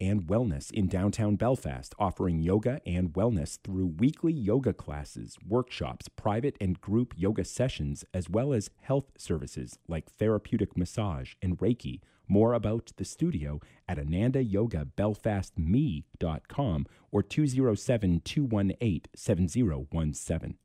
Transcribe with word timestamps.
and 0.00 0.22
Wellness 0.22 0.72
in 0.72 0.88
downtown 0.88 1.36
Belfast, 1.36 1.94
offering 1.98 2.40
yoga 2.40 2.80
and 2.84 3.12
wellness 3.12 3.60
through 3.62 3.86
weekly 3.86 4.32
yoga 4.32 4.72
classes, 4.72 5.36
workshops, 5.46 6.08
private 6.08 6.56
and 6.60 6.80
group 6.80 7.14
yoga 7.16 7.44
sessions, 7.44 8.04
as 8.12 8.28
well 8.28 8.52
as 8.52 8.70
health 8.80 9.12
services 9.16 9.78
like 9.86 10.10
therapeutic 10.10 10.76
massage 10.76 11.34
and 11.40 11.58
Reiki. 11.58 12.00
More 12.28 12.54
about 12.54 12.90
the 12.96 13.04
studio 13.04 13.60
at 13.88 13.98
anandayogabelfastme.com 13.98 16.86
or 17.12 17.22
207 17.22 18.20
218 18.24 19.00
7017. 19.14 20.56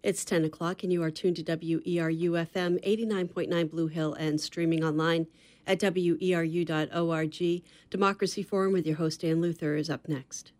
It's 0.00 0.24
10 0.24 0.44
o'clock, 0.44 0.84
and 0.84 0.92
you 0.92 1.02
are 1.02 1.10
tuned 1.10 1.36
to 1.36 1.42
WERU 1.42 2.30
FM 2.46 2.80
89.9 2.86 3.70
Blue 3.70 3.88
Hill 3.88 4.14
and 4.14 4.40
streaming 4.40 4.84
online 4.84 5.26
at 5.66 5.80
weru.org. 5.80 7.62
Democracy 7.90 8.42
Forum 8.44 8.72
with 8.72 8.86
your 8.86 8.96
host, 8.96 9.24
Ann 9.24 9.40
Luther, 9.40 9.74
is 9.74 9.90
up 9.90 10.08
next. 10.08 10.52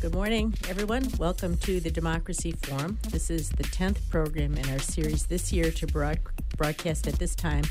Good 0.00 0.14
morning, 0.14 0.54
everyone. 0.68 1.08
Welcome 1.18 1.56
to 1.58 1.80
the 1.80 1.90
Democracy 1.90 2.52
Forum. 2.52 3.00
This 3.10 3.28
is 3.28 3.50
the 3.50 3.64
10th 3.64 4.08
program 4.08 4.56
in 4.56 4.70
our 4.70 4.78
series 4.78 5.26
this 5.26 5.52
year 5.52 5.72
to 5.72 5.86
broad- 5.88 6.20
broadcast 6.56 7.08
at 7.08 7.14
this 7.14 7.34
time 7.34 7.64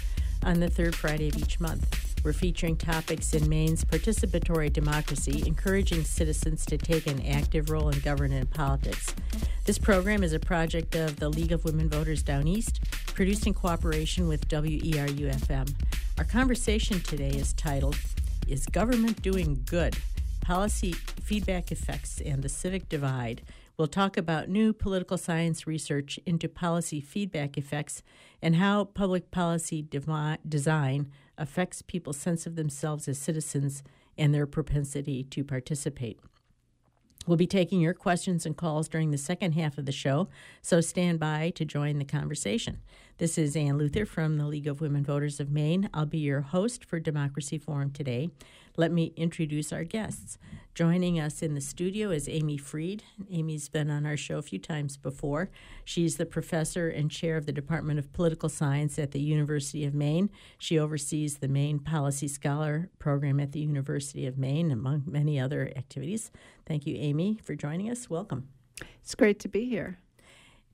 on 0.43 0.59
the 0.59 0.69
third 0.69 0.93
Friday 0.93 1.29
of 1.29 1.37
each 1.37 1.61
month. 1.61 2.06
We're 2.23 2.33
featuring 2.33 2.75
topics 2.75 3.33
in 3.33 3.47
Maine's 3.47 3.85
participatory 3.85 4.71
democracy, 4.71 5.43
encouraging 5.45 6.03
citizens 6.03 6.65
to 6.65 6.77
take 6.77 7.07
an 7.07 7.25
active 7.25 7.69
role 7.69 7.89
in 7.89 7.99
government 7.99 8.33
and 8.33 8.49
politics. 8.49 9.13
This 9.65 9.77
program 9.77 10.23
is 10.23 10.33
a 10.33 10.39
project 10.39 10.95
of 10.95 11.17
the 11.17 11.29
League 11.29 11.51
of 11.51 11.63
Women 11.63 11.89
Voters 11.89 12.23
Down 12.23 12.47
East, 12.47 12.81
produced 13.13 13.47
in 13.47 13.53
cooperation 13.53 14.27
with 14.27 14.47
WERU 14.49 15.33
FM. 15.33 15.73
Our 16.17 16.25
conversation 16.25 16.99
today 16.99 17.29
is 17.29 17.53
titled, 17.53 17.97
Is 18.47 18.65
Government 18.65 19.21
Doing 19.21 19.63
Good? 19.65 19.95
Policy 20.41 20.93
Feedback 20.93 21.71
Effects 21.71 22.21
and 22.21 22.41
the 22.41 22.49
Civic 22.49 22.89
Divide. 22.89 23.41
We'll 23.77 23.87
talk 23.87 24.17
about 24.17 24.49
new 24.49 24.73
political 24.73 25.17
science 25.17 25.67
research 25.67 26.19
into 26.25 26.49
policy 26.49 26.99
feedback 26.99 27.57
effects 27.57 28.01
and 28.41 28.55
how 28.55 28.85
public 28.85 29.29
policy 29.29 29.87
design 30.47 31.11
affects 31.37 31.81
people's 31.81 32.17
sense 32.17 32.45
of 32.45 32.55
themselves 32.55 33.07
as 33.07 33.17
citizens 33.17 33.83
and 34.17 34.33
their 34.33 34.47
propensity 34.47 35.23
to 35.23 35.43
participate. 35.43 36.19
We'll 37.27 37.37
be 37.37 37.45
taking 37.45 37.81
your 37.81 37.93
questions 37.93 38.45
and 38.45 38.55
calls 38.55 38.87
during 38.87 39.11
the 39.11 39.17
second 39.17 39.51
half 39.51 39.77
of 39.77 39.85
the 39.85 39.91
show, 39.91 40.29
so 40.61 40.79
stand 40.79 41.19
by 41.19 41.51
to 41.55 41.65
join 41.65 41.99
the 41.99 42.05
conversation. 42.05 42.79
This 43.17 43.37
is 43.37 43.55
Ann 43.57 43.77
Luther 43.77 44.05
from 44.05 44.37
the 44.37 44.45
League 44.45 44.67
of 44.67 44.79
Women 44.79 45.03
Voters 45.03 45.41
of 45.41 45.51
Maine. 45.51 45.89
I'll 45.93 46.05
be 46.05 46.19
your 46.19 46.39
host 46.39 46.85
for 46.85 47.01
Democracy 47.01 47.57
Forum 47.57 47.91
today. 47.91 48.29
Let 48.79 48.91
me 48.91 49.11
introduce 49.15 49.73
our 49.73 49.83
guests. 49.83 50.37
Joining 50.75 51.19
us 51.19 51.41
in 51.41 51.55
the 51.55 51.61
studio 51.61 52.11
is 52.11 52.29
Amy 52.29 52.57
Fried. 52.57 53.01
Amy's 53.31 53.69
been 53.69 53.89
on 53.89 54.05
our 54.05 54.15
show 54.15 54.37
a 54.37 54.43
few 54.43 54.59
times 54.59 54.97
before. 54.97 55.49
She's 55.83 56.17
the 56.17 56.27
professor 56.27 56.87
and 56.87 57.09
chair 57.09 57.37
of 57.37 57.47
the 57.47 57.51
Department 57.51 57.97
of 57.97 58.13
Political 58.13 58.49
Science 58.49 58.99
at 58.99 59.13
the 59.13 59.19
University 59.19 59.83
of 59.83 59.95
Maine. 59.95 60.29
She 60.59 60.77
oversees 60.77 61.37
the 61.37 61.47
Maine 61.47 61.79
Policy 61.79 62.27
Scholar 62.27 62.91
program 62.99 63.39
at 63.39 63.51
the 63.51 63.61
University 63.61 64.27
of 64.27 64.37
Maine, 64.37 64.69
among 64.69 65.05
many 65.07 65.39
other 65.39 65.73
activities. 65.75 66.29
Thank 66.67 66.85
you, 66.85 66.97
Amy, 66.97 67.39
for 67.43 67.55
joining 67.55 67.89
us. 67.89 68.11
Welcome. 68.11 68.47
It's 69.01 69.15
great 69.15 69.39
to 69.39 69.47
be 69.47 69.67
here. 69.67 69.97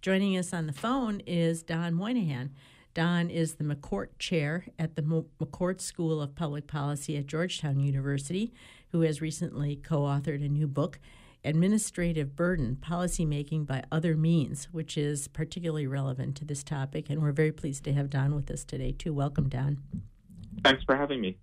Joining 0.01 0.37
us 0.37 0.51
on 0.51 0.67
the 0.67 0.73
phone 0.73 1.21
is 1.25 1.63
Don 1.63 1.93
Moynihan. 1.93 2.51
Don 2.93 3.29
is 3.29 3.55
the 3.55 3.63
McCourt 3.63 4.09
Chair 4.19 4.65
at 4.77 4.95
the 4.95 5.01
McCourt 5.01 5.81
School 5.81 6.21
of 6.21 6.35
Public 6.35 6.67
Policy 6.67 7.17
at 7.17 7.25
Georgetown 7.25 7.79
University, 7.79 8.53
who 8.91 9.01
has 9.01 9.21
recently 9.21 9.75
co 9.75 10.01
authored 10.01 10.45
a 10.45 10.49
new 10.49 10.67
book, 10.67 10.99
Administrative 11.43 12.35
Burden 12.35 12.77
Policymaking 12.79 13.65
by 13.65 13.83
Other 13.91 14.15
Means, 14.15 14.65
which 14.71 14.95
is 14.95 15.27
particularly 15.27 15.87
relevant 15.87 16.35
to 16.37 16.45
this 16.45 16.63
topic. 16.63 17.09
And 17.09 17.21
we're 17.21 17.31
very 17.31 17.51
pleased 17.51 17.83
to 17.85 17.93
have 17.93 18.11
Don 18.11 18.35
with 18.35 18.51
us 18.51 18.63
today, 18.63 18.91
too. 18.91 19.13
Welcome, 19.13 19.49
Don. 19.49 19.79
Thanks 20.63 20.83
for 20.83 20.95
having 20.95 21.19
me. 21.19 21.37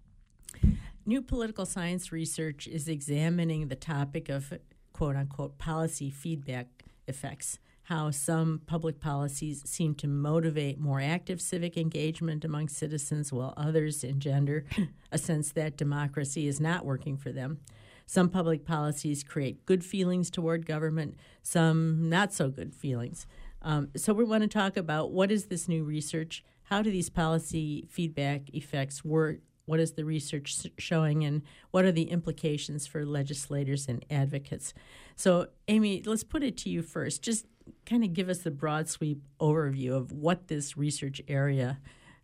New 1.05 1.21
political 1.21 1.67
science 1.67 2.13
research 2.13 2.69
is 2.69 2.87
examining 2.87 3.67
the 3.67 3.77
topic 3.77 4.29
of 4.29 4.53
quote 4.93 5.17
unquote 5.17 5.59
policy 5.59 6.11
feedback 6.11 6.69
effects 7.09 7.59
how 7.91 8.09
some 8.09 8.61
public 8.67 9.01
policies 9.01 9.69
seem 9.69 9.97
to 9.97 10.07
motivate 10.07 10.79
more 10.79 11.01
active 11.01 11.41
civic 11.41 11.77
engagement 11.77 12.45
among 12.45 12.69
citizens, 12.69 13.33
while 13.33 13.53
others 13.57 14.05
engender 14.05 14.65
a 15.11 15.19
sense 15.19 15.51
that 15.51 15.77
democracy 15.77 16.47
is 16.47 16.61
not 16.61 16.87
working 16.87 17.17
for 17.17 17.33
them. 17.33 17.59
Some 18.07 18.29
public 18.29 18.65
policies 18.65 19.25
create 19.25 19.67
good 19.67 19.85
feelings 19.85 20.31
toward 20.31 20.67
government, 20.67 21.17
some 21.43 22.09
not 22.09 22.33
so 22.33 22.49
good 22.49 22.77
feelings. 22.77 23.27
Um, 23.61 23.89
so, 23.97 24.15
we 24.15 24.23
want 24.25 24.43
to 24.43 24.49
talk 24.49 24.77
about 24.77 25.11
what 25.11 25.33
is 25.33 25.47
this 25.47 25.69
new 25.69 25.83
research? 25.83 26.45
How 26.63 26.83
do 26.83 26.93
these 26.93 27.11
policy 27.11 27.89
feedback 27.91 28.55
effects 28.55 29.05
work? 29.05 29.41
What 29.67 29.81
is 29.81 29.93
the 29.93 30.05
research 30.05 30.67
showing, 30.79 31.25
and 31.25 31.43
what 31.73 31.85
are 31.85 31.93
the 31.93 32.11
implications 32.11 32.87
for 32.87 33.05
legislators 33.05 33.89
and 33.89 34.05
advocates? 34.09 34.75
So, 35.17 35.49
Amy, 35.67 36.03
let's 36.07 36.25
put 36.25 36.45
it 36.45 36.57
to 36.59 36.71
you 36.71 36.83
first. 36.83 37.23
Just 37.23 37.47
kind 37.87 38.05
of 38.05 38.13
give 38.13 38.29
us 38.29 38.39
the 38.39 38.51
broad 38.51 38.89
sweep 38.89 39.23
overview 39.41 39.93
of 39.93 40.13
what 40.13 40.49
this 40.49 40.77
research 40.77 41.21
area 41.29 41.79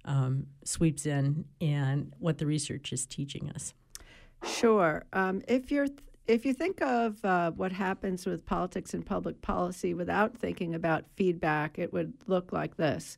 um, 0.04 0.46
sweeps 0.64 1.06
in 1.06 1.44
and 1.60 2.12
what 2.18 2.38
the 2.38 2.46
research 2.46 2.92
is 2.92 3.06
teaching 3.06 3.50
us. 3.50 3.74
Sure. 4.44 5.04
Um, 5.12 5.42
if 5.48 5.70
you're 5.70 5.88
th- 5.88 6.00
if 6.26 6.44
you 6.44 6.54
think 6.54 6.82
of 6.82 7.24
uh, 7.24 7.52
what 7.52 7.70
happens 7.70 8.26
with 8.26 8.44
politics 8.44 8.94
and 8.94 9.06
public 9.06 9.40
policy 9.42 9.94
without 9.94 10.36
thinking 10.36 10.74
about 10.74 11.04
feedback, 11.14 11.78
it 11.78 11.92
would 11.92 12.14
look 12.26 12.52
like 12.52 12.76
this. 12.76 13.16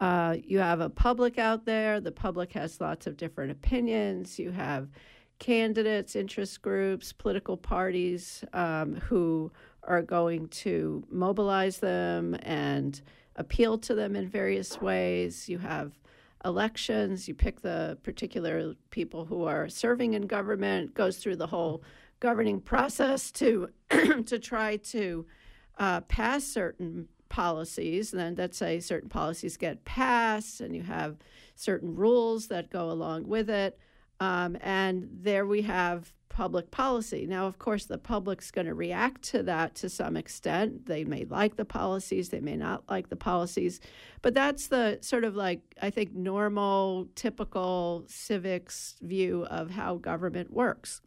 Uh, 0.00 0.36
you 0.42 0.58
have 0.58 0.80
a 0.80 0.90
public 0.90 1.38
out 1.38 1.64
there. 1.64 1.98
The 2.00 2.12
public 2.12 2.52
has 2.52 2.80
lots 2.80 3.06
of 3.06 3.16
different 3.16 3.52
opinions. 3.52 4.38
You 4.38 4.50
have 4.50 4.88
candidates, 5.38 6.14
interest 6.14 6.60
groups, 6.60 7.12
political 7.12 7.56
parties 7.56 8.44
um, 8.52 8.96
who 8.96 9.50
are 9.84 10.02
going 10.02 10.48
to 10.48 11.04
mobilize 11.10 11.78
them 11.78 12.36
and 12.42 13.00
appeal 13.36 13.78
to 13.78 13.94
them 13.94 14.14
in 14.16 14.28
various 14.28 14.80
ways. 14.80 15.48
You 15.48 15.58
have 15.58 15.92
elections, 16.44 17.28
you 17.28 17.34
pick 17.34 17.60
the 17.60 17.98
particular 18.02 18.74
people 18.90 19.24
who 19.24 19.44
are 19.44 19.68
serving 19.68 20.14
in 20.14 20.26
government, 20.26 20.94
goes 20.94 21.18
through 21.18 21.36
the 21.36 21.46
whole 21.46 21.82
governing 22.20 22.60
process 22.60 23.30
to 23.32 23.68
to 24.26 24.38
try 24.38 24.76
to 24.76 25.26
uh, 25.78 26.00
pass 26.02 26.44
certain 26.44 27.08
policies. 27.28 28.12
And 28.12 28.20
then 28.20 28.34
let's 28.36 28.58
say 28.58 28.78
certain 28.80 29.08
policies 29.08 29.56
get 29.56 29.84
passed, 29.84 30.60
and 30.60 30.74
you 30.76 30.82
have 30.82 31.16
certain 31.54 31.94
rules 31.96 32.48
that 32.48 32.70
go 32.70 32.90
along 32.90 33.26
with 33.26 33.48
it. 33.50 33.78
Um, 34.20 34.56
and 34.60 35.08
there 35.10 35.46
we 35.46 35.62
have 35.62 36.12
public 36.32 36.70
policy. 36.70 37.26
Now, 37.26 37.46
of 37.46 37.58
course, 37.58 37.84
the 37.84 37.98
public's 37.98 38.50
going 38.50 38.66
to 38.66 38.74
react 38.74 39.22
to 39.30 39.42
that 39.44 39.74
to 39.76 39.88
some 39.88 40.16
extent. 40.16 40.86
They 40.86 41.04
may 41.04 41.24
like 41.24 41.56
the 41.56 41.64
policies, 41.64 42.30
they 42.30 42.40
may 42.40 42.56
not 42.56 42.84
like 42.88 43.08
the 43.10 43.16
policies, 43.16 43.80
but 44.22 44.34
that's 44.34 44.68
the 44.68 44.98
sort 45.02 45.24
of 45.24 45.36
like, 45.36 45.60
I 45.80 45.90
think, 45.90 46.14
normal, 46.14 47.08
typical 47.14 48.04
civics 48.08 48.96
view 49.02 49.46
of 49.50 49.70
how 49.70 49.96
government 49.96 50.52
works. 50.52 51.00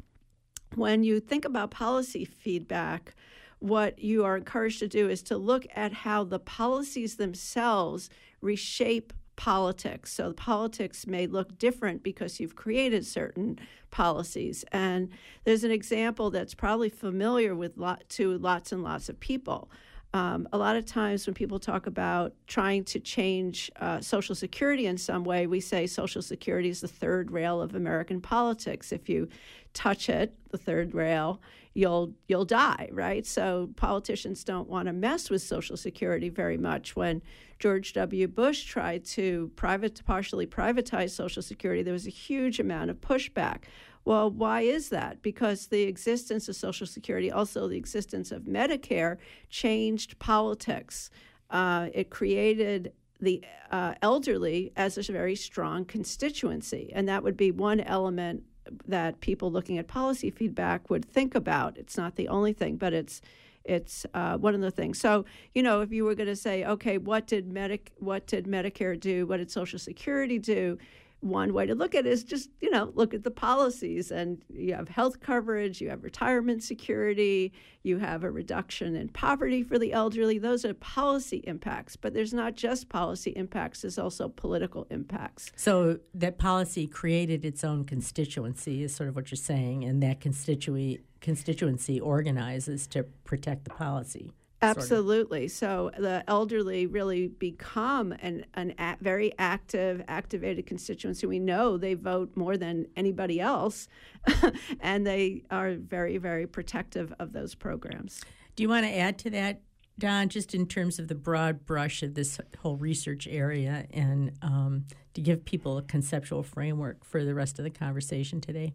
When 0.75 1.03
you 1.03 1.19
think 1.19 1.45
about 1.45 1.71
policy 1.71 2.25
feedback, 2.25 3.15
what 3.59 3.99
you 3.99 4.23
are 4.25 4.37
encouraged 4.37 4.79
to 4.79 4.87
do 4.87 5.09
is 5.09 5.23
to 5.23 5.37
look 5.37 5.65
at 5.75 5.91
how 5.93 6.23
the 6.23 6.39
policies 6.39 7.15
themselves 7.15 8.09
reshape 8.41 9.13
politics. 9.35 10.11
So 10.11 10.29
the 10.29 10.35
politics 10.35 11.07
may 11.07 11.27
look 11.27 11.57
different 11.57 12.03
because 12.03 12.39
you've 12.39 12.55
created 12.55 13.05
certain 13.05 13.59
policies. 13.91 14.65
And 14.71 15.09
there's 15.43 15.63
an 15.63 15.71
example 15.71 16.29
that's 16.29 16.53
probably 16.53 16.89
familiar 16.89 17.55
with 17.55 17.77
lot, 17.77 18.03
to 18.09 18.37
lots 18.37 18.71
and 18.71 18.83
lots 18.83 19.09
of 19.09 19.19
people. 19.19 19.69
Um, 20.15 20.47
a 20.53 20.57
lot 20.57 20.77
of 20.77 20.85
times 20.85 21.27
when 21.27 21.33
people 21.33 21.59
talk 21.59 21.87
about 21.87 22.31
trying 22.47 22.85
to 22.85 23.01
change 23.01 23.69
uh, 23.81 23.99
Social 23.99 24.33
Security 24.33 24.85
in 24.85 24.97
some 24.97 25.25
way, 25.25 25.45
we 25.45 25.59
say 25.59 25.85
Social 25.87 26.21
Security 26.21 26.69
is 26.69 26.79
the 26.79 26.87
third 26.87 27.31
rail 27.31 27.61
of 27.61 27.75
American 27.75 28.21
politics. 28.21 28.93
If 28.93 29.09
you 29.09 29.27
touch 29.73 30.07
it, 30.07 30.33
the 30.51 30.57
third 30.57 30.93
rail, 30.93 31.41
you'll 31.73 32.13
you'll 32.29 32.45
die, 32.45 32.87
right? 32.93 33.25
So 33.25 33.71
politicians 33.75 34.45
don't 34.45 34.69
want 34.69 34.85
to 34.87 34.93
mess 34.93 35.29
with 35.29 35.41
Social 35.41 35.75
Security 35.75 36.29
very 36.29 36.57
much. 36.57 36.95
When 36.95 37.21
George 37.59 37.91
W. 37.91 38.29
Bush 38.29 38.63
tried 38.63 39.03
to 39.15 39.51
private 39.57 40.01
partially 40.05 40.47
privatize 40.47 41.09
Social 41.09 41.41
Security, 41.41 41.83
there 41.83 41.91
was 41.91 42.07
a 42.07 42.09
huge 42.11 42.61
amount 42.61 42.89
of 42.89 43.01
pushback. 43.01 43.63
Well, 44.05 44.29
why 44.29 44.61
is 44.61 44.89
that? 44.89 45.21
Because 45.23 45.67
the 45.67 45.83
existence 45.83 46.47
of 46.47 46.55
Social 46.55 46.85
Security, 46.85 47.31
also 47.31 47.67
the 47.67 47.77
existence 47.77 48.31
of 48.31 48.43
Medicare, 48.43 49.17
changed 49.49 50.19
politics. 50.19 51.09
Uh, 51.49 51.89
it 51.93 52.11
created 52.11 52.93
the 53.19 53.43
uh, 53.71 53.95
elderly 54.01 54.71
as 54.75 54.97
a 54.97 55.11
very 55.11 55.35
strong 55.35 55.85
constituency. 55.85 56.91
And 56.93 57.07
that 57.09 57.23
would 57.23 57.35
be 57.35 57.49
one 57.49 57.79
element 57.79 58.43
that 58.87 59.21
people 59.21 59.51
looking 59.51 59.77
at 59.77 59.87
policy 59.87 60.29
feedback 60.29 60.89
would 60.89 61.05
think 61.05 61.33
about. 61.35 61.77
It's 61.77 61.97
not 61.97 62.15
the 62.15 62.27
only 62.27 62.53
thing, 62.53 62.77
but 62.77 62.93
it's 62.93 63.21
it's 63.63 64.05
uh, 64.13 64.37
one 64.37 64.53
of 64.53 64.61
the 64.61 64.69
things. 64.69 64.99
So, 64.99 65.25
you 65.55 65.63
know, 65.63 65.81
if 65.81 65.91
you 65.91 66.05
were 66.05 66.13
going 66.13 66.29
to 66.29 66.35
say, 66.35 66.63
okay, 66.65 66.99
what 66.99 67.25
did 67.25 67.51
Medic, 67.51 67.91
what 67.97 68.27
did 68.27 68.45
Medicare 68.45 68.99
do? 68.99 69.25
What 69.25 69.37
did 69.37 69.49
Social 69.49 69.79
Security 69.79 70.37
do? 70.37 70.77
One 71.25 71.53
way 71.53 71.65
to 71.65 71.75
look 71.75 71.95
at 71.95 72.05
it 72.05 72.11
is 72.11 72.23
just 72.23 72.49
you 72.61 72.69
know 72.69 72.91
look 72.95 73.13
at 73.13 73.23
the 73.23 73.31
policies. 73.31 74.11
And 74.11 74.43
you 74.49 74.73
have 74.73 74.89
health 74.89 75.19
coverage 75.19 75.81
you 75.81 75.89
have 75.89 76.03
retirement 76.03 76.63
security 76.63 77.53
you 77.83 77.99
have 77.99 78.23
a 78.23 78.31
reduction 78.31 78.95
in 78.95 79.09
poverty 79.09 79.61
for 79.61 79.77
the 79.77 79.93
elderly. 79.93 80.39
Those 80.39 80.65
are 80.65 80.73
policy 80.73 81.37
impacts. 81.45 81.95
But 81.95 82.13
there's 82.13 82.33
not 82.33 82.55
just 82.55 82.89
policy 82.89 83.31
impacts 83.35 83.81
there's 83.81 83.99
also 83.99 84.27
political 84.29 84.87
impacts. 84.89 85.51
So 85.55 85.99
that 86.15 86.39
policy 86.39 86.87
created 86.87 87.45
its 87.45 87.63
own 87.63 87.85
constituency 87.85 88.83
is 88.83 88.95
sort 88.95 89.09
of 89.09 89.15
what 89.15 89.29
you're 89.31 89.37
saying. 89.37 89.83
And 89.83 90.01
that 90.03 90.19
constituency 90.19 91.01
constituency 91.21 91.99
organizes 91.99 92.85
to 92.85 93.01
protect 93.23 93.63
the 93.63 93.71
policy 93.71 94.29
Absolutely. 94.65 95.47
So 95.47 95.91
the 95.97 96.23
elderly 96.27 96.87
really 96.87 97.27
become 97.27 98.11
an, 98.13 98.45
an 98.53 98.73
a, 98.79 98.97
very 99.01 99.33
active, 99.37 100.03
activated 100.07 100.65
constituency. 100.65 101.27
We 101.27 101.39
know 101.39 101.77
they 101.77 101.93
vote 101.93 102.31
more 102.35 102.57
than 102.57 102.87
anybody 102.95 103.39
else, 103.39 103.87
and 104.79 105.05
they 105.05 105.43
are 105.51 105.75
very, 105.75 106.17
very 106.17 106.47
protective 106.47 107.13
of 107.19 107.33
those 107.33 107.55
programs. 107.55 108.21
Do 108.55 108.63
you 108.63 108.69
want 108.69 108.85
to 108.85 108.97
add 108.97 109.17
to 109.19 109.29
that, 109.31 109.61
Don, 109.99 110.29
just 110.29 110.53
in 110.53 110.67
terms 110.67 110.99
of 110.99 111.07
the 111.07 111.15
broad 111.15 111.65
brush 111.65 112.03
of 112.03 112.15
this 112.15 112.39
whole 112.59 112.77
research 112.77 113.27
area 113.27 113.85
and 113.91 114.31
um, 114.41 114.85
to 115.13 115.21
give 115.21 115.45
people 115.45 115.77
a 115.77 115.83
conceptual 115.83 116.43
framework 116.43 117.03
for 117.03 117.23
the 117.23 117.33
rest 117.33 117.59
of 117.59 117.63
the 117.63 117.71
conversation 117.71 118.41
today? 118.41 118.73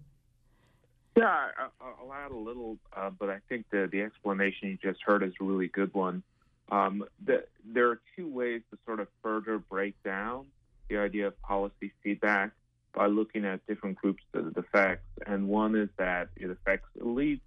Yeah, 1.16 1.48
I'll 1.80 2.12
add 2.12 2.30
a 2.30 2.36
little, 2.36 2.78
uh, 2.96 3.10
but 3.10 3.30
I 3.30 3.38
think 3.48 3.66
the, 3.70 3.88
the 3.90 4.02
explanation 4.02 4.68
you 4.68 4.78
just 4.80 5.02
heard 5.04 5.22
is 5.22 5.32
a 5.40 5.44
really 5.44 5.68
good 5.68 5.92
one. 5.92 6.22
Um, 6.70 7.04
the, 7.24 7.44
there 7.64 7.90
are 7.90 8.00
two 8.16 8.28
ways 8.28 8.62
to 8.70 8.78
sort 8.86 9.00
of 9.00 9.08
further 9.22 9.58
break 9.58 10.00
down 10.04 10.46
the 10.88 10.98
idea 10.98 11.26
of 11.26 11.40
policy 11.42 11.92
feedback 12.02 12.52
by 12.94 13.06
looking 13.06 13.44
at 13.44 13.66
different 13.66 13.96
groups 13.96 14.22
that 14.32 14.46
it 14.46 14.56
affects. 14.56 15.06
And 15.26 15.48
one 15.48 15.74
is 15.74 15.88
that 15.98 16.28
it 16.36 16.50
affects 16.50 16.88
elites 17.00 17.40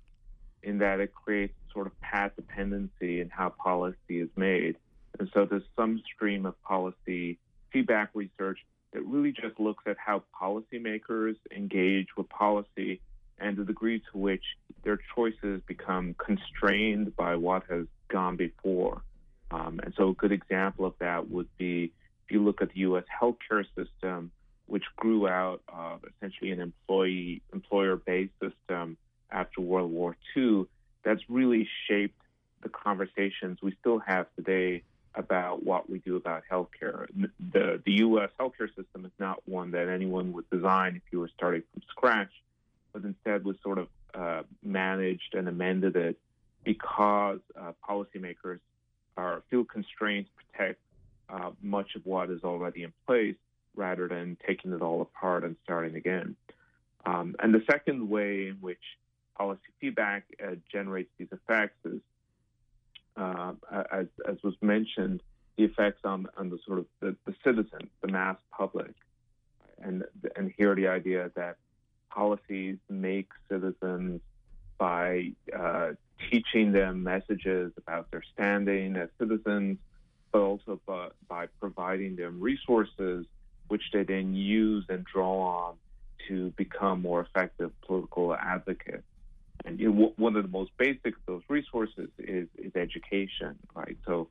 in 0.62 0.80
that 0.80 1.00
it 1.00 1.14
creates 1.14 1.54
sort 1.74 1.88
of 1.88 2.00
path 2.02 2.32
dependency 2.36 3.22
in 3.22 3.30
how 3.30 3.50
policy 3.50 4.20
is 4.20 4.30
made. 4.36 4.78
And 5.20 5.30
so 5.34 5.46
there's 5.46 5.64
some 5.76 6.02
stream 6.14 6.46
of 6.46 6.62
policy 6.64 7.38
feedback 7.72 8.10
research 8.14 8.60
that 8.94 9.06
really 9.06 9.32
just 9.32 9.60
looks 9.60 9.84
at 9.88 9.98
how 9.98 10.24
policymakers 10.40 11.36
engage 11.56 12.08
with 12.16 12.30
policy 12.30 13.02
and 13.44 13.58
the 13.58 13.66
degree 13.66 14.00
to 14.12 14.18
which 14.18 14.44
their 14.84 15.00
choices 15.16 15.62
become 15.68 16.16
constrained 16.18 17.16
by 17.16 17.36
what 17.36 17.64
has 17.70 17.86
gone 18.08 18.38
before. 18.38 19.04
Um, 19.52 19.80
and 19.84 19.94
so, 19.96 20.10
a 20.10 20.14
good 20.14 20.32
example 20.32 20.86
of 20.86 20.94
that 21.00 21.30
would 21.30 21.50
be 21.58 21.92
if 22.26 22.32
you 22.32 22.44
look 22.44 22.62
at 22.62 22.70
the 22.70 22.80
U.S. 22.80 23.04
healthcare 23.22 23.66
system, 23.76 24.32
which 24.66 24.84
grew 24.96 25.28
out 25.28 25.62
of 25.68 26.00
essentially 26.16 26.52
an 26.52 26.62
employee 26.62 27.42
employer-based 27.52 28.34
system 28.42 28.98
after 29.30 29.62
World 29.62 29.92
War 29.92 30.16
II. 30.36 30.66
That's 31.04 31.22
really 31.30 31.68
shaped 31.88 32.20
the 32.62 32.70
conversations 32.70 33.60
we 33.62 33.76
still 33.82 34.00
have 34.00 34.28
today 34.38 34.84
about 35.16 35.64
what 35.64 35.90
we 35.90 36.00
do 36.00 36.16
about 36.16 36.44
healthcare. 36.50 37.08
The 37.52 37.82
the 37.86 37.92
U.S. 38.08 38.30
healthcare 38.40 38.74
system 38.76 39.06
is 39.06 39.12
not 39.20 39.48
one 39.48 39.72
that 39.72 39.90
anyone 39.90 40.32
would 40.34 40.50
design 40.50 40.96
if 40.96 41.04
you 41.12 41.20
were 41.20 41.30
starting 41.36 41.62
from 41.74 41.84
scratch 41.90 42.32
but 42.94 43.04
instead 43.04 43.44
was 43.44 43.56
sort 43.64 43.78
of 43.80 43.88
uh, 44.14 44.44
managed 44.64 45.34
and 45.34 45.48
amended 45.48 45.96
it 45.96 46.18
because 46.64 47.40
uh, 47.60 47.72
policymakers 47.88 48.60
are 49.18 49.44
feel 49.50 49.64
constrained 49.66 50.26
to 50.26 50.46
protect 50.46 50.80
uh, 51.30 51.52
much 51.62 51.96
of 51.96 52.06
what 52.06 52.30
is 52.30 52.44
already 52.44 52.84
in 52.84 52.94
place 53.06 53.36
rather 53.76 54.08
than 54.08 54.38
taking 54.46 54.72
it 54.72 54.82
all 54.82 55.02
apart 55.02 55.44
and 55.44 55.56
starting 55.64 55.96
again. 55.96 56.36
Um, 57.06 57.36
and 57.40 57.54
the 57.54 57.64
second 57.70 58.08
way 58.10 58.48
in 58.48 58.58
which 58.62 58.80
policy 59.38 59.62
feedback 59.82 60.26
uh, 60.42 60.56
generates 60.72 61.10
these 61.18 61.28
effects 61.32 61.78
is, 61.86 62.00
uh, 63.18 63.54
as, 63.92 64.08
as, 64.28 64.38
was 64.44 64.54
mentioned, 64.62 65.22
the 65.58 65.66
effects 65.66 66.02
on, 66.04 66.28
on 66.38 66.50
the 66.50 66.60
sort 66.66 66.80
of 66.80 66.86
the, 67.00 67.16
the 67.26 67.34
citizen, 67.44 67.90
the 68.02 68.12
mass 68.12 68.38
public. 68.56 68.94
And, 69.82 70.04
and 70.36 70.54
here 70.58 70.76
the 70.76 70.88
idea 70.88 71.32
that 71.36 71.58
policies 72.14 72.78
make 72.90 73.30
citizens 73.50 74.22
by 74.78 75.32
uh, 75.58 75.92
teaching 76.30 76.72
them 76.72 77.04
messages 77.04 77.72
about 77.78 78.10
their 78.12 78.24
standing 78.34 78.96
as 78.96 79.10
citizens, 79.20 79.78
but 80.32 80.42
also 80.42 80.80
by, 80.86 81.08
by 81.28 81.48
providing 81.60 82.16
them 82.16 82.40
resources 82.40 83.26
which 83.68 83.84
they 83.94 84.04
then 84.04 84.36
use 84.36 84.86
and 84.90 85.06
draw 85.06 85.66
on 85.68 85.76
to 86.28 86.52
become 86.58 87.02
more 87.02 87.22
effective 87.22 87.72
political 87.86 88.34
advocates. 88.36 89.04
And 89.66 89.80
you 89.80 89.92
know, 89.92 90.14
one 90.18 90.36
of 90.36 90.44
the 90.44 90.50
most 90.50 90.72
basic 90.78 91.16
of 91.16 91.26
those 91.26 91.42
resources 91.48 92.10
is, 92.18 92.48
is 92.58 92.76
education, 92.76 93.58
right? 93.74 93.98
So 94.06 94.28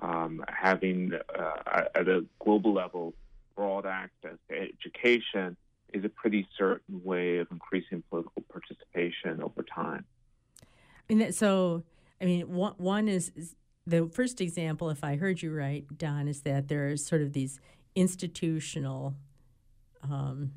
um, 0.00 0.44
having 0.48 1.12
uh, 1.38 1.82
at 1.94 2.08
a 2.08 2.24
global 2.40 2.72
level 2.72 3.14
broad 3.54 3.86
access 3.86 4.36
to 4.48 4.56
education 4.56 5.56
is 5.92 6.04
a 6.04 6.08
pretty 6.08 6.48
certain 6.56 7.02
way 7.04 7.38
of 7.38 7.48
increasing 7.50 8.02
political 8.10 8.42
participation 8.50 9.42
over 9.42 9.62
time. 9.62 10.04
I 10.62 11.14
mean, 11.14 11.32
so 11.32 11.84
I 12.20 12.24
mean, 12.24 12.52
one, 12.52 12.74
one 12.76 13.08
is, 13.08 13.32
is 13.34 13.56
the 13.86 14.06
first 14.06 14.40
example, 14.40 14.90
if 14.90 15.02
I 15.02 15.16
heard 15.16 15.42
you 15.42 15.52
right, 15.52 15.84
Don, 15.98 16.28
is 16.28 16.42
that 16.42 16.68
there 16.68 16.88
are 16.88 16.96
sort 16.96 17.20
of 17.20 17.32
these 17.32 17.58
institutional 17.94 19.14
um, 20.02 20.52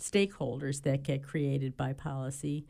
stakeholders 0.00 0.82
that 0.82 1.02
get 1.02 1.22
created 1.22 1.76
by 1.76 1.92
policy 1.92 2.66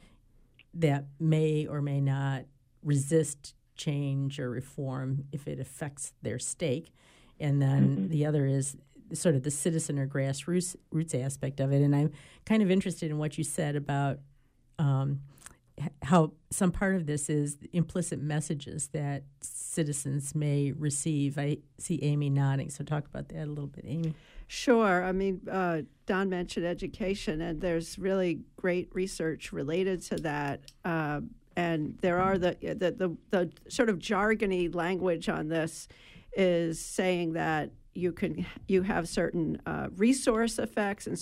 that 0.74 1.06
may 1.18 1.66
or 1.66 1.80
may 1.80 2.00
not 2.00 2.44
resist 2.82 3.54
change 3.74 4.38
or 4.38 4.50
reform 4.50 5.24
if 5.32 5.48
it 5.48 5.58
affects 5.58 6.12
their 6.22 6.38
stake. 6.38 6.92
And 7.40 7.60
then 7.60 7.88
mm-hmm. 7.88 8.08
the 8.08 8.26
other 8.26 8.46
is 8.46 8.76
sort 9.12 9.34
of 9.34 9.42
the 9.42 9.50
citizen 9.50 9.98
or 9.98 10.06
grassroots 10.06 10.76
roots 10.90 11.14
aspect 11.14 11.60
of 11.60 11.72
it. 11.72 11.82
And 11.82 11.94
I'm 11.94 12.12
kind 12.44 12.62
of 12.62 12.70
interested 12.70 13.10
in 13.10 13.18
what 13.18 13.38
you 13.38 13.44
said 13.44 13.76
about 13.76 14.18
um, 14.78 15.20
how 16.02 16.32
some 16.50 16.72
part 16.72 16.94
of 16.94 17.06
this 17.06 17.28
is 17.28 17.58
implicit 17.72 18.20
messages 18.20 18.88
that 18.88 19.24
citizens 19.40 20.34
may 20.34 20.72
receive. 20.72 21.38
I 21.38 21.58
see 21.78 21.98
Amy 22.02 22.30
nodding, 22.30 22.70
so 22.70 22.82
talk 22.84 23.06
about 23.06 23.28
that 23.28 23.44
a 23.44 23.46
little 23.46 23.66
bit, 23.66 23.84
Amy. 23.86 24.14
Sure. 24.48 25.04
I 25.04 25.12
mean, 25.12 25.40
uh, 25.50 25.82
Don 26.06 26.28
mentioned 26.30 26.66
education, 26.66 27.40
and 27.40 27.60
there's 27.60 27.98
really 27.98 28.40
great 28.56 28.88
research 28.94 29.52
related 29.52 30.02
to 30.02 30.16
that. 30.16 30.60
Uh, 30.84 31.20
and 31.56 31.98
there 32.00 32.20
are 32.20 32.38
the, 32.38 32.56
the, 32.60 32.92
the 32.92 33.16
the 33.30 33.50
sort 33.68 33.88
of 33.88 33.98
jargony 33.98 34.72
language 34.74 35.28
on 35.28 35.48
this 35.48 35.88
is 36.36 36.78
saying 36.78 37.32
that 37.32 37.70
you 37.96 38.12
can 38.12 38.46
you 38.68 38.82
have 38.82 39.08
certain 39.08 39.60
uh, 39.66 39.88
resource 39.96 40.58
effects 40.58 41.06
and 41.06 41.18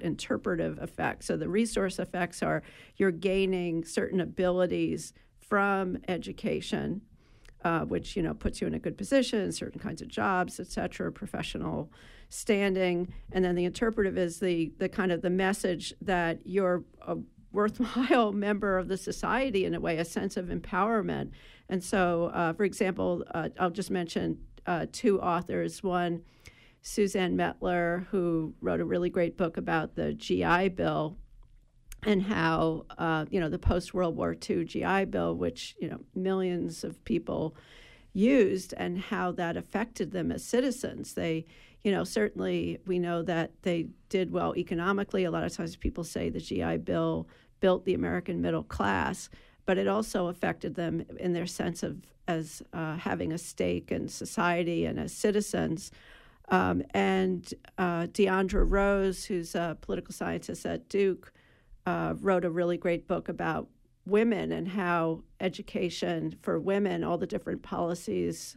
interpretive 0.00 0.78
effects. 0.78 1.26
So 1.26 1.36
the 1.36 1.48
resource 1.48 1.98
effects 1.98 2.42
are 2.42 2.62
you're 2.96 3.10
gaining 3.10 3.84
certain 3.84 4.20
abilities 4.20 5.12
from 5.40 5.98
education, 6.08 7.02
uh, 7.64 7.80
which 7.80 8.16
you 8.16 8.22
know 8.22 8.34
puts 8.34 8.60
you 8.60 8.66
in 8.66 8.74
a 8.74 8.78
good 8.78 8.96
position, 8.96 9.52
certain 9.52 9.80
kinds 9.80 10.02
of 10.02 10.08
jobs, 10.08 10.58
etc., 10.60 11.12
professional 11.12 11.90
standing, 12.28 13.12
and 13.32 13.44
then 13.44 13.54
the 13.54 13.64
interpretive 13.64 14.16
is 14.16 14.40
the 14.40 14.72
the 14.78 14.88
kind 14.88 15.12
of 15.12 15.22
the 15.22 15.30
message 15.30 15.92
that 16.00 16.40
you're 16.44 16.84
a 17.06 17.16
worthwhile 17.52 18.32
member 18.48 18.78
of 18.78 18.88
the 18.88 18.96
society 18.96 19.64
in 19.64 19.74
a 19.74 19.80
way, 19.80 19.98
a 19.98 20.04
sense 20.04 20.36
of 20.36 20.46
empowerment. 20.46 21.30
And 21.68 21.82
so, 21.82 22.30
uh, 22.34 22.52
for 22.52 22.64
example, 22.64 23.24
uh, 23.32 23.50
I'll 23.58 23.70
just 23.70 23.90
mention 23.90 24.38
uh, 24.66 24.86
two 24.92 25.20
authors. 25.20 25.82
One, 25.82 26.22
Suzanne 26.82 27.36
Mettler, 27.36 28.06
who 28.08 28.54
wrote 28.60 28.80
a 28.80 28.84
really 28.84 29.10
great 29.10 29.36
book 29.36 29.56
about 29.56 29.94
the 29.94 30.12
GI 30.12 30.70
Bill 30.70 31.16
and 32.04 32.22
how 32.22 32.86
uh, 32.98 33.26
you 33.30 33.40
know 33.40 33.48
the 33.48 33.58
post 33.58 33.94
World 33.94 34.16
War 34.16 34.36
II 34.48 34.64
GI 34.64 35.06
Bill, 35.06 35.34
which 35.34 35.76
you 35.80 35.88
know 35.88 36.00
millions 36.14 36.84
of 36.84 37.02
people 37.04 37.54
used, 38.12 38.74
and 38.76 38.98
how 38.98 39.32
that 39.32 39.56
affected 39.56 40.10
them 40.10 40.32
as 40.32 40.44
citizens. 40.44 41.14
They, 41.14 41.46
you 41.82 41.92
know, 41.92 42.04
certainly 42.04 42.78
we 42.86 42.98
know 42.98 43.22
that 43.22 43.52
they 43.62 43.88
did 44.08 44.32
well 44.32 44.54
economically. 44.56 45.24
A 45.24 45.30
lot 45.30 45.44
of 45.44 45.52
times 45.52 45.76
people 45.76 46.04
say 46.04 46.28
the 46.28 46.40
GI 46.40 46.78
Bill 46.78 47.28
built 47.60 47.84
the 47.84 47.94
American 47.94 48.42
middle 48.42 48.64
class, 48.64 49.30
but 49.66 49.78
it 49.78 49.88
also 49.88 50.26
affected 50.28 50.74
them 50.74 51.04
in 51.18 51.32
their 51.32 51.46
sense 51.46 51.82
of 51.82 51.96
as 52.28 52.62
uh, 52.72 52.96
having 52.96 53.32
a 53.32 53.38
stake 53.38 53.90
in 53.90 54.08
society 54.08 54.84
and 54.84 54.98
as 54.98 55.12
citizens. 55.12 55.90
Um, 56.48 56.82
and 56.92 57.52
uh, 57.78 58.06
Deondra 58.06 58.64
Rose, 58.68 59.24
who's 59.24 59.54
a 59.54 59.76
political 59.80 60.12
scientist 60.12 60.66
at 60.66 60.88
Duke, 60.88 61.32
uh, 61.86 62.14
wrote 62.20 62.44
a 62.44 62.50
really 62.50 62.76
great 62.76 63.08
book 63.08 63.28
about 63.28 63.68
women 64.06 64.52
and 64.52 64.68
how 64.68 65.22
education 65.40 66.36
for 66.42 66.58
women, 66.58 67.04
all 67.04 67.18
the 67.18 67.26
different 67.26 67.62
policies 67.62 68.56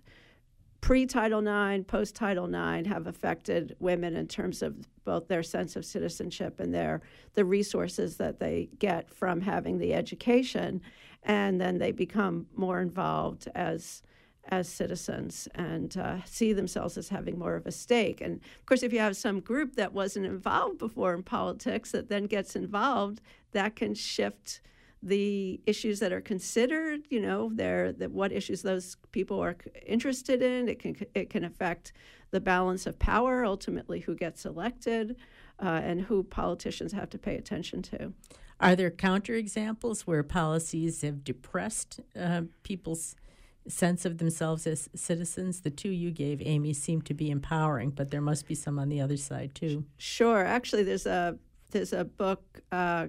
pre 0.86 1.08
Title 1.08 1.40
IX, 1.40 1.84
post 1.86 2.14
Title 2.14 2.46
IX, 2.46 2.88
have 2.88 3.08
affected 3.08 3.76
women 3.80 4.16
in 4.16 4.28
terms 4.28 4.62
of 4.62 4.76
both 5.04 5.28
their 5.28 5.42
sense 5.42 5.76
of 5.76 5.84
citizenship 5.84 6.60
and 6.60 6.72
their 6.72 7.02
the 7.34 7.44
resources 7.44 8.18
that 8.18 8.40
they 8.40 8.70
get 8.78 9.10
from 9.10 9.42
having 9.42 9.80
the 9.80 9.96
education, 9.96 10.80
and 11.24 11.60
then 11.60 11.80
they 11.80 11.92
become 11.92 12.46
more 12.56 12.82
involved 12.82 13.48
as 13.56 14.04
as 14.50 14.70
citizens 14.70 15.48
and 15.56 15.98
uh, 15.98 16.24
see 16.24 16.54
themselves 16.54 17.00
as 17.00 17.10
having 17.10 17.40
more 17.40 17.56
of 17.56 17.66
a 17.66 17.72
stake. 17.72 18.22
And 18.22 18.36
of 18.36 18.66
course, 18.68 18.84
if 18.84 18.94
you 18.94 19.00
have 19.00 19.18
some 19.18 19.40
group 19.40 19.78
that 19.78 19.92
wasn't 19.92 20.28
involved 20.28 20.78
before 20.78 21.16
in 21.16 21.24
politics 21.24 21.90
that 21.94 22.10
then 22.10 22.26
gets 22.28 22.56
involved, 22.56 23.22
that 23.54 23.76
can 23.76 23.96
shift 23.96 24.62
the 25.06 25.62
issues 25.68 26.00
that 26.00 26.12
are 26.12 26.20
considered. 26.22 27.02
You 27.10 27.22
know, 27.22 27.52
they're, 27.54 27.94
that 27.94 28.12
what 28.12 28.32
issues 28.32 28.64
those 28.64 28.98
people 29.12 29.40
are 29.40 29.56
interested 29.86 30.42
in. 30.42 30.68
It 30.68 30.80
can 30.80 30.96
it 31.14 31.30
can 31.30 31.46
affect 31.46 31.94
the 32.32 32.42
balance 32.42 32.86
of 32.86 33.00
power, 33.00 33.46
ultimately 33.46 34.02
who 34.02 34.16
gets 34.16 34.46
elected, 34.46 35.16
uh, 35.62 35.82
and 35.84 36.02
who 36.02 36.24
politicians 36.24 36.92
have 36.92 37.10
to 37.12 37.18
pay 37.18 37.36
attention 37.36 37.82
to. 37.84 38.12
Are 38.60 38.76
there 38.76 38.92
counterexamples 38.92 40.02
where 40.02 40.24
policies 40.24 41.02
have 41.02 41.24
depressed 41.24 42.00
uh, 42.20 42.44
people's 42.64 43.16
sense 43.68 44.06
of 44.06 44.18
themselves 44.18 44.66
as 44.66 44.90
citizens? 44.96 45.62
The 45.62 45.70
two 45.70 45.90
you 45.90 46.10
gave, 46.12 46.42
Amy, 46.44 46.74
seem 46.74 47.02
to 47.04 47.14
be 47.14 47.30
empowering, 47.30 47.92
but 47.92 48.12
there 48.12 48.22
must 48.22 48.48
be 48.48 48.56
some 48.56 48.80
on 48.80 48.90
the 48.90 49.02
other 49.02 49.18
side 49.18 49.54
too. 49.54 49.86
Sure. 49.98 50.44
Actually, 50.44 50.84
there's 50.84 51.06
a 51.06 51.38
there's 51.72 51.94
a 51.94 52.06
book 52.06 52.62
uh, 52.72 53.08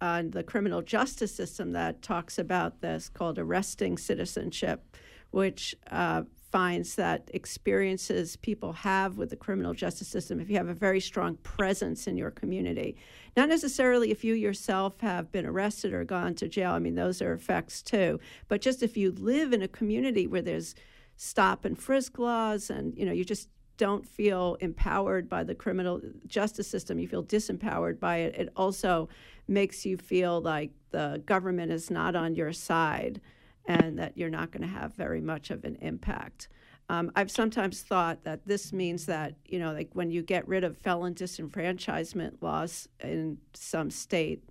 on 0.00 0.30
the 0.30 0.42
criminal 0.42 0.82
justice 0.82 1.34
system 1.34 1.72
that 1.72 2.02
talks 2.02 2.38
about 2.38 2.80
this 2.80 3.08
called 3.08 3.38
Arresting 3.38 3.98
Citizenship, 3.98 4.96
which 5.30 5.74
uh, 5.90 6.22
finds 6.50 6.96
that 6.96 7.30
experiences 7.32 8.36
people 8.36 8.72
have 8.72 9.16
with 9.16 9.30
the 9.30 9.36
criminal 9.36 9.72
justice 9.72 10.08
system, 10.08 10.40
if 10.40 10.50
you 10.50 10.56
have 10.56 10.68
a 10.68 10.74
very 10.74 11.00
strong 11.00 11.36
presence 11.36 12.06
in 12.06 12.16
your 12.16 12.30
community, 12.30 12.96
not 13.36 13.48
necessarily 13.48 14.10
if 14.10 14.24
you 14.24 14.34
yourself 14.34 15.00
have 15.00 15.30
been 15.30 15.46
arrested 15.46 15.92
or 15.92 16.04
gone 16.04 16.34
to 16.34 16.48
jail, 16.48 16.72
I 16.72 16.80
mean, 16.80 16.96
those 16.96 17.22
are 17.22 17.32
effects 17.32 17.82
too, 17.82 18.18
but 18.48 18.60
just 18.60 18.82
if 18.82 18.96
you 18.96 19.12
live 19.12 19.52
in 19.52 19.62
a 19.62 19.68
community 19.68 20.26
where 20.26 20.42
there's 20.42 20.74
stop 21.16 21.64
and 21.64 21.78
frisk 21.78 22.18
laws 22.18 22.70
and, 22.70 22.96
you 22.96 23.06
know, 23.06 23.12
you 23.12 23.24
just 23.24 23.48
don't 23.76 24.06
feel 24.06 24.56
empowered 24.60 25.28
by 25.28 25.42
the 25.44 25.54
criminal 25.54 26.00
justice 26.26 26.66
system, 26.66 26.98
you 26.98 27.08
feel 27.08 27.24
disempowered 27.24 27.98
by 27.98 28.18
it. 28.18 28.34
It 28.34 28.48
also 28.56 29.08
makes 29.50 29.84
you 29.84 29.96
feel 29.96 30.40
like 30.40 30.70
the 30.90 31.22
government 31.26 31.72
is 31.72 31.90
not 31.90 32.14
on 32.16 32.34
your 32.34 32.52
side 32.52 33.20
and 33.66 33.98
that 33.98 34.16
you're 34.16 34.30
not 34.30 34.50
going 34.50 34.62
to 34.62 34.68
have 34.68 34.94
very 34.94 35.20
much 35.20 35.50
of 35.50 35.64
an 35.64 35.76
impact. 35.80 36.48
Um, 36.88 37.12
I've 37.14 37.30
sometimes 37.30 37.82
thought 37.82 38.24
that 38.24 38.46
this 38.46 38.72
means 38.72 39.06
that, 39.06 39.34
you 39.44 39.58
know, 39.58 39.72
like 39.72 39.90
when 39.92 40.10
you 40.10 40.22
get 40.22 40.48
rid 40.48 40.64
of 40.64 40.76
felon 40.78 41.14
disenfranchisement 41.14 42.42
laws 42.42 42.88
in 43.00 43.38
some 43.54 43.90
state, 43.90 44.42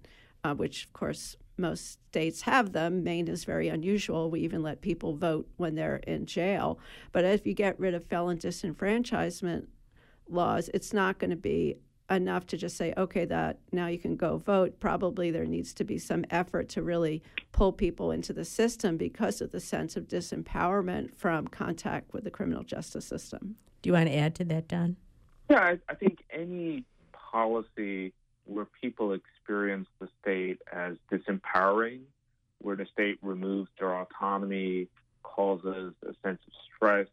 uh, 0.44 0.54
which 0.54 0.86
of 0.86 0.94
course 0.94 1.36
most 1.58 2.00
states 2.10 2.44
have 2.44 2.72
them, 2.72 3.04
Maine 3.04 3.28
is 3.28 3.44
very 3.44 3.68
unusual. 3.68 4.32
We 4.32 4.40
even 4.42 4.64
let 4.64 4.80
people 4.80 5.16
vote 5.16 5.50
when 5.58 5.76
they're 5.76 5.98
in 5.98 6.26
jail. 6.26 6.80
But 7.12 7.26
if 7.26 7.46
you 7.46 7.54
get 7.54 7.78
rid 7.78 7.94
of 7.94 8.06
felon 8.06 8.38
disenfranchisement 8.38 9.68
laws, 10.30 10.70
it's 10.74 10.94
not 10.94 11.20
going 11.20 11.32
to 11.32 11.36
be 11.36 11.76
enough 12.10 12.48
to 12.48 12.58
just 12.58 12.78
say, 12.78 12.94
okay, 12.98 13.26
that 13.26 13.60
now 13.72 13.88
you 13.88 14.00
can 14.00 14.16
go 14.16 14.38
vote. 14.38 14.80
Probably 14.80 15.32
there 15.32 15.46
needs 15.46 15.74
to 15.74 15.84
be 15.84 15.98
some 15.98 16.26
effort 16.30 16.70
to 16.70 16.82
really 16.82 17.22
pull 17.52 17.72
people 17.72 18.12
into 18.12 18.34
the 18.34 18.46
system 18.46 18.98
because 18.98 19.42
of 19.42 19.52
the 19.52 19.60
sense 19.60 19.96
of 19.96 20.08
disempowerment 20.08 21.16
from 21.16 21.48
contact 21.48 22.14
with 22.14 22.24
the 22.24 22.32
criminal 22.32 22.64
justice 22.64 23.06
system. 23.06 23.56
Do 23.82 23.90
you 23.90 23.94
want 23.94 24.08
to 24.08 24.16
add 24.16 24.36
to 24.36 24.46
that, 24.46 24.68
Don? 24.68 24.98
Yeah, 25.50 25.60
I, 25.62 25.80
I 25.88 25.96
think 25.96 26.24
any 26.32 26.86
policy 27.14 28.14
where 28.46 28.68
people 28.82 29.14
experience 29.14 29.88
the 30.00 30.10
state 30.22 30.60
as 30.72 30.98
disempowering, 31.12 32.02
where 32.60 32.76
the 32.76 32.86
state 32.92 33.20
removes 33.22 33.70
their 33.80 33.94
autonomy, 33.96 34.88
causes 35.24 35.94
a 36.04 36.14
sense 36.24 36.40
of 36.48 36.54
stress 36.76 37.08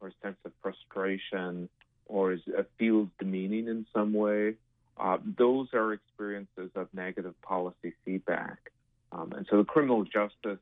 or 0.00 0.08
a 0.08 0.12
sense 0.22 0.36
of 0.44 0.52
frustration, 0.62 1.68
or 2.08 2.32
is, 2.32 2.40
uh, 2.56 2.62
feels 2.78 3.08
demeaning 3.18 3.68
in 3.68 3.86
some 3.94 4.12
way, 4.12 4.54
uh, 4.98 5.18
those 5.36 5.68
are 5.74 5.92
experiences 5.92 6.70
of 6.74 6.88
negative 6.92 7.40
policy 7.42 7.92
feedback. 8.04 8.72
Um, 9.12 9.32
and 9.36 9.46
so 9.48 9.58
the 9.58 9.64
criminal 9.64 10.04
justice 10.04 10.58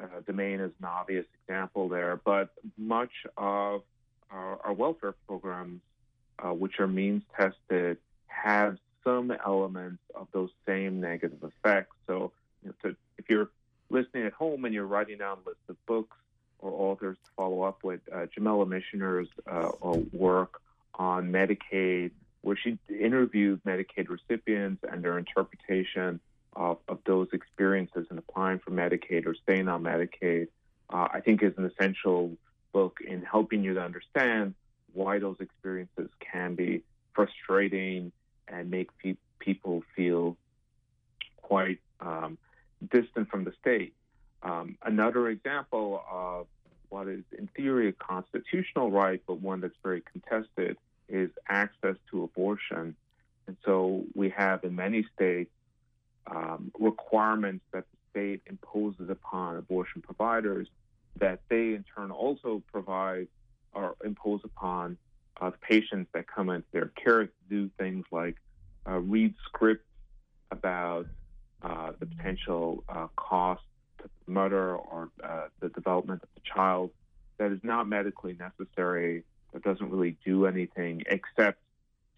uh, 0.00 0.06
domain 0.26 0.60
is 0.60 0.72
an 0.80 0.86
obvious 0.86 1.26
example 1.42 1.88
there, 1.88 2.20
but 2.24 2.50
much 2.76 3.10
of 3.36 3.82
our, 4.30 4.60
our 4.64 4.72
welfare 4.72 5.14
programs, 5.26 5.80
uh, 6.38 6.52
which 6.52 6.80
are 6.80 6.86
means 6.86 7.22
tested, 7.36 7.98
have 8.26 8.78
some 9.04 9.32
elements 9.44 10.02
of 10.14 10.28
those 10.32 10.50
same 10.66 11.00
negative 11.00 11.42
effects. 11.42 11.94
So, 12.06 12.32
you 12.62 12.74
know, 12.84 12.94
if 13.18 13.28
you're 13.28 13.50
listening 13.90 14.24
at 14.24 14.32
home 14.32 14.64
and 14.64 14.74
you're 14.74 14.86
writing 14.86 15.18
down 15.18 15.38
lists 15.46 15.62
of 15.68 15.86
books 15.86 16.16
or 16.60 16.70
authors 16.72 17.16
to 17.24 17.30
follow 17.36 17.62
up 17.62 17.84
with, 17.84 18.00
uh, 18.12 18.26
Jamila 18.34 18.66
Michener's 18.66 19.28
uh, 19.46 19.70
work 20.12 20.60
on 20.98 21.30
Medicaid, 21.32 22.10
where 22.42 22.56
she 22.56 22.78
interviewed 22.88 23.62
Medicaid 23.64 24.08
recipients 24.08 24.82
and 24.90 25.02
their 25.02 25.18
interpretation 25.18 26.20
of, 26.54 26.78
of 26.88 26.98
those 27.06 27.28
experiences 27.32 28.06
in 28.10 28.18
applying 28.18 28.58
for 28.58 28.70
Medicaid 28.70 29.26
or 29.26 29.34
staying 29.34 29.68
on 29.68 29.82
Medicaid, 29.82 30.48
uh, 30.90 31.08
I 31.12 31.20
think 31.20 31.42
is 31.42 31.52
an 31.56 31.64
essential 31.66 32.36
book 32.72 32.98
in 33.06 33.22
helping 33.22 33.62
you 33.62 33.74
to 33.74 33.80
understand 33.80 34.54
why 34.92 35.18
those 35.18 35.36
experiences 35.40 36.08
can 36.20 36.54
be 36.54 36.82
frustrating 37.14 38.12
and 38.46 38.70
make 38.70 38.96
pe- 38.98 39.16
people 39.38 39.82
feel 39.94 40.36
quite 41.42 41.78
um, 42.00 42.38
distant 42.90 43.28
from 43.30 43.44
the 43.44 43.52
state. 43.60 43.94
Um, 44.42 44.76
another 44.84 45.28
example 45.28 46.02
of 46.10 46.46
what 46.88 47.08
is 47.08 47.24
in 47.36 47.48
theory 47.56 47.88
a 47.88 47.92
constitutional 47.92 48.90
right, 48.90 49.22
but 49.26 49.40
one 49.40 49.60
that's 49.60 49.74
very 49.82 50.02
contested, 50.12 50.76
is 51.08 51.30
access 51.48 51.96
to 52.10 52.24
abortion. 52.24 52.94
And 53.46 53.56
so 53.64 54.04
we 54.14 54.30
have 54.30 54.64
in 54.64 54.76
many 54.76 55.06
states 55.14 55.50
um, 56.26 56.70
requirements 56.78 57.64
that 57.72 57.84
the 57.90 57.98
state 58.10 58.42
imposes 58.46 59.08
upon 59.08 59.56
abortion 59.56 60.02
providers 60.02 60.68
that 61.18 61.40
they 61.48 61.74
in 61.74 61.84
turn 61.94 62.10
also 62.10 62.62
provide 62.70 63.28
or 63.72 63.96
impose 64.04 64.40
upon 64.44 64.96
uh, 65.40 65.50
patients 65.60 66.08
that 66.12 66.26
come 66.26 66.50
into 66.50 66.66
their 66.72 66.90
care 67.02 67.24
to 67.24 67.32
do 67.48 67.70
things 67.78 68.04
like 68.10 68.36
uh, 68.88 68.98
read 68.98 69.34
scripts 69.44 69.84
about 70.50 71.06
uh, 71.62 71.92
the 71.98 72.06
potential 72.06 72.84
uh, 72.88 73.06
cost 73.16 73.62
to 73.98 74.04
the 74.26 74.32
mother 74.32 74.74
or 74.76 75.10
uh, 75.22 75.46
the 75.60 75.68
development 75.70 76.22
of 76.22 76.28
the 76.34 76.40
child 76.54 76.90
that 77.38 77.52
is 77.52 77.60
not 77.62 77.88
medically 77.88 78.36
necessary 78.38 79.24
that 79.52 79.62
doesn't 79.62 79.90
really 79.90 80.16
do 80.24 80.46
anything 80.46 81.02
except 81.06 81.58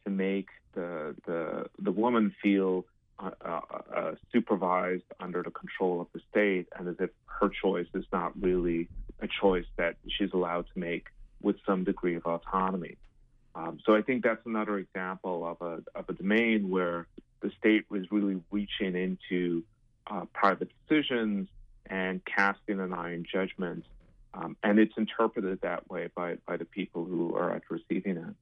to 0.04 0.10
make 0.10 0.49
the 0.75 1.14
the 1.26 1.66
the 1.78 1.92
woman 1.92 2.34
feel 2.42 2.84
uh, 3.18 3.30
uh, 3.44 3.60
uh, 3.94 4.14
supervised 4.32 5.04
under 5.18 5.42
the 5.42 5.50
control 5.50 6.00
of 6.00 6.06
the 6.12 6.20
state, 6.30 6.66
and 6.76 6.88
as 6.88 6.96
if 7.00 7.10
her 7.26 7.49
choice 7.49 7.88
is 7.94 8.04
not 8.12 8.32
really 8.40 8.88
a 9.20 9.28
choice 9.28 9.66
that 9.76 9.96
she's 10.08 10.32
allowed 10.32 10.66
to 10.72 10.78
make 10.78 11.06
with 11.42 11.56
some 11.66 11.84
degree 11.84 12.14
of 12.14 12.25
autonomy. 12.25 12.96
Um, 13.54 13.78
so 13.84 13.94
I 13.94 14.02
think 14.02 14.22
that's 14.22 14.44
another 14.46 14.78
example 14.78 15.46
of 15.46 15.60
a 15.60 15.99
of 15.99 16.08
a 16.08 16.12
domain 16.12 16.70
where 16.70 17.06
the 17.40 17.50
state 17.58 17.84
was 17.90 18.10
really 18.10 18.40
reaching 18.50 18.94
into 18.96 19.64
uh, 20.06 20.25
private 20.32 20.70
decisions 20.88 21.49
and 21.87 22.20
casting 22.25 22.80
an 22.80 22.92
iron 22.92 23.25
judgment 23.30 23.84
um, 24.34 24.56
and 24.62 24.78
it's 24.78 24.96
interpreted 24.96 25.60
that 25.62 25.88
way 25.90 26.08
by, 26.14 26.37
by 26.46 26.56
the 26.56 26.64
people 26.64 27.04
who 27.04 27.34
are 27.34 27.54
at 27.54 27.62
receiving 27.70 28.16
it. 28.16 28.34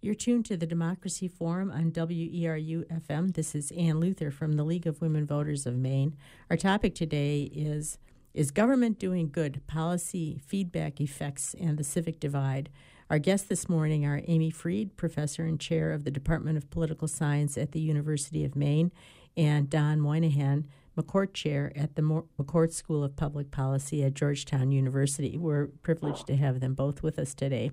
You're 0.00 0.14
tuned 0.14 0.44
to 0.46 0.56
the 0.58 0.66
Democracy 0.66 1.28
Forum 1.28 1.70
on 1.70 1.90
WERU 1.90 2.84
FM. 2.86 3.34
This 3.34 3.54
is 3.54 3.70
Ann 3.72 4.00
Luther 4.00 4.30
from 4.30 4.52
the 4.52 4.62
League 4.62 4.86
of 4.86 5.00
Women 5.00 5.24
Voters 5.24 5.64
of 5.64 5.76
Maine. 5.76 6.14
Our 6.50 6.58
topic 6.58 6.94
today 6.94 7.44
is 7.54 7.96
Is 8.34 8.50
Government 8.50 8.98
Doing 8.98 9.30
Good? 9.30 9.66
Policy, 9.66 10.38
Feedback 10.46 11.00
Effects, 11.00 11.54
and 11.58 11.78
the 11.78 11.84
Civic 11.84 12.20
Divide. 12.20 12.68
Our 13.08 13.18
guests 13.18 13.48
this 13.48 13.66
morning 13.66 14.04
are 14.04 14.20
Amy 14.26 14.50
Fried, 14.50 14.94
professor 14.98 15.44
and 15.44 15.58
chair 15.58 15.90
of 15.90 16.04
the 16.04 16.10
Department 16.10 16.58
of 16.58 16.68
Political 16.68 17.08
Science 17.08 17.56
at 17.56 17.72
the 17.72 17.80
University 17.80 18.44
of 18.44 18.54
Maine, 18.54 18.92
and 19.38 19.70
Don 19.70 20.00
Moynihan, 20.00 20.68
McCourt 20.96 21.34
Chair 21.34 21.72
at 21.74 21.96
the 21.96 22.02
McCourt 22.02 22.72
School 22.72 23.02
of 23.02 23.16
Public 23.16 23.50
Policy 23.50 24.04
at 24.04 24.14
Georgetown 24.14 24.72
University. 24.72 25.36
We're 25.36 25.66
privileged 25.82 26.26
to 26.28 26.36
have 26.36 26.60
them 26.60 26.74
both 26.74 27.02
with 27.02 27.18
us 27.18 27.34
today. 27.34 27.70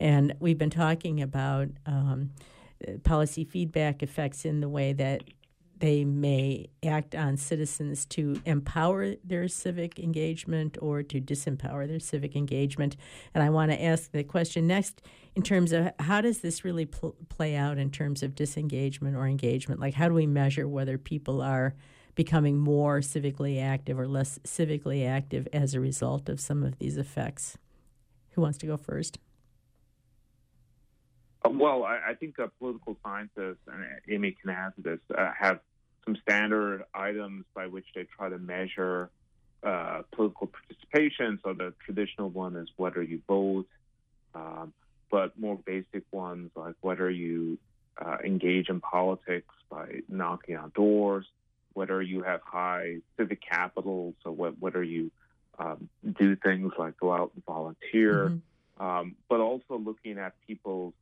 And 0.00 0.34
we've 0.40 0.58
been 0.58 0.70
talking 0.70 1.22
about 1.22 1.68
um, 1.86 2.30
policy 3.02 3.44
feedback 3.44 4.02
effects 4.02 4.44
in 4.44 4.60
the 4.60 4.68
way 4.68 4.92
that 4.92 5.22
they 5.78 6.04
may 6.04 6.66
act 6.84 7.14
on 7.14 7.36
citizens 7.36 8.06
to 8.06 8.40
empower 8.44 9.16
their 9.24 9.48
civic 9.48 9.98
engagement 9.98 10.78
or 10.80 11.02
to 11.02 11.20
disempower 11.20 11.86
their 11.86 12.00
civic 12.00 12.36
engagement. 12.36 12.96
And 13.34 13.42
I 13.42 13.50
want 13.50 13.72
to 13.72 13.82
ask 13.82 14.10
the 14.10 14.24
question 14.24 14.66
next 14.66 15.02
in 15.34 15.42
terms 15.42 15.72
of 15.72 15.90
how 15.98 16.20
does 16.20 16.38
this 16.38 16.64
really 16.64 16.86
pl- 16.86 17.16
play 17.28 17.56
out 17.56 17.76
in 17.76 17.90
terms 17.90 18.22
of 18.22 18.34
disengagement 18.34 19.16
or 19.16 19.26
engagement? 19.26 19.80
Like, 19.80 19.94
how 19.94 20.08
do 20.08 20.14
we 20.14 20.26
measure 20.26 20.68
whether 20.68 20.96
people 20.96 21.42
are 21.42 21.74
becoming 22.14 22.58
more 22.58 23.00
civically 23.00 23.62
active 23.62 23.98
or 23.98 24.06
less 24.06 24.38
civically 24.44 25.06
active 25.06 25.48
as 25.52 25.74
a 25.74 25.80
result 25.80 26.28
of 26.28 26.40
some 26.40 26.62
of 26.62 26.78
these 26.78 26.96
effects? 26.96 27.58
Who 28.30 28.42
wants 28.42 28.58
to 28.58 28.66
go 28.66 28.76
first? 28.76 29.18
Uh, 31.44 31.50
well, 31.50 31.84
I, 31.84 32.00
I 32.10 32.14
think 32.14 32.38
uh, 32.38 32.48
political 32.58 32.96
scientists, 33.02 33.60
and 33.66 33.84
Amy 34.08 34.36
can 34.40 34.50
uh, 34.50 35.32
have 35.38 35.60
some 36.04 36.16
standard 36.16 36.84
items 36.94 37.44
by 37.54 37.66
which 37.66 37.86
they 37.94 38.04
try 38.04 38.28
to 38.28 38.38
measure 38.38 39.10
uh, 39.62 40.02
political 40.12 40.48
participation. 40.48 41.38
So 41.42 41.54
the 41.54 41.74
traditional 41.84 42.28
one 42.28 42.56
is 42.56 42.68
whether 42.76 43.02
you 43.02 43.22
vote, 43.26 43.66
um, 44.34 44.72
but 45.10 45.38
more 45.38 45.58
basic 45.64 46.04
ones 46.12 46.50
like 46.54 46.74
whether 46.80 47.08
you 47.08 47.58
uh, 47.98 48.18
engage 48.24 48.68
in 48.68 48.80
politics 48.80 49.54
by 49.70 50.00
knocking 50.08 50.56
on 50.56 50.72
doors, 50.74 51.26
whether 51.74 52.00
you 52.00 52.22
have 52.22 52.40
high 52.42 52.98
civic 53.16 53.40
capital, 53.42 54.14
so 54.22 54.30
what, 54.30 54.58
whether 54.58 54.82
you 54.82 55.10
um, 55.58 55.88
do 56.18 56.36
things 56.36 56.72
like 56.78 56.96
go 56.98 57.12
out 57.12 57.32
and 57.34 57.44
volunteer, 57.44 58.30
mm-hmm. 58.30 58.84
um, 58.84 59.16
but 59.28 59.40
also 59.40 59.78
looking 59.78 60.18
at 60.18 60.34
people's 60.46 60.94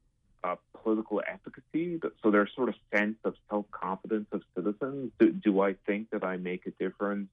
uh, 0.45 0.57
political 0.83 1.23
efficacy, 1.26 2.00
so 2.23 2.31
their 2.31 2.49
sort 2.49 2.69
of 2.69 2.75
sense 2.93 3.17
of 3.25 3.35
self 3.49 3.71
confidence 3.71 4.26
of 4.33 4.43
citizens. 4.57 5.12
Do, 5.19 5.33
do, 5.33 5.61
I 5.61 5.75
think 5.87 6.11
that 6.11 6.25
I 6.25 6.37
make 6.37 6.67
a 6.67 6.71
difference 6.73 7.29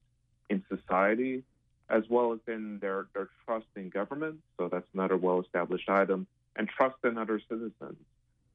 in 0.48 0.62
society, 0.68 1.42
as 1.88 2.04
well 2.08 2.32
as 2.32 2.38
in 2.46 2.78
their, 2.78 3.08
their 3.14 3.28
trust 3.44 3.66
in 3.74 3.88
government? 3.88 4.38
So 4.58 4.68
that's 4.68 4.86
another 4.94 5.16
well 5.16 5.40
established 5.40 5.88
item, 5.88 6.26
and 6.54 6.68
trust 6.68 6.96
in 7.04 7.18
other 7.18 7.40
citizens. 7.48 7.96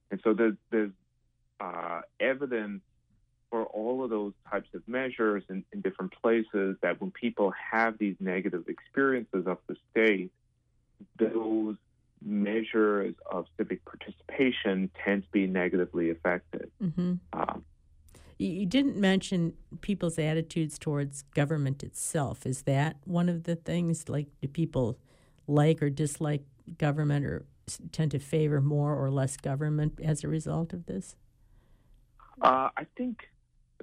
And 0.09 0.21
so 0.23 0.33
there's, 0.33 0.55
there's 0.69 0.91
uh, 1.59 2.01
evidence 2.19 2.81
for 3.49 3.65
all 3.65 4.03
of 4.03 4.09
those 4.09 4.33
types 4.49 4.69
of 4.73 4.87
measures 4.87 5.43
in, 5.49 5.63
in 5.71 5.81
different 5.81 6.13
places 6.21 6.75
that 6.81 6.99
when 6.99 7.11
people 7.11 7.53
have 7.71 7.97
these 7.97 8.15
negative 8.19 8.67
experiences 8.67 9.45
of 9.47 9.57
the 9.67 9.75
state, 9.91 10.31
those 11.17 11.75
measures 12.21 13.13
of 13.29 13.45
civic 13.57 13.83
participation 13.85 14.89
tend 15.03 15.23
to 15.23 15.29
be 15.31 15.47
negatively 15.47 16.09
affected. 16.09 16.71
Mm-hmm. 16.81 17.13
Um, 17.33 17.63
you 18.37 18.65
didn't 18.65 18.97
mention 18.97 19.53
people's 19.81 20.19
attitudes 20.19 20.77
towards 20.77 21.21
government 21.21 21.83
itself. 21.83 22.45
Is 22.45 22.63
that 22.63 22.97
one 23.05 23.29
of 23.29 23.43
the 23.43 23.55
things? 23.55 24.09
Like, 24.09 24.27
do 24.41 24.47
people 24.47 24.97
like 25.47 25.81
or 25.81 25.89
dislike 25.89 26.43
government 26.77 27.25
or 27.25 27.45
tend 27.91 28.11
to 28.11 28.19
favor 28.19 28.59
more 28.59 28.95
or 28.95 29.09
less 29.09 29.37
government 29.37 29.99
as 30.03 30.23
a 30.23 30.27
result 30.27 30.73
of 30.73 30.85
this? 30.85 31.15
Uh, 32.41 32.69
I 32.75 32.85
think 32.97 33.29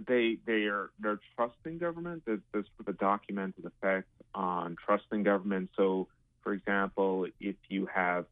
they 0.06 0.38
they 0.46 0.64
are 0.64 0.90
they're 0.98 1.20
trusting 1.36 1.78
government. 1.78 2.22
There's, 2.24 2.40
there's 2.52 2.66
sort 2.76 2.88
of 2.88 2.94
a 2.94 2.98
documented 2.98 3.64
effect 3.64 4.08
on 4.34 4.76
trusting 4.84 5.22
government. 5.22 5.70
So 5.76 6.08
for 6.42 6.52
example, 6.52 7.26
if 7.40 7.56
you 7.68 7.86
have 7.86 8.26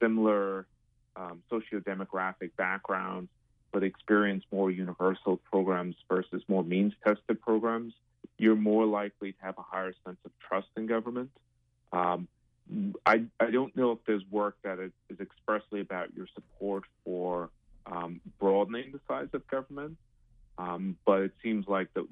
similar 0.00 0.66
um, 1.16 1.42
socio-demographic 1.50 2.50
backgrounds 2.56 3.28
but 3.72 3.82
experience 3.82 4.44
more 4.52 4.70
universal 4.70 5.38
programs 5.50 5.96
versus 6.06 6.42
more 6.46 6.62
means-tested 6.62 7.40
programs, 7.40 7.94
you're 8.36 8.54
more 8.54 8.84
likely 8.84 9.32
to 9.32 9.38
have 9.42 9.56
a 9.56 9.62
higher 9.62 9.94
sense 10.04 10.18
of 10.26 10.30
trust 10.46 10.68
in 10.76 10.86
government. 10.86 11.30
Um, 11.92 12.28
I, 13.04 13.24
I 13.40 13.50
don't 13.50 13.74
know 13.74 13.92
if 13.92 13.98
there's 14.06 14.22
work 14.30 14.56
that 14.62 14.78
is, 14.78 14.92
expressly 15.20 15.80
about 15.80 16.14
your 16.14 16.26
support 16.34 16.84
for 17.04 17.50
um, 17.86 18.20
broadening 18.38 18.92
the 18.92 19.00
size 19.06 19.28
of 19.32 19.46
government, 19.46 19.96
um, 20.58 20.96
but 21.04 21.20
it 21.20 21.32
seems 21.42 21.66
like 21.66 21.88
the 21.94 22.06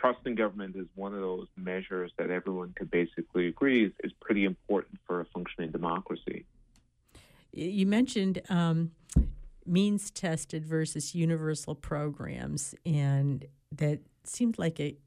trust 0.00 0.20
in 0.24 0.34
government 0.34 0.76
is 0.76 0.86
one 0.94 1.14
of 1.14 1.20
those 1.20 1.46
measures 1.56 2.12
that 2.18 2.30
everyone 2.30 2.72
could 2.74 2.90
basically 2.90 3.48
agree 3.48 3.86
is, 3.86 3.92
is 4.02 4.12
pretty 4.20 4.44
important 4.44 4.98
for 5.06 5.20
a 5.20 5.24
functioning 5.26 5.70
democracy. 5.70 6.44
You 7.52 7.86
mentioned 7.86 8.40
um, 8.48 8.92
means 9.66 10.10
tested 10.10 10.64
versus 10.64 11.14
universal 11.14 11.74
programs, 11.74 12.74
and 12.86 13.44
that 13.72 14.00
seemed 14.24 14.58
like 14.58 14.78
it 14.80 14.98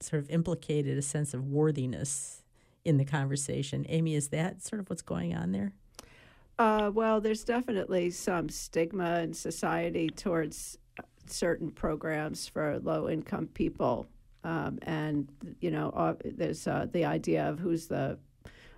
sort 0.00 0.22
of 0.22 0.30
implicated 0.30 0.96
a 0.96 1.02
sense 1.02 1.34
of 1.34 1.46
worthiness 1.46 2.42
in 2.84 2.96
the 2.96 3.04
conversation. 3.04 3.84
Amy, 3.88 4.14
is 4.14 4.28
that 4.28 4.62
sort 4.62 4.80
of 4.80 4.88
what's 4.88 5.02
going 5.02 5.34
on 5.34 5.52
there? 5.52 5.72
Uh, 6.58 6.90
well, 6.92 7.20
there's 7.20 7.44
definitely 7.44 8.10
some 8.10 8.48
stigma 8.48 9.20
in 9.20 9.32
society 9.32 10.08
towards 10.10 10.78
certain 11.32 11.70
programs 11.70 12.48
for 12.48 12.78
low 12.82 13.08
income 13.08 13.48
people. 13.54 14.06
Um, 14.42 14.78
and, 14.82 15.28
you 15.60 15.70
know, 15.70 15.90
uh, 15.90 16.14
there's 16.24 16.66
uh, 16.66 16.86
the 16.92 17.04
idea 17.04 17.48
of 17.48 17.58
who's 17.58 17.86
the 17.86 18.18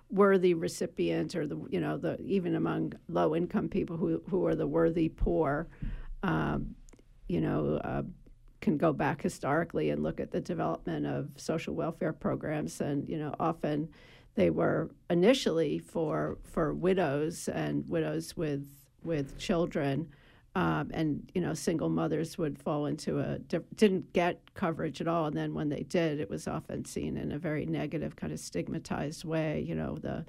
worthy 0.09 0.53
recipient 0.53 1.35
or 1.35 1.47
the, 1.47 1.57
you 1.69 1.79
know, 1.79 1.97
the 1.97 2.19
even 2.21 2.55
among 2.55 2.93
low 3.07 3.35
income 3.35 3.69
people 3.69 3.97
who, 3.97 4.21
who 4.29 4.45
are 4.45 4.55
the 4.55 4.67
worthy 4.67 5.09
poor, 5.09 5.67
um, 6.21 6.75
you 7.27 7.41
know, 7.41 7.79
uh, 7.83 8.03
can 8.61 8.77
go 8.77 8.93
back 8.93 9.21
historically 9.21 9.89
and 9.89 10.03
look 10.03 10.19
at 10.19 10.31
the 10.31 10.41
development 10.41 11.05
of 11.05 11.29
social 11.35 11.73
welfare 11.73 12.13
programs. 12.13 12.79
And, 12.81 13.07
you 13.09 13.17
know, 13.17 13.33
often 13.39 13.89
they 14.35 14.49
were 14.49 14.91
initially 15.09 15.79
for, 15.79 16.37
for 16.43 16.73
widows 16.73 17.47
and 17.47 17.87
widows 17.87 18.37
with, 18.37 18.67
with 19.03 19.37
children. 19.37 20.07
Um, 20.55 20.91
and 20.93 21.31
you 21.33 21.41
know 21.41 21.55
single 21.55 21.89
mothers 21.89 22.37
would 22.37 22.59
fall 22.59 22.85
into 22.85 23.19
a 23.19 23.39
didn't 23.39 24.13
get 24.13 24.39
coverage 24.53 25.01
at 25.01 25.07
all. 25.07 25.25
And 25.25 25.35
then 25.35 25.53
when 25.55 25.69
they 25.69 25.81
did 25.83 26.19
it 26.19 26.29
was 26.29 26.47
often 26.47 26.85
seen 26.85 27.17
in 27.17 27.31
a 27.31 27.39
very 27.39 27.65
negative 27.65 28.15
kind 28.15 28.31
of 28.31 28.39
stigmatized 28.39 29.25
way 29.25 29.65
you 29.67 29.73
know 29.73 29.97
the 29.97 30.25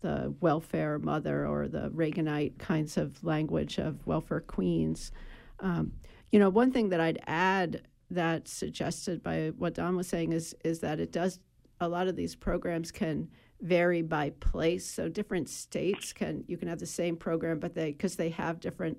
the 0.00 0.32
welfare 0.40 0.98
mother 0.98 1.46
or 1.46 1.68
the 1.68 1.90
reaganite 1.90 2.58
kinds 2.58 2.96
of 2.96 3.22
language 3.22 3.78
of 3.78 4.06
welfare 4.06 4.40
queens. 4.40 5.12
Um, 5.60 5.92
you 6.32 6.38
know 6.38 6.48
one 6.48 6.72
thing 6.72 6.88
that 6.90 7.00
i'd 7.00 7.20
add 7.26 7.82
that's 8.10 8.52
suggested 8.52 9.22
by 9.22 9.52
what 9.58 9.74
don 9.74 9.96
was 9.96 10.06
saying 10.06 10.32
is 10.32 10.54
is 10.64 10.80
that 10.80 11.00
it 11.00 11.12
does 11.12 11.38
a 11.80 11.88
lot 11.88 12.08
of 12.08 12.16
these 12.16 12.34
programs 12.34 12.90
can 12.90 13.28
vary 13.60 14.02
by 14.02 14.30
place. 14.40 14.86
So 14.86 15.08
different 15.08 15.48
states 15.48 16.12
can 16.12 16.44
you 16.46 16.56
can 16.56 16.68
have 16.68 16.78
the 16.78 16.86
same 16.86 17.16
program 17.16 17.58
but 17.58 17.74
they 17.74 17.92
because 17.92 18.16
they 18.16 18.30
have 18.30 18.60
different 18.60 18.98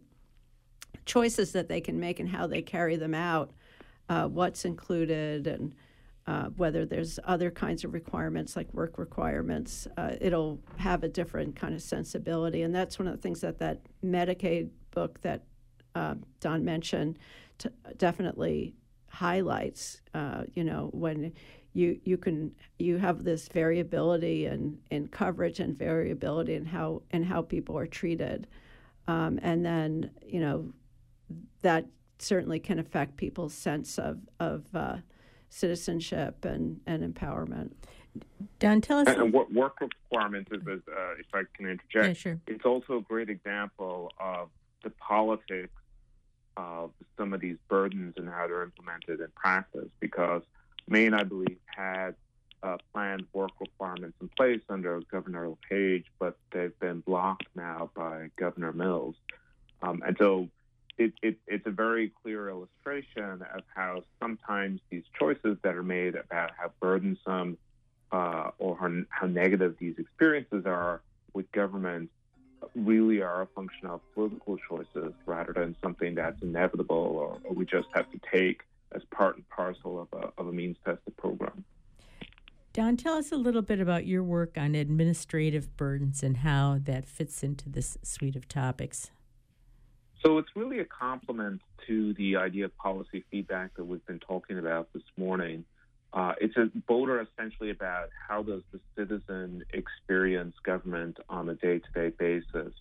choices 1.05 1.51
that 1.53 1.67
they 1.67 1.81
can 1.81 1.99
make 1.99 2.19
and 2.19 2.29
how 2.29 2.47
they 2.47 2.62
carry 2.62 2.95
them 2.95 3.13
out, 3.13 3.51
uh, 4.10 4.27
what's 4.27 4.65
included, 4.65 5.47
and 5.47 5.73
uh, 6.27 6.45
whether 6.57 6.86
there's 6.86 7.19
other 7.23 7.49
kinds 7.49 7.83
of 7.83 7.93
requirements 7.93 8.55
like 8.55 8.73
work 8.73 8.97
requirements. 8.97 9.88
Uh, 9.97 10.12
it'll 10.19 10.60
have 10.77 11.03
a 11.03 11.07
different 11.07 11.55
kind 11.55 11.73
of 11.73 11.81
sensibility, 11.81 12.62
and 12.63 12.75
that's 12.75 12.99
one 12.99 13.07
of 13.07 13.15
the 13.15 13.21
things 13.21 13.41
that 13.41 13.60
that 13.60 13.81
Medicaid 14.03 14.69
book 14.91 15.21
that 15.21 15.43
uh, 15.95 16.15
Don 16.39 16.65
mentioned 16.65 17.17
t- 17.57 17.69
definitely 17.97 18.75
highlights. 19.10 20.01
Uh, 20.13 20.43
you 20.53 20.63
know 20.63 20.89
when 20.93 21.33
you 21.77 21.99
you 22.03 22.17
can 22.17 22.51
you 22.79 22.97
have 22.97 23.23
this 23.23 23.47
variability 23.47 24.47
in, 24.47 24.79
in 24.89 25.07
coverage 25.07 25.60
and 25.60 25.77
variability 25.77 26.55
in 26.55 26.65
how 26.65 27.03
in 27.12 27.23
how 27.23 27.41
people 27.41 27.77
are 27.77 27.88
treated. 27.88 28.47
Um, 29.07 29.39
and 29.41 29.65
then 29.65 30.12
you 30.25 30.39
know 30.39 30.73
that 31.61 31.85
certainly 32.19 32.59
can 32.59 32.79
affect 32.79 33.17
people's 33.17 33.53
sense 33.53 33.97
of 33.97 34.19
of 34.39 34.63
uh, 34.73 34.97
citizenship 35.49 36.45
and, 36.45 36.79
and 36.85 37.03
empowerment. 37.03 37.71
Don, 38.59 38.81
tell 38.81 38.99
us. 38.99 39.07
And 39.07 39.31
what 39.31 39.53
work 39.53 39.79
requirements 39.79 40.51
is, 40.51 40.61
uh, 40.67 41.11
if 41.19 41.27
I 41.33 41.43
can 41.55 41.67
interject, 41.67 42.07
yeah, 42.07 42.13
sure. 42.13 42.39
it's 42.47 42.65
also 42.65 42.97
a 42.97 43.01
great 43.01 43.29
example 43.29 44.11
of 44.19 44.49
the 44.83 44.89
politics 44.89 45.73
of 46.55 46.91
some 47.17 47.33
of 47.33 47.39
these 47.39 47.57
burdens 47.67 48.15
and 48.17 48.27
how 48.27 48.47
they're 48.47 48.63
implemented 48.63 49.19
in 49.19 49.27
practice. 49.35 49.89
Because 49.99 50.41
Maine, 50.87 51.13
I 51.13 51.23
believe, 51.23 51.59
had 51.67 52.15
uh, 52.63 52.77
planned 52.91 53.25
work 53.33 53.51
requirements 53.59 54.17
in 54.19 54.29
place 54.29 54.61
under 54.69 54.99
Governor 55.11 55.49
LePage, 55.49 56.05
but 56.19 56.37
they've 56.51 56.77
been 56.79 57.01
blocked 57.01 57.47
now 57.55 57.91
by 57.95 58.29
Governor 58.35 58.73
Mills. 58.73 59.15
Um, 59.83 60.01
and 60.05 60.17
so 60.19 60.49
it, 60.97 61.13
it, 61.21 61.38
it's 61.47 61.65
a 61.65 61.71
very 61.71 62.12
clear 62.23 62.49
illustration 62.49 63.43
of 63.53 63.62
how 63.75 64.03
sometimes 64.19 64.81
these 64.89 65.03
choices 65.17 65.57
that 65.63 65.75
are 65.75 65.83
made 65.83 66.15
about 66.15 66.51
how 66.57 66.71
burdensome 66.79 67.57
uh, 68.12 68.51
or 68.57 68.77
how, 68.77 68.89
how, 69.10 69.27
negative 69.27 69.75
these 69.79 69.95
experiences 69.97 70.63
are 70.65 71.01
with 71.33 71.51
government 71.51 72.10
really 72.75 73.21
are 73.21 73.41
a 73.41 73.47
function 73.47 73.88
of 73.88 74.01
political 74.13 74.57
choices 74.57 75.13
rather 75.25 75.53
than 75.53 75.75
something 75.83 76.15
that's 76.15 76.41
inevitable 76.41 76.95
or, 76.95 77.38
or 77.43 77.53
we 77.53 77.65
just 77.65 77.88
have 77.93 78.10
to 78.12 78.19
take 78.31 78.62
as 78.93 79.01
part 79.12 79.36
and 79.36 79.47
parcel 79.49 80.01
of 80.01 80.07
a, 80.19 80.31
of 80.39 80.47
a 80.47 80.51
means 80.51 80.77
tested 80.86 81.15
program. 81.17 81.63
Don, 82.73 82.95
tell 82.95 83.15
us 83.15 83.31
a 83.31 83.36
little 83.36 83.62
bit 83.62 83.79
about 83.79 84.05
your 84.05 84.23
work 84.23 84.57
on 84.57 84.75
administrative 84.75 85.75
burdens 85.77 86.23
and 86.23 86.38
how 86.38 86.79
that 86.83 87.05
fits 87.05 87.43
into 87.43 87.69
this 87.69 87.97
suite 88.03 88.36
of 88.36 88.47
topics. 88.47 89.12
So 90.23 90.38
it's 90.39 90.49
really 90.56 90.80
a 90.80 90.86
complement 90.86 91.62
to 91.88 92.13
the 92.13 92.38
idea 92.38 92.65
of 92.65 92.75
policy 92.77 93.23
feedback 93.30 93.75
that 93.75 93.86
we've 93.86 94.06
been 94.06 94.19
talking 94.19 94.58
about 94.58 94.91
this 94.93 95.03
morning. 95.15 95.63
Uh, 96.13 96.34
it's 96.39 96.56
a 96.58 96.69
are 96.89 97.21
essentially 97.21 97.69
about 97.69 98.10
how 98.27 98.41
does 98.41 98.62
the 98.71 98.80
citizen 98.95 99.63
experience 99.73 100.56
government 100.63 101.17
on 101.30 101.49
a 101.49 101.53
day-to-day 101.56 102.10
basis, 102.17 102.73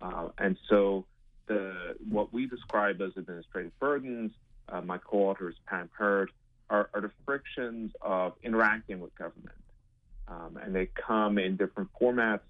uh, 0.00 0.28
and 0.38 0.56
so 0.68 1.04
the 1.46 1.94
what 2.10 2.32
we 2.32 2.46
describe 2.46 3.00
as 3.00 3.12
administrative 3.16 3.78
burdens. 3.78 4.32
Uh, 4.68 4.80
my 4.80 4.98
co-authors 4.98 5.54
Pam 5.66 5.88
Herd. 5.96 6.30
Are, 6.68 6.90
are, 6.92 7.00
the 7.00 7.12
frictions 7.24 7.92
of 8.02 8.32
interacting 8.42 8.98
with 8.98 9.14
government, 9.14 9.54
um, 10.26 10.58
and 10.60 10.74
they 10.74 10.86
come 10.86 11.38
in 11.38 11.54
different 11.54 11.90
formats. 12.00 12.40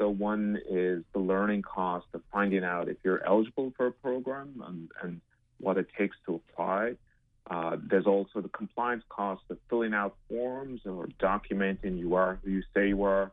So 0.00 0.08
one 0.08 0.58
is 0.66 1.04
the 1.12 1.18
learning 1.18 1.60
cost 1.60 2.06
of 2.14 2.22
finding 2.32 2.64
out 2.64 2.88
if 2.88 2.96
you're 3.04 3.22
eligible 3.26 3.70
for 3.76 3.88
a 3.88 3.92
program 3.92 4.62
and, 4.66 4.90
and 5.02 5.20
what 5.58 5.76
it 5.76 5.88
takes 5.96 6.16
to 6.24 6.36
apply. 6.36 6.94
Uh, 7.50 7.76
there's 7.82 8.06
also 8.06 8.40
the 8.40 8.48
compliance 8.48 9.04
cost 9.10 9.42
of 9.50 9.58
filling 9.68 9.92
out 9.92 10.16
forms 10.26 10.80
or 10.86 11.06
documenting 11.20 11.98
you 11.98 12.14
are 12.14 12.38
who 12.42 12.50
you 12.50 12.62
say 12.74 12.88
you 12.88 13.02
are, 13.02 13.30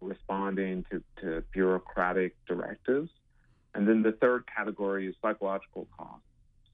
responding 0.00 0.86
to, 0.90 1.02
to 1.20 1.44
bureaucratic 1.52 2.34
directives. 2.46 3.10
And 3.74 3.86
then 3.86 4.02
the 4.02 4.12
third 4.12 4.44
category 4.46 5.06
is 5.08 5.14
psychological 5.20 5.86
costs. 5.98 6.24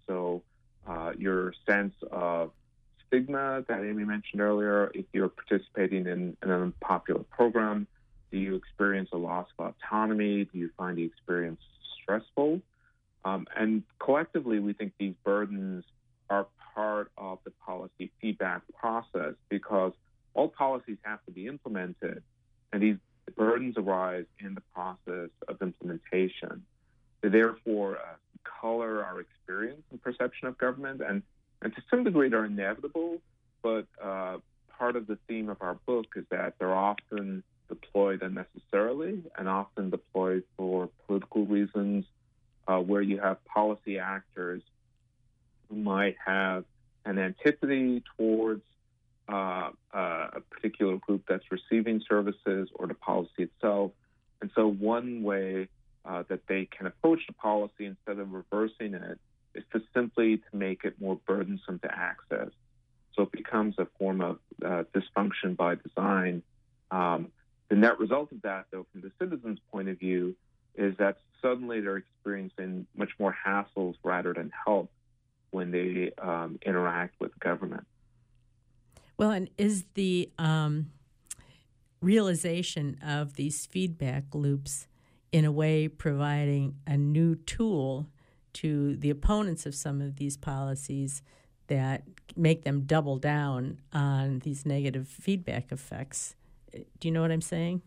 So 0.07 0.42
uh, 0.87 1.14
your 1.18 1.52
sense 1.68 1.94
of 2.12 2.52
stigma 3.09 3.64
that 3.66 3.81
Amy 3.81 4.05
mentioned 4.05 4.40
earlier, 4.40 4.92
if 4.94 5.07
you're 5.12 5.31
participating 5.31 6.07
in, 6.07 6.37
in 6.42 6.50
an 6.50 6.62
unpopular 6.62 7.24
program, 7.24 7.88
do 8.33 8.38
you 8.38 8.57
experience 8.57 9.11
a 9.12 9.18
loss 9.18 9.47
of 9.59 9.75
autonomy? 9.85 10.49
Do 10.51 10.59
you 10.59 10.71
find 10.77 10.97
the 10.97 11.05
experience 11.05 11.61
stressful? 12.03 12.62
Um, 13.25 13.47
and 13.55 13.83
collectively, 14.01 14.59
we 14.59 14.73
think 14.73 14.95
these 14.99 15.14
burdens 15.23 15.85
are 16.31 16.47
part 16.75 17.12
of 17.18 17.38
the 17.45 17.53
policy 17.64 18.11
feedback 18.21 18.62
process 18.75 19.35
because 19.51 19.92
all 20.35 20.49
policies 20.49 20.97
have 21.03 21.23
to 21.27 21.31
be 21.31 21.47
implemented, 21.47 22.23
and 22.73 22.83
these 22.83 22.97
burdens 23.37 23.77
arise 23.77 24.25
in 24.40 24.55
the 24.55 24.62
process 24.75 25.29
of 25.47 25.61
implementation. 25.61 26.64
They 27.21 27.29
therefore 27.29 27.99
uh, 27.99 28.16
color 28.61 29.05
our 29.05 29.21
experience 29.21 29.83
and 29.90 30.03
perception 30.03 30.49
of 30.49 30.57
government, 30.57 31.03
and, 31.07 31.23
and 31.61 31.75
to 31.75 31.83
some 31.90 32.03
degree, 32.03 32.31
they're 32.31 32.47
inevitable. 32.47 33.18
But 33.62 33.87
uh, 34.03 34.38
part 34.79 34.97
of 34.97 35.07
the 35.07 35.18
theme 35.29 35.51
of 35.51 35.59
our 35.61 35.75
book 35.87 36.07
is 36.16 36.25
that 36.31 36.55
they're 36.59 36.75
often 36.75 37.45
deployed 37.68 38.22
unnecessarily 38.22 39.22
and 39.37 39.48
often 39.48 39.90
deployed 39.90 40.44
for 40.57 40.88
political 41.07 41.46
reasons, 41.46 42.05
uh, 42.68 42.79
where 42.79 43.03
you 43.03 43.18
have 43.18 43.44
policy 43.44 43.98
actors 43.98 44.62
who 45.68 45.77
might 45.77 46.16
have 46.25 46.64
an 47.05 47.18
antipathy 47.18 48.03
towards 48.16 48.62
uh, 49.29 49.70
uh, 49.94 50.29
a 50.35 50.40
particular 50.51 50.96
group 50.96 51.22
that's 51.29 51.44
receiving 51.51 52.03
services 52.09 52.68
or 52.75 52.87
the 52.87 52.94
policy 52.94 53.44
itself. 53.44 53.92
And 54.40 54.51
so, 54.55 54.68
one 54.68 55.22
way 55.22 55.68
uh, 56.05 56.25
that 56.29 56.40
they 56.48 56.66
can 56.66 56.87
approach 56.87 57.20
the 57.27 57.33
policy 57.35 57.87
instead 57.87 58.18
of 58.18 58.33
reversing 58.33 58.94
it 58.94 59.18
is 59.55 59.64
to 59.72 59.81
simply 59.94 60.38
to 60.38 60.57
make 60.57 60.85
it 60.85 61.01
more 61.01 61.18
burdensome 61.27 61.79
to 61.81 61.90
access. 61.92 62.51
So 63.14 63.22
it 63.25 63.33
becomes 63.33 63.75
a 63.79 63.87
form 63.98 64.20
of 64.20 64.38
uh, 64.64 64.85
dysfunction 64.94 65.57
by 65.57 65.77
design. 65.77 66.42
Um, 66.90 67.31
the 67.72 67.78
net 67.78 67.98
result 67.98 68.30
of 68.32 68.42
that, 68.42 68.66
though, 68.70 68.85
from 68.92 69.00
the 69.00 69.11
citizen's 69.18 69.58
point 69.70 69.88
of 69.88 69.98
view, 69.98 70.37
is 70.74 70.94
that 70.98 71.16
suddenly 71.40 71.80
they're 71.80 71.96
experiencing 71.96 72.87
much 72.94 73.08
more 73.18 73.35
hassles 73.46 73.94
rather 74.04 74.35
than 74.35 74.52
help 74.66 74.90
when 75.52 75.70
they 75.70 76.12
um, 76.20 76.58
interact 76.66 77.14
with 77.18 77.30
government. 77.40 77.87
Well, 79.16 79.30
and 79.30 79.48
is 79.56 79.85
the 79.94 80.28
um, 80.38 80.90
realization 82.02 82.98
of 83.02 83.37
these 83.37 83.64
feedback 83.64 84.24
loops 84.35 84.87
in 85.32 85.46
a 85.46 85.50
way 85.50 85.88
providing 85.88 86.76
a 86.87 86.98
new 86.98 87.37
tool 87.37 88.06
to 88.52 88.96
the 88.96 89.08
opponents 89.08 89.64
of 89.64 89.74
some 89.74 90.02
of 90.02 90.16
these 90.16 90.37
policies 90.37 91.22
that 91.68 92.02
make 92.37 92.64
them 92.64 92.82
double 92.82 93.16
down 93.16 93.78
on 93.94 94.40
these 94.40 94.66
negative 94.66 95.08
feedback 95.08 95.72
effects? 95.72 96.35
Do 96.72 97.08
you 97.08 97.12
know 97.12 97.22
what 97.22 97.30
I'm 97.30 97.40
saying? 97.40 97.82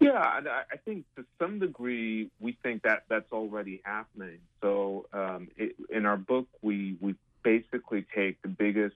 Yeah, 0.00 0.20
I 0.20 0.76
think 0.84 1.06
to 1.16 1.24
some 1.40 1.58
degree 1.58 2.30
we 2.38 2.56
think 2.62 2.82
that 2.82 3.04
that's 3.08 3.32
already 3.32 3.82
happening. 3.84 4.38
So 4.62 5.06
um, 5.12 5.48
it, 5.56 5.74
in 5.90 6.06
our 6.06 6.16
book, 6.16 6.46
we 6.62 6.96
we 7.00 7.16
basically 7.42 8.06
take 8.14 8.40
the 8.42 8.48
biggest 8.48 8.94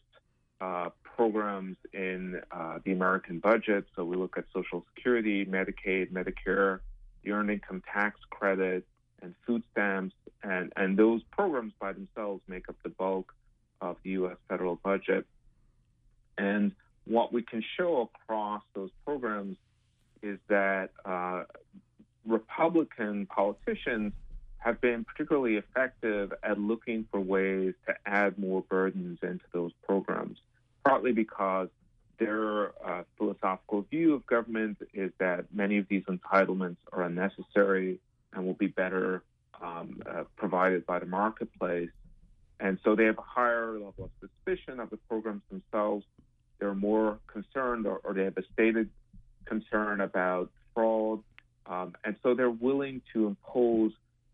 uh, 0.61 0.91
programs 1.03 1.77
in 1.93 2.41
uh, 2.53 2.79
the 2.85 2.93
American 2.93 3.41
budget. 3.41 3.85
So 3.97 4.05
we 4.05 4.17
look 4.17 4.39
at 4.39 4.45
Social 4.55 4.85
Security, 4.95 5.45
Medicaid, 5.45 6.13
Medicare, 6.13 6.79
the 7.25 7.33
Earned 7.33 7.51
Income 7.51 7.83
Tax 7.93 8.21
Credit, 8.31 8.87
and 9.23 9.35
food 9.45 9.65
stamps, 9.73 10.15
and 10.45 10.73
and 10.77 10.97
those 10.97 11.23
programs 11.33 11.73
by 11.81 11.93
themselves 11.93 12.43
make 12.47 12.69
up 12.69 12.77
the 12.85 12.91
bulk 12.91 13.35
of 13.81 13.97
the 14.05 14.11
U.S. 14.11 14.37
federal 14.49 14.77
budget. 14.77 15.27
And 16.39 16.73
what 17.07 17.33
we 17.33 17.43
can 17.43 17.63
show 17.77 18.09
across 18.15 18.63
those 18.75 18.91
programs 19.05 19.57
is 20.23 20.39
that 20.49 20.91
uh, 21.05 21.45
Republican 22.27 23.27
politicians 23.27 24.13
have 24.59 24.81
been 24.81 25.05
particularly 25.05 25.57
effective 25.57 26.33
at 26.43 26.59
looking 26.59 27.07
for 27.11 27.21
ways 27.21 27.75
to 27.87 27.95
add 28.07 28.39
more 28.39 28.63
burdens 28.63 29.19
into 29.23 29.45
those 29.53 29.73
programs, 29.85 30.39
partly 30.85 31.13
because 31.13 31.69
their 32.19 32.69
uh, 32.87 33.03
philosophical 33.19 33.83
view 33.91 34.15
of 34.15 34.25
government 34.27 34.79
is 34.95 35.11
that 35.19 35.47
many 35.53 35.79
of 35.79 35.89
these 35.89 36.05
entitlements 36.05 36.77
are 36.93 37.03
unnecessary 37.03 37.99
and 38.33 38.47
will 38.47 38.55
be 38.55 38.69
better 38.69 39.25
um, 39.61 40.01
uh, 40.07 40.25
provided 40.37 40.87
by 40.87 41.01
the 41.01 41.07
marketplace. 41.07 41.91
And 42.61 42.79
so 42.85 42.95
they 42.95 43.05
have 43.05 43.19
a 43.19 43.23
higher 43.23 43.73
level 43.73 44.05
of 44.05 44.11
suspicion 44.21 44.79
of 44.79 44.91
the 44.91 44.97
programs 45.09 45.43
themselves. 45.51 46.05
They're 46.63 46.77
more 46.77 47.19
concerned, 47.27 47.89
or, 47.89 48.01
or 48.05 48.15
they 48.15 48.23
have 48.23 48.37
a 48.37 48.45
stated 48.53 48.89
concern 49.47 50.01
about 50.01 50.49
fraud. 50.73 51.19
Um, 51.67 51.97
and 52.05 52.15
so 52.23 52.37
they're 52.37 52.51
willing 52.51 53.03
to 53.13 53.27
impose 53.27 53.91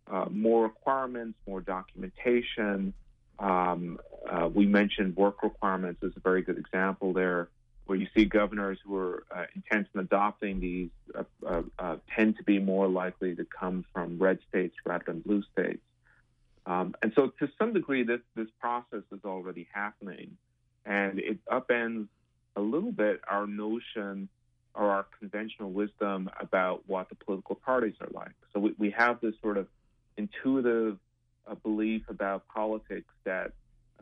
uh, 0.06 0.26
more 0.30 0.64
requirements, 0.64 1.38
more 1.46 1.62
documentation. 1.62 2.92
Um, 3.38 3.98
uh, 4.30 4.46
we 4.52 4.66
mentioned 4.66 5.16
work 5.16 5.42
requirements 5.42 6.02
as 6.04 6.10
a 6.16 6.20
very 6.20 6.42
good 6.42 6.58
example 6.58 7.14
there, 7.14 7.48
where 7.86 7.96
you 7.96 8.08
see 8.14 8.26
governors 8.26 8.78
who 8.84 8.94
are 8.96 9.24
uh, 9.34 9.44
intent 9.54 9.86
on 9.96 10.02
adopting 10.02 10.60
these 10.60 10.90
uh, 11.14 11.22
uh, 11.46 11.62
uh, 11.78 11.96
tend 12.14 12.36
to 12.36 12.42
be 12.42 12.58
more 12.58 12.88
likely 12.88 13.34
to 13.36 13.46
come 13.58 13.86
from 13.94 14.18
red 14.18 14.38
states 14.50 14.74
rather 14.84 15.04
than 15.06 15.20
blue 15.20 15.42
states. 15.50 15.80
Um, 16.66 16.94
and 17.00 17.10
so, 17.14 17.32
to 17.38 17.48
some 17.58 17.72
degree, 17.72 18.02
this 18.02 18.20
this 18.36 18.48
process 18.60 19.04
is 19.12 19.20
already 19.24 19.66
happening, 19.72 20.36
and 20.84 21.18
it 21.18 21.38
upends 21.46 22.08
a 22.58 22.60
little 22.60 22.92
bit 22.92 23.20
our 23.28 23.46
notion 23.46 24.28
or 24.74 24.90
our 24.90 25.06
conventional 25.18 25.70
wisdom 25.70 26.28
about 26.40 26.82
what 26.86 27.08
the 27.08 27.14
political 27.14 27.54
parties 27.54 27.94
are 28.00 28.08
like. 28.12 28.34
So 28.52 28.60
we, 28.60 28.74
we 28.78 28.90
have 28.90 29.20
this 29.20 29.34
sort 29.40 29.56
of 29.56 29.66
intuitive 30.16 30.98
uh, 31.46 31.54
belief 31.54 32.02
about 32.08 32.46
politics 32.48 33.12
that 33.24 33.52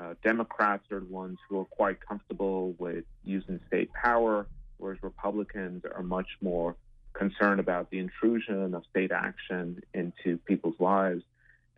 uh, 0.00 0.14
Democrats 0.24 0.84
are 0.90 1.00
the 1.00 1.06
ones 1.06 1.38
who 1.48 1.60
are 1.60 1.64
quite 1.66 1.98
comfortable 2.06 2.74
with 2.78 3.04
using 3.24 3.60
state 3.68 3.90
power, 3.92 4.46
whereas 4.78 4.98
Republicans 5.02 5.82
are 5.94 6.02
much 6.02 6.28
more 6.40 6.76
concerned 7.12 7.60
about 7.60 7.90
the 7.90 7.98
intrusion 7.98 8.74
of 8.74 8.82
state 8.90 9.12
action 9.12 9.82
into 9.94 10.38
people's 10.46 10.78
lives. 10.78 11.22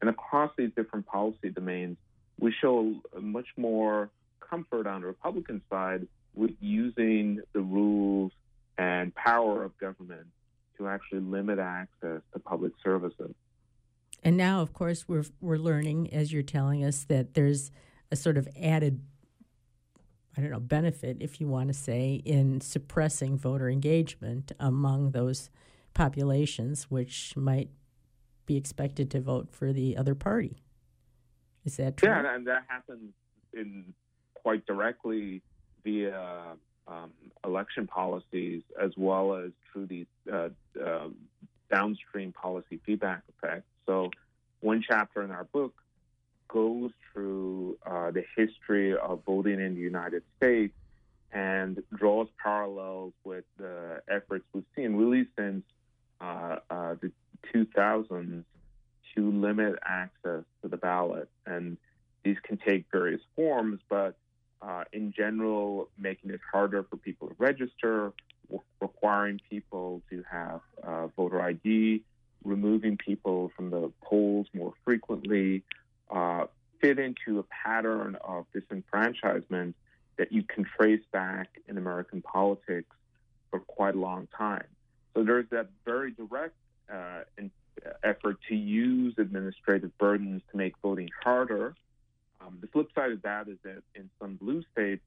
And 0.01 0.11
across 0.11 0.51
these 0.57 0.71
different 0.77 1.07
policy 1.07 1.51
domains, 1.51 1.97
we 2.41 2.53
show 2.53 2.95
much 3.21 3.49
more 3.57 4.11
comfort 4.41 4.87
on 4.87 5.01
the 5.03 5.07
Republican 5.07 5.61
side 5.71 6.07
with 6.39 6.53
using 6.61 7.41
the 7.53 7.61
rules 7.61 8.33
and 8.79 9.15
power 9.15 9.65
of 9.65 9.77
government 9.79 10.27
to 10.77 10.87
actually 10.87 11.21
limit 11.21 11.59
access 11.59 12.21
to 12.33 12.39
public 12.39 12.73
services. 12.83 13.35
And 14.23 14.37
now, 14.37 14.61
of 14.61 14.73
course, 14.73 15.09
we're 15.09 15.25
we're 15.41 15.59
learning, 15.59 16.13
as 16.13 16.33
you're 16.33 16.43
telling 16.43 16.85
us, 16.85 17.05
that 17.05 17.35
there's 17.35 17.71
a 18.11 18.17
sort 18.17 18.37
of 18.37 18.49
added, 18.61 19.01
I 20.37 20.41
don't 20.41 20.51
know, 20.51 20.61
benefit, 20.61 21.19
if 21.21 21.41
you 21.41 21.49
want 21.49 21.69
to 21.69 21.75
say, 21.75 22.23
in 22.25 22.61
suppressing 22.61 23.37
voter 23.37 23.69
engagement 23.69 24.53
among 24.59 25.11
those 25.11 25.51
populations, 25.95 26.85
which 26.85 27.37
might 27.37 27.71
be 28.47 28.57
expected 28.57 29.11
to 29.11 29.21
vote 29.21 29.49
for 29.51 29.73
the 29.73 29.97
other 29.97 30.15
party. 30.15 30.63
Is 31.65 31.77
that 31.77 31.97
true? 31.97 32.09
Yeah, 32.09 32.35
and 32.35 32.47
that 32.47 32.65
happens 32.69 33.13
in 33.53 33.93
quite 34.35 34.65
directly 34.67 35.43
via 35.85 36.57
um, 36.87 37.11
election 37.45 37.87
policies 37.87 38.63
as 38.81 38.93
well 38.97 39.35
as 39.35 39.51
through 39.73 39.87
these 39.87 40.07
uh, 40.33 40.49
uh, 40.85 41.09
downstream 41.71 42.33
policy 42.33 42.81
feedback 42.85 43.23
effects. 43.29 43.67
So, 43.87 44.11
one 44.61 44.83
chapter 44.87 45.23
in 45.23 45.31
our 45.31 45.45
book 45.45 45.75
goes 46.49 46.91
through 47.13 47.79
uh, 47.87 48.11
the 48.11 48.25
history 48.37 48.97
of 48.97 49.23
voting 49.25 49.61
in 49.61 49.75
the 49.75 49.81
United 49.81 50.23
States 50.37 50.75
and 51.31 51.83
draws 51.95 52.29
parallels 52.43 53.13
with 53.23 53.45
the 53.59 54.01
efforts 54.09 54.45
we've 54.53 54.65
seen 54.75 54.97
really 54.97 55.27
since 55.37 55.63
uh, 56.21 56.57
uh, 56.71 56.95
the 57.01 57.13
2000s 57.55 58.45
to 59.15 59.31
limit 59.31 59.77
access 59.85 60.45
to 60.63 60.69
the 60.69 60.77
ballot. 60.77 61.29
And 61.47 61.77
these 62.25 62.37
can 62.43 62.57
take 62.57 62.87
various 62.91 63.21
forms, 63.37 63.81
but 63.89 64.17
uh, 64.69 64.85
in 64.93 65.13
general, 65.17 65.89
making 65.99 66.31
it 66.31 66.41
harder 66.53 66.83
for 66.83 66.97
people 66.97 67.29
to 67.29 67.35
register, 67.39 68.13
w- 68.49 68.63
requiring 68.81 69.41
people 69.49 70.03
to 70.11 70.23
have 70.31 70.61
uh, 70.83 71.07
voter 71.17 71.41
ID, 71.41 72.03
removing 72.45 72.99
people 72.99 73.51
from 73.57 73.71
the 73.71 73.91
polls 74.03 74.47
more 74.53 74.75
frequently, 74.85 75.63
uh, 76.15 76.45
fit 76.81 76.99
into 76.99 77.39
a 77.39 77.45
pattern 77.45 78.17
of 78.23 78.45
disenfranchisement 78.55 79.73
that 80.19 80.33
you 80.33 80.43
can 80.43 80.65
trace 80.79 81.03
back 81.13 81.49
in 81.67 81.79
American 81.79 82.21
politics 82.21 82.95
for 83.51 83.61
quite 83.61 83.95
a 83.95 83.99
long 83.99 84.29
time. 84.37 84.67
So 85.15 85.25
there's 85.25 85.47
that 85.51 85.69
very 85.87 86.13
direct 86.13 86.55
uh, 86.93 87.23
in, 87.39 87.51
effort 88.03 88.37
to 88.49 88.55
use 88.55 89.15
administrative 89.19 89.97
burdens 89.99 90.43
to 90.51 90.57
make 90.57 90.75
voting 90.83 91.09
harder. 91.23 91.75
Um, 92.49 92.59
the 92.61 92.67
flip 92.69 92.89
side 92.95 93.13
of 93.13 93.23
that 93.23 93.49
is 93.49 93.59
that 93.65 93.83
in 93.95 94.11
some 94.21 94.37
blue 94.37 94.63
states, 94.73 95.03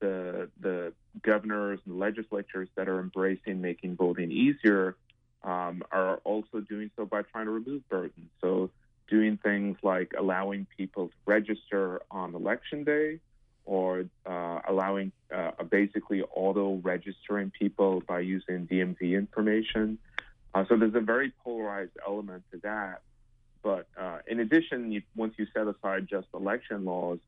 the 0.00 0.48
the 0.60 0.92
governors 1.22 1.80
and 1.86 1.98
legislatures 1.98 2.68
that 2.74 2.88
are 2.88 3.00
embracing 3.00 3.60
making 3.60 3.96
voting 3.96 4.30
easier 4.30 4.96
um, 5.42 5.82
are 5.92 6.16
also 6.24 6.60
doing 6.60 6.90
so 6.96 7.04
by 7.04 7.22
trying 7.22 7.46
to 7.46 7.50
remove 7.50 7.88
burdens. 7.88 8.30
So 8.40 8.70
doing 9.08 9.36
things 9.36 9.76
like 9.82 10.12
allowing 10.16 10.66
people 10.76 11.08
to 11.08 11.14
register 11.26 12.00
on 12.10 12.34
election 12.34 12.84
day 12.84 13.20
or 13.64 14.06
uh, 14.26 14.60
allowing 14.66 15.12
uh, 15.34 15.50
basically 15.68 16.22
auto 16.22 16.80
registering 16.82 17.50
people 17.50 18.02
by 18.06 18.20
using 18.20 18.66
DMV 18.66 19.12
information. 19.12 19.98
Uh, 20.54 20.64
so 20.68 20.76
there's 20.76 20.94
a 20.94 21.00
very 21.00 21.32
polarized 21.44 21.96
element 22.06 22.42
to 22.52 22.58
that. 22.58 23.02
But 23.62 23.86
uh, 23.98 24.18
in 24.26 24.40
addition, 24.40 24.92
you, 24.92 25.02
once 25.14 25.34
you 25.36 25.46
set 25.54 25.66
aside 25.66 26.08
just 26.08 26.28
election 26.34 26.84
laws, 26.84 27.18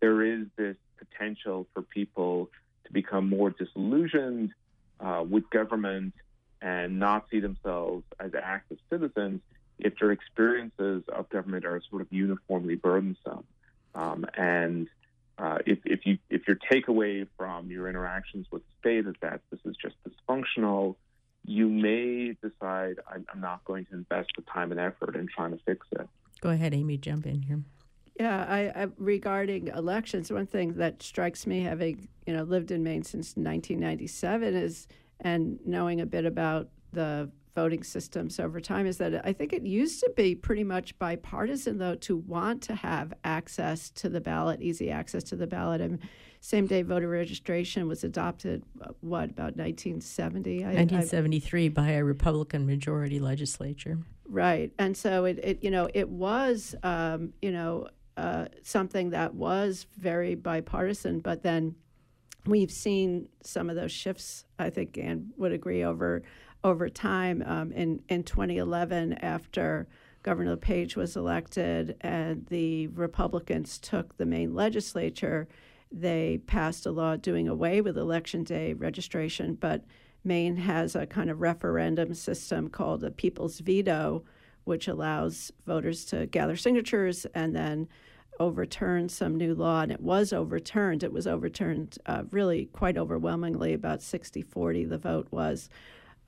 there 0.00 0.22
is 0.22 0.46
this 0.56 0.76
potential 0.98 1.66
for 1.72 1.82
people 1.82 2.50
to 2.86 2.92
become 2.92 3.28
more 3.28 3.50
disillusioned 3.50 4.50
uh, 5.00 5.24
with 5.28 5.48
government 5.50 6.14
and 6.60 6.98
not 6.98 7.26
see 7.30 7.40
themselves 7.40 8.04
as 8.18 8.32
active 8.34 8.78
citizens 8.90 9.40
if 9.78 9.98
their 9.98 10.12
experiences 10.12 11.02
of 11.08 11.28
government 11.30 11.64
are 11.64 11.80
sort 11.88 12.02
of 12.02 12.08
uniformly 12.10 12.74
burdensome. 12.74 13.44
Um, 13.94 14.26
and 14.34 14.88
uh, 15.38 15.58
if, 15.64 15.78
if, 15.86 16.04
you 16.04 16.18
if 16.28 16.46
your 16.46 16.58
takeaway 16.70 17.26
from 17.38 17.70
your 17.70 17.88
interactions 17.88 18.46
with 18.50 18.62
the 18.62 18.72
state 18.80 19.06
is 19.06 19.14
that 19.22 19.40
this 19.50 19.60
is 19.64 19.74
just 19.80 19.94
dysfunctional, 20.04 20.96
you 21.44 21.68
may 21.68 22.36
decide 22.42 22.96
I'm, 23.10 23.26
I'm 23.32 23.40
not 23.40 23.64
going 23.64 23.86
to 23.86 23.94
invest 23.94 24.30
the 24.36 24.42
time 24.42 24.70
and 24.70 24.80
effort 24.80 25.16
in 25.16 25.26
trying 25.26 25.52
to 25.52 25.62
fix 25.64 25.86
it. 25.92 26.08
Go 26.40 26.50
ahead, 26.50 26.74
Amy. 26.74 26.96
Jump 26.96 27.26
in 27.26 27.42
here. 27.42 27.60
Yeah, 28.18 28.44
I, 28.48 28.82
I, 28.82 28.88
regarding 28.98 29.68
elections, 29.68 30.30
one 30.30 30.46
thing 30.46 30.74
that 30.74 31.02
strikes 31.02 31.46
me, 31.46 31.62
having 31.62 32.08
you 32.26 32.34
know 32.34 32.42
lived 32.42 32.70
in 32.70 32.82
Maine 32.82 33.02
since 33.02 33.36
1997, 33.36 34.54
is 34.54 34.88
and 35.20 35.58
knowing 35.64 36.00
a 36.00 36.06
bit 36.06 36.24
about 36.24 36.68
the 36.92 37.30
voting 37.60 37.82
systems 37.82 38.40
over 38.40 38.58
time 38.58 38.86
is 38.86 38.96
that 38.96 39.20
I 39.22 39.34
think 39.34 39.52
it 39.52 39.64
used 39.66 40.00
to 40.00 40.10
be 40.16 40.34
pretty 40.34 40.64
much 40.64 40.98
bipartisan, 40.98 41.76
though, 41.76 41.94
to 41.96 42.16
want 42.16 42.62
to 42.62 42.74
have 42.74 43.12
access 43.22 43.90
to 43.90 44.08
the 44.08 44.20
ballot, 44.20 44.62
easy 44.62 44.90
access 44.90 45.22
to 45.24 45.36
the 45.36 45.46
ballot. 45.46 45.82
And 45.82 45.98
same 46.40 46.66
day 46.66 46.80
voter 46.80 47.06
registration 47.06 47.86
was 47.86 48.02
adopted, 48.02 48.62
uh, 48.80 48.92
what, 49.00 49.28
about 49.28 49.58
1970? 49.58 50.64
1973 50.64 51.66
I, 51.66 51.68
by 51.68 51.90
a 51.90 52.02
Republican 52.02 52.64
majority 52.64 53.20
legislature. 53.20 53.98
Right. 54.26 54.72
And 54.78 54.96
so 54.96 55.26
it, 55.26 55.38
it 55.42 55.62
you 55.62 55.70
know, 55.70 55.90
it 55.92 56.08
was, 56.08 56.74
um, 56.82 57.34
you 57.42 57.52
know, 57.52 57.88
uh, 58.16 58.46
something 58.62 59.10
that 59.10 59.34
was 59.34 59.84
very 59.98 60.34
bipartisan, 60.34 61.20
but 61.20 61.42
then 61.42 61.74
we've 62.46 62.70
seen 62.70 63.28
some 63.42 63.68
of 63.68 63.76
those 63.76 63.92
shifts, 63.92 64.46
I 64.58 64.70
think 64.70 64.96
Ann 64.96 65.32
would 65.36 65.52
agree, 65.52 65.84
over 65.84 66.22
over 66.64 66.88
time. 66.88 67.42
Um, 67.46 67.72
in, 67.72 68.02
in 68.08 68.22
2011, 68.22 69.14
after 69.14 69.86
Governor 70.22 70.52
LePage 70.52 70.96
was 70.96 71.16
elected 71.16 71.96
and 72.00 72.46
the 72.46 72.88
Republicans 72.88 73.78
took 73.78 74.16
the 74.16 74.26
Maine 74.26 74.54
legislature, 74.54 75.48
they 75.92 76.40
passed 76.46 76.86
a 76.86 76.90
law 76.90 77.16
doing 77.16 77.48
away 77.48 77.80
with 77.80 77.96
election 77.96 78.44
day 78.44 78.74
registration, 78.74 79.54
but 79.54 79.84
Maine 80.22 80.56
has 80.56 80.94
a 80.94 81.06
kind 81.06 81.30
of 81.30 81.40
referendum 81.40 82.14
system 82.14 82.68
called 82.68 83.02
a 83.02 83.10
people's 83.10 83.60
veto, 83.60 84.22
which 84.64 84.86
allows 84.86 85.50
voters 85.66 86.04
to 86.06 86.26
gather 86.26 86.56
signatures 86.56 87.26
and 87.34 87.56
then 87.56 87.88
overturn 88.38 89.08
some 89.08 89.36
new 89.36 89.54
law. 89.54 89.80
And 89.80 89.90
it 89.90 90.00
was 90.00 90.32
overturned. 90.32 91.02
It 91.02 91.12
was 91.12 91.26
overturned 91.26 91.98
uh, 92.06 92.24
really 92.30 92.66
quite 92.66 92.98
overwhelmingly, 92.98 93.72
about 93.72 94.02
60 94.02 94.42
40, 94.42 94.84
the 94.84 94.98
vote 94.98 95.28
was. 95.30 95.68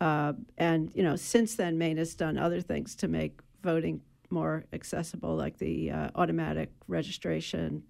Uh, 0.02 0.32
and 0.58 0.90
you 0.96 1.02
know, 1.04 1.14
since 1.14 1.54
then, 1.54 1.78
Maine 1.78 1.96
has 1.96 2.16
done 2.16 2.36
other 2.36 2.60
things 2.60 2.96
to 2.96 3.06
make 3.06 3.38
voting 3.62 4.00
more 4.30 4.64
accessible, 4.72 5.36
like 5.36 5.58
the 5.58 5.92
uh, 5.92 6.08
automatic 6.16 6.72
registration 6.88 7.84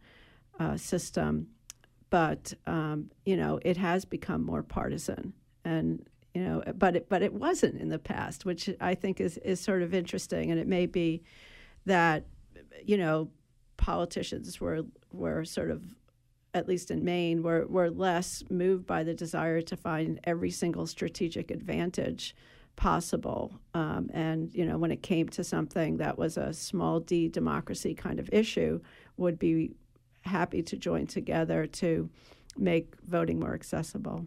uh, 0.60 0.76
system. 0.76 1.46
But 2.10 2.52
um, 2.66 3.10
you 3.24 3.34
know, 3.34 3.60
it 3.62 3.78
has 3.78 4.04
become 4.04 4.44
more 4.44 4.62
partisan, 4.62 5.32
and 5.64 6.06
you 6.34 6.42
know, 6.44 6.62
but 6.74 6.96
it, 6.96 7.08
but 7.08 7.22
it 7.22 7.32
wasn't 7.32 7.80
in 7.80 7.88
the 7.88 7.98
past, 7.98 8.44
which 8.44 8.68
I 8.78 8.94
think 8.94 9.18
is 9.18 9.38
is 9.38 9.58
sort 9.58 9.80
of 9.80 9.94
interesting. 9.94 10.50
And 10.50 10.60
it 10.60 10.66
may 10.66 10.84
be 10.84 11.22
that 11.86 12.26
you 12.84 12.98
know, 12.98 13.30
politicians 13.78 14.60
were 14.60 14.82
were 15.12 15.46
sort 15.46 15.70
of 15.70 15.82
at 16.54 16.68
least 16.68 16.90
in 16.90 17.04
Maine, 17.04 17.42
were, 17.42 17.66
were 17.66 17.90
less 17.90 18.44
moved 18.50 18.86
by 18.86 19.02
the 19.02 19.14
desire 19.14 19.62
to 19.62 19.76
find 19.76 20.20
every 20.24 20.50
single 20.50 20.86
strategic 20.86 21.50
advantage 21.50 22.36
possible. 22.76 23.52
Um, 23.74 24.10
and, 24.12 24.52
you 24.54 24.64
know, 24.64 24.78
when 24.78 24.90
it 24.90 25.02
came 25.02 25.28
to 25.30 25.44
something 25.44 25.96
that 25.98 26.18
was 26.18 26.36
a 26.36 26.52
small 26.52 27.00
d 27.00 27.28
democracy 27.28 27.94
kind 27.94 28.18
of 28.18 28.28
issue, 28.32 28.80
would 29.16 29.38
be 29.38 29.72
happy 30.22 30.62
to 30.62 30.76
join 30.76 31.06
together 31.06 31.66
to 31.66 32.08
make 32.56 32.94
voting 33.06 33.40
more 33.40 33.54
accessible. 33.54 34.26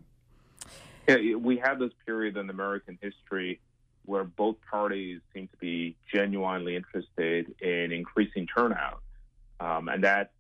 Yeah, 1.08 1.36
we 1.36 1.58
have 1.58 1.80
this 1.80 1.92
period 2.06 2.38
in 2.38 2.50
American 2.50 2.98
history 3.02 3.60
where 4.06 4.24
both 4.24 4.56
parties 4.70 5.22
seem 5.34 5.48
to 5.48 5.58
be 5.58 5.96
genuinely 6.12 6.76
interested 6.76 7.54
in 7.62 7.92
increasing 7.92 8.48
turnout. 8.48 9.02
Um, 9.60 9.90
and 9.90 10.04
that 10.04 10.32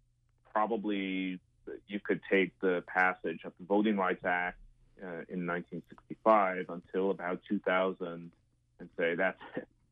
probably 0.52 1.39
you 1.88 1.99
could 1.99 2.21
take 2.30 2.58
the 2.60 2.84
passage 2.88 3.41
of 3.45 3.54
the 3.60 3.65
Voting 3.65 3.97
Rights 3.97 4.25
Act 4.25 4.58
uh, 5.01 5.25
in 5.30 5.45
1965 5.45 6.65
until 6.69 7.12
about 7.12 7.41
2000 7.47 8.32
and 8.80 8.89
say 8.97 9.15
that 9.15 9.38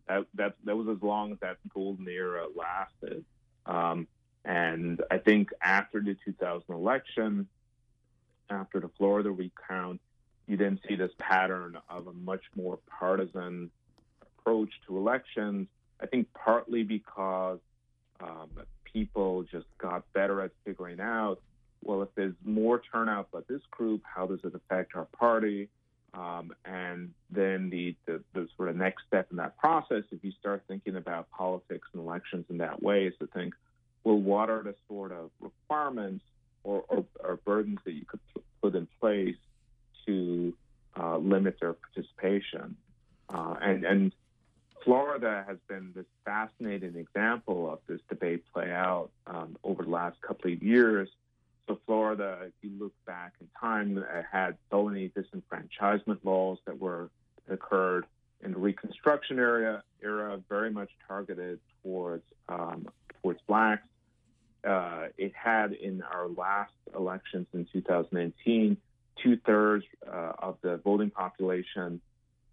that 0.08 0.26
that 0.36 0.56
that 0.66 0.76
was 0.76 0.88
as 0.96 1.02
long 1.02 1.32
as 1.32 1.40
that 1.40 1.58
golden 1.74 2.08
era 2.08 2.46
lasted. 2.56 3.24
Um, 3.66 4.08
and 4.46 5.02
I 5.10 5.18
think 5.20 5.50
after 5.62 6.02
the 6.02 6.18
2000 6.26 6.64
election, 6.70 7.48
after 8.50 8.80
the 8.80 8.90
Florida 8.98 9.32
recount, 9.32 10.02
you 10.48 10.58
then 10.58 10.80
see 10.88 10.96
this 10.96 11.12
pattern 11.18 11.78
of 11.90 12.08
a 12.08 12.14
much 12.14 12.44
more 12.56 12.80
partisan 13.00 13.72
approach 14.22 14.70
to 14.88 14.98
elections. 14.98 15.68
I 16.02 16.08
think 16.08 16.28
partly 16.34 16.84
because 16.84 17.60
um, 18.20 18.50
people 18.84 19.44
just 19.44 19.68
got 19.78 20.12
better 20.12 20.42
at 20.42 20.52
figuring 20.66 21.00
out 21.00 21.42
well, 21.84 22.02
if 22.02 22.10
there's 22.16 22.34
more 22.44 22.82
turnout 22.92 23.32
by 23.32 23.40
this 23.48 23.62
group, 23.72 24.02
how 24.04 24.26
does 24.26 24.40
it 24.44 24.54
affect 24.56 24.96
our 24.96 25.06
party? 25.06 25.70
Um, 26.14 26.54
and 26.64 27.12
then 27.32 27.70
the, 27.72 27.96
the, 28.06 28.22
the, 28.34 28.48
sort 28.56 28.70
of 28.70 28.76
next 28.76 29.04
step 29.08 29.28
in 29.32 29.38
that 29.38 29.58
process, 29.58 30.04
if 30.12 30.24
you 30.24 30.32
start 30.40 30.64
thinking 30.68 30.96
about 30.96 31.30
politics 31.32 31.88
and 31.92 32.04
elections 32.04 32.46
in 32.50 32.60
that 32.60 32.84
way, 32.84 33.06
is 33.06 33.16
to 33.20 33.28
think, 33.28 33.56
well, 34.04 34.18
what 34.18 34.50
are 34.50 34.62
the 34.62 34.76
sort 34.88 35.12
of 35.12 35.32
requirements 35.40 36.24
or, 36.64 36.84
or, 36.88 37.06
or 37.20 37.38
burdens 37.38 37.80
that 37.86 37.94
you 37.94 38.06
could 38.06 38.20
put 38.62 38.76
in 38.76 38.88
place 39.00 39.36
to 40.06 40.54
uh, 41.00 41.18
limit 41.18 41.58
their 41.60 41.74
participation? 41.74 42.76
Uh, 43.30 43.56
and, 43.60 43.84
and 43.84 44.14
Florida 44.84 45.44
has 45.48 45.58
been 45.68 45.92
this 45.96 46.06
fascinating 46.26 46.96
example 46.96 47.72
of 47.72 47.80
this 47.88 48.02
debate 48.10 48.44
play 48.54 48.72
out 48.72 49.10
um, 49.26 49.58
over 49.64 49.84
the 49.84 49.90
last 49.90 50.22
couple 50.22 50.52
of 50.52 50.62
years. 50.62 51.10
So, 51.68 51.80
Florida, 51.86 52.40
if 52.44 52.54
you 52.62 52.72
look 52.78 52.94
back 53.06 53.34
in 53.40 53.48
time, 53.60 54.04
had 54.30 54.58
so 54.70 54.90
many 54.90 55.10
disenfranchisement 55.10 56.20
laws 56.24 56.58
that 56.66 56.78
were 56.80 57.10
occurred 57.50 58.06
in 58.44 58.52
the 58.52 58.60
Reconstruction 58.60 59.40
era, 59.40 59.84
era 60.02 60.42
very 60.50 60.72
much 60.72 60.90
targeted 61.08 61.60
towards 61.82 62.24
um, 62.50 62.88
towards 63.22 63.40
blacks. 63.48 63.88
Uh, 64.64 65.08
it 65.18 65.34
had 65.36 65.74
in 65.74 66.02
our 66.02 66.28
last 66.28 66.74
elections 66.96 67.48
in 67.54 67.66
2019, 67.72 68.78
two 69.22 69.38
thirds 69.46 69.86
uh, 70.08 70.34
of 70.40 70.58
the 70.62 70.78
voting 70.78 71.10
population 71.10 72.02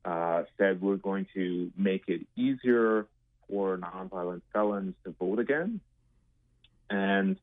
uh, 0.04 0.42
said 0.58 0.80
we're 0.80 0.96
going 0.96 1.26
to 1.34 1.70
make 1.76 2.04
it 2.08 2.26
easier 2.36 3.06
for 3.48 3.76
nonviolent 3.78 4.42
felons 4.52 4.94
to 5.04 5.14
vote 5.18 5.38
again. 5.38 5.80
And 6.88 7.36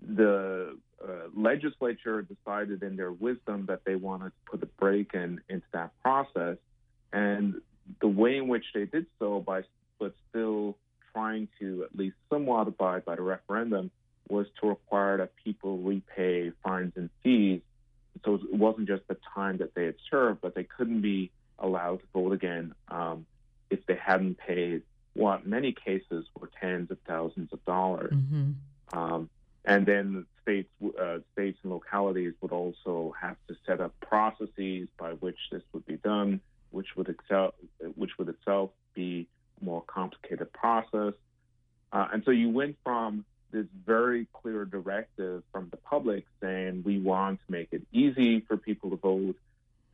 the 0.00 0.76
uh, 1.02 1.28
legislature 1.34 2.22
decided 2.22 2.82
in 2.82 2.96
their 2.96 3.12
wisdom 3.12 3.66
that 3.66 3.84
they 3.84 3.94
wanted 3.94 4.30
to 4.30 4.50
put 4.50 4.62
a 4.62 4.66
brake 4.66 5.12
in 5.14 5.40
into 5.48 5.66
that 5.72 5.90
process. 6.02 6.56
And 7.12 7.60
the 8.00 8.08
way 8.08 8.36
in 8.36 8.48
which 8.48 8.64
they 8.74 8.84
did 8.84 9.06
so, 9.18 9.40
by 9.40 9.62
but 9.98 10.14
still 10.28 10.76
trying 11.12 11.48
to 11.58 11.84
at 11.84 11.96
least 11.96 12.16
somewhat 12.28 12.68
abide 12.68 13.04
by 13.04 13.16
the 13.16 13.22
referendum, 13.22 13.90
was 14.28 14.46
to 14.60 14.68
require 14.68 15.18
that 15.18 15.32
people 15.42 15.78
repay 15.78 16.52
fines 16.62 16.92
and 16.96 17.10
fees. 17.22 17.60
So 18.24 18.34
it 18.34 18.52
wasn't 18.52 18.88
just 18.88 19.06
the 19.08 19.16
time 19.34 19.58
that 19.58 19.74
they 19.74 19.84
had 19.84 19.94
served, 20.10 20.40
but 20.40 20.54
they 20.54 20.64
couldn't 20.64 21.00
be 21.00 21.30
allowed 21.58 22.00
to 22.00 22.06
vote 22.12 22.32
again 22.32 22.74
um, 22.88 23.26
if 23.70 23.86
they 23.86 23.96
hadn't 23.96 24.38
paid 24.38 24.82
what 25.14 25.46
many 25.46 25.72
cases 25.72 26.26
were 26.38 26.50
tens 26.60 26.90
of 26.90 26.98
thousands 27.06 27.52
of 27.52 27.64
dollars. 27.64 28.12
Mm-hmm. 28.12 28.98
Um, 28.98 29.30
and 29.66 29.84
then 29.84 30.26
states, 30.42 30.70
uh, 30.98 31.18
states 31.32 31.58
and 31.62 31.72
localities 31.72 32.32
would 32.40 32.52
also 32.52 33.14
have 33.20 33.36
to 33.48 33.56
set 33.66 33.80
up 33.80 33.92
processes 34.00 34.88
by 34.98 35.10
which 35.12 35.38
this 35.50 35.62
would 35.72 35.84
be 35.86 35.96
done, 35.96 36.40
which 36.70 36.96
would 36.96 37.08
excel, 37.08 37.54
which 37.96 38.12
would 38.18 38.28
itself 38.28 38.70
be 38.94 39.26
a 39.60 39.64
more 39.64 39.82
complicated 39.82 40.52
process. 40.52 41.14
Uh, 41.92 42.06
and 42.12 42.22
so 42.24 42.30
you 42.30 42.50
went 42.50 42.76
from 42.84 43.24
this 43.50 43.66
very 43.84 44.26
clear 44.32 44.64
directive 44.64 45.42
from 45.52 45.68
the 45.70 45.76
public 45.76 46.24
saying 46.40 46.82
we 46.84 46.98
want 46.98 47.40
to 47.46 47.52
make 47.52 47.68
it 47.72 47.82
easy 47.92 48.40
for 48.40 48.56
people 48.56 48.90
to 48.90 48.96
vote 48.96 49.36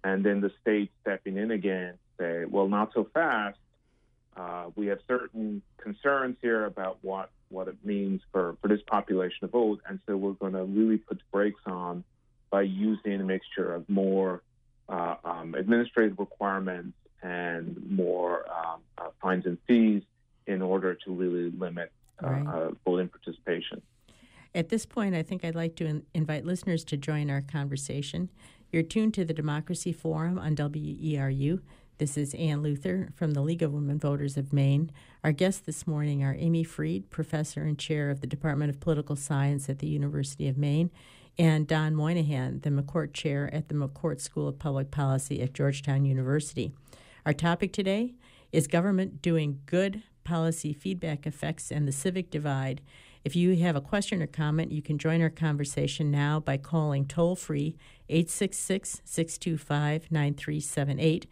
and 0.04 0.24
then 0.24 0.40
the 0.40 0.50
state 0.61 0.90
stepping 1.00 1.37
in 1.37 1.50
again 1.50 1.94
say, 2.18 2.44
well, 2.44 2.68
not 2.68 2.92
so 2.92 3.08
fast. 3.14 3.58
Uh, 4.37 4.70
we 4.74 4.87
have 4.87 4.98
certain 5.06 5.62
concerns 5.78 6.37
here 6.40 6.64
about 6.64 6.98
what, 7.02 7.30
what 7.52 7.68
it 7.68 7.76
means 7.84 8.20
for, 8.32 8.56
for 8.60 8.68
this 8.68 8.80
population 8.86 9.38
to 9.42 9.46
vote, 9.46 9.80
and 9.88 10.00
so 10.06 10.16
we're 10.16 10.32
going 10.32 10.54
to 10.54 10.64
really 10.64 10.98
put 10.98 11.18
the 11.18 11.24
brakes 11.30 11.60
on 11.66 12.04
by 12.50 12.62
using 12.62 13.20
a 13.20 13.24
mixture 13.24 13.74
of 13.74 13.88
more 13.88 14.42
uh, 14.88 15.16
um, 15.24 15.54
administrative 15.54 16.18
requirements 16.18 16.96
and 17.22 17.80
more 17.88 18.44
um, 18.50 18.80
uh, 18.98 19.08
fines 19.20 19.46
and 19.46 19.58
fees 19.66 20.02
in 20.46 20.60
order 20.60 20.94
to 20.94 21.12
really 21.12 21.50
limit 21.50 21.92
uh, 22.22 22.28
right. 22.28 22.46
Uh, 22.46 22.70
voting 22.84 23.08
participation. 23.08 23.80
At 24.54 24.68
this 24.68 24.84
point, 24.84 25.14
I 25.14 25.22
think 25.22 25.44
I'd 25.44 25.54
like 25.54 25.76
to 25.76 25.86
in- 25.86 26.06
invite 26.14 26.44
listeners 26.44 26.84
to 26.84 26.96
join 26.96 27.30
our 27.30 27.40
conversation. 27.40 28.28
You're 28.70 28.82
tuned 28.82 29.14
to 29.14 29.24
the 29.24 29.34
Democracy 29.34 29.92
Forum 29.92 30.38
on 30.38 30.56
WERU. 30.56 31.60
This 32.02 32.16
is 32.16 32.34
Ann 32.34 32.64
Luther 32.64 33.12
from 33.14 33.30
the 33.30 33.42
League 33.42 33.62
of 33.62 33.72
Women 33.72 33.96
Voters 33.96 34.36
of 34.36 34.52
Maine. 34.52 34.90
Our 35.22 35.30
guests 35.30 35.60
this 35.60 35.86
morning 35.86 36.24
are 36.24 36.34
Amy 36.36 36.64
Fried, 36.64 37.10
professor 37.10 37.62
and 37.62 37.78
chair 37.78 38.10
of 38.10 38.20
the 38.20 38.26
Department 38.26 38.70
of 38.70 38.80
Political 38.80 39.14
Science 39.14 39.68
at 39.68 39.78
the 39.78 39.86
University 39.86 40.48
of 40.48 40.58
Maine, 40.58 40.90
and 41.38 41.64
Don 41.64 41.94
Moynihan, 41.94 42.58
the 42.62 42.70
McCourt 42.70 43.12
chair 43.12 43.48
at 43.54 43.68
the 43.68 43.76
McCourt 43.76 44.20
School 44.20 44.48
of 44.48 44.58
Public 44.58 44.90
Policy 44.90 45.40
at 45.40 45.54
Georgetown 45.54 46.04
University. 46.04 46.72
Our 47.24 47.32
topic 47.32 47.72
today 47.72 48.14
is 48.50 48.66
government 48.66 49.22
doing 49.22 49.60
good 49.66 50.02
policy 50.24 50.72
feedback 50.72 51.24
effects 51.24 51.70
and 51.70 51.86
the 51.86 51.92
civic 51.92 52.32
divide 52.32 52.82
if 53.24 53.36
you 53.36 53.56
have 53.56 53.76
a 53.76 53.80
question 53.80 54.20
or 54.20 54.26
comment, 54.26 54.72
you 54.72 54.82
can 54.82 54.98
join 54.98 55.22
our 55.22 55.30
conversation 55.30 56.10
now 56.10 56.40
by 56.40 56.56
calling 56.56 57.06
toll 57.06 57.36
free 57.36 57.76
866 58.08 59.00
625 59.04 60.10
9378. 60.10 61.26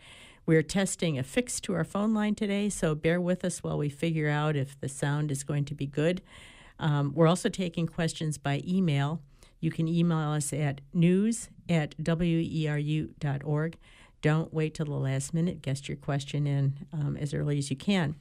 We're 0.46 0.62
testing 0.62 1.18
a 1.18 1.22
fix 1.22 1.60
to 1.62 1.74
our 1.74 1.84
phone 1.84 2.14
line 2.14 2.34
today, 2.34 2.68
so 2.68 2.94
bear 2.94 3.20
with 3.20 3.44
us 3.44 3.62
while 3.62 3.78
we 3.78 3.88
figure 3.88 4.28
out 4.28 4.56
if 4.56 4.78
the 4.80 4.88
sound 4.88 5.30
is 5.30 5.44
going 5.44 5.64
to 5.66 5.74
be 5.74 5.86
good. 5.86 6.22
Um, 6.78 7.12
we're 7.14 7.28
also 7.28 7.48
taking 7.48 7.86
questions 7.86 8.38
by 8.38 8.62
email. 8.66 9.20
You 9.60 9.70
can 9.70 9.86
email 9.86 10.30
us 10.30 10.52
at 10.52 10.80
news 10.94 11.50
at 11.68 11.96
weru.org. 11.98 13.76
Don't 14.22 14.52
wait 14.52 14.74
till 14.74 14.86
the 14.86 14.92
last 14.92 15.32
minute. 15.32 15.62
Get 15.62 15.88
your 15.88 15.96
question 15.96 16.46
in 16.46 16.78
um, 16.92 17.16
as 17.16 17.32
early 17.32 17.58
as 17.58 17.70
you 17.70 17.76
can. 17.76 18.16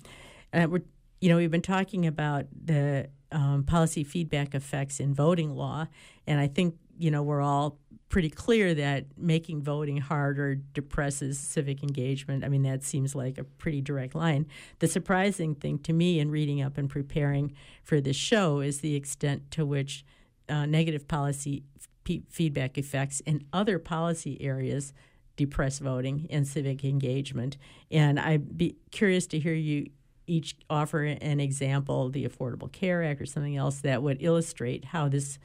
Uh, 0.53 0.67
we're, 0.69 0.83
you 1.21 1.29
know, 1.29 1.37
we've 1.37 1.51
been 1.51 1.61
talking 1.61 2.05
about 2.05 2.45
the 2.53 3.09
um, 3.31 3.63
policy 3.63 4.03
feedback 4.03 4.55
effects 4.55 4.99
in 4.99 5.13
voting 5.13 5.55
law. 5.55 5.87
And 6.27 6.39
I 6.39 6.47
think, 6.47 6.75
you 6.97 7.11
know, 7.11 7.23
we're 7.23 7.41
all 7.41 7.77
pretty 8.09 8.29
clear 8.29 8.73
that 8.73 9.05
making 9.15 9.61
voting 9.61 9.97
harder 9.97 10.55
depresses 10.55 11.39
civic 11.39 11.83
engagement. 11.83 12.43
I 12.43 12.49
mean, 12.49 12.63
that 12.63 12.83
seems 12.83 13.13
like 13.13 13.37
a 13.37 13.43
pretty 13.43 13.81
direct 13.81 14.15
line. 14.15 14.47
The 14.79 14.87
surprising 14.87 15.53
thing 15.53 15.77
to 15.79 15.93
me 15.93 16.19
in 16.19 16.31
reading 16.31 16.61
up 16.61 16.77
and 16.77 16.89
preparing 16.89 17.53
for 17.83 18.01
this 18.01 18.15
show 18.15 18.61
is 18.61 18.81
the 18.81 18.95
extent 18.95 19.51
to 19.51 19.65
which 19.65 20.03
uh, 20.49 20.65
negative 20.65 21.07
policy 21.07 21.63
f- 22.07 22.21
feedback 22.29 22.79
effects 22.79 23.19
in 23.21 23.43
other 23.53 23.77
policy 23.77 24.41
areas 24.41 24.91
depress 25.35 25.79
voting 25.79 26.27
and 26.31 26.47
civic 26.47 26.83
engagement. 26.83 27.57
And 27.91 28.19
I'd 28.19 28.57
be 28.57 28.75
curious 28.91 29.27
to 29.27 29.39
hear 29.39 29.53
you 29.53 29.89
each 30.25 30.55
offer 30.69 31.03
an 31.03 31.39
example, 31.39 32.09
the 32.09 32.27
Affordable 32.27 32.71
Care 32.71 33.03
Act 33.03 33.21
or 33.21 33.25
something 33.25 33.55
else 33.55 33.79
that 33.81 34.03
would 34.03 34.17
illustrate 34.21 34.85
how 34.85 35.07
this 35.07 35.39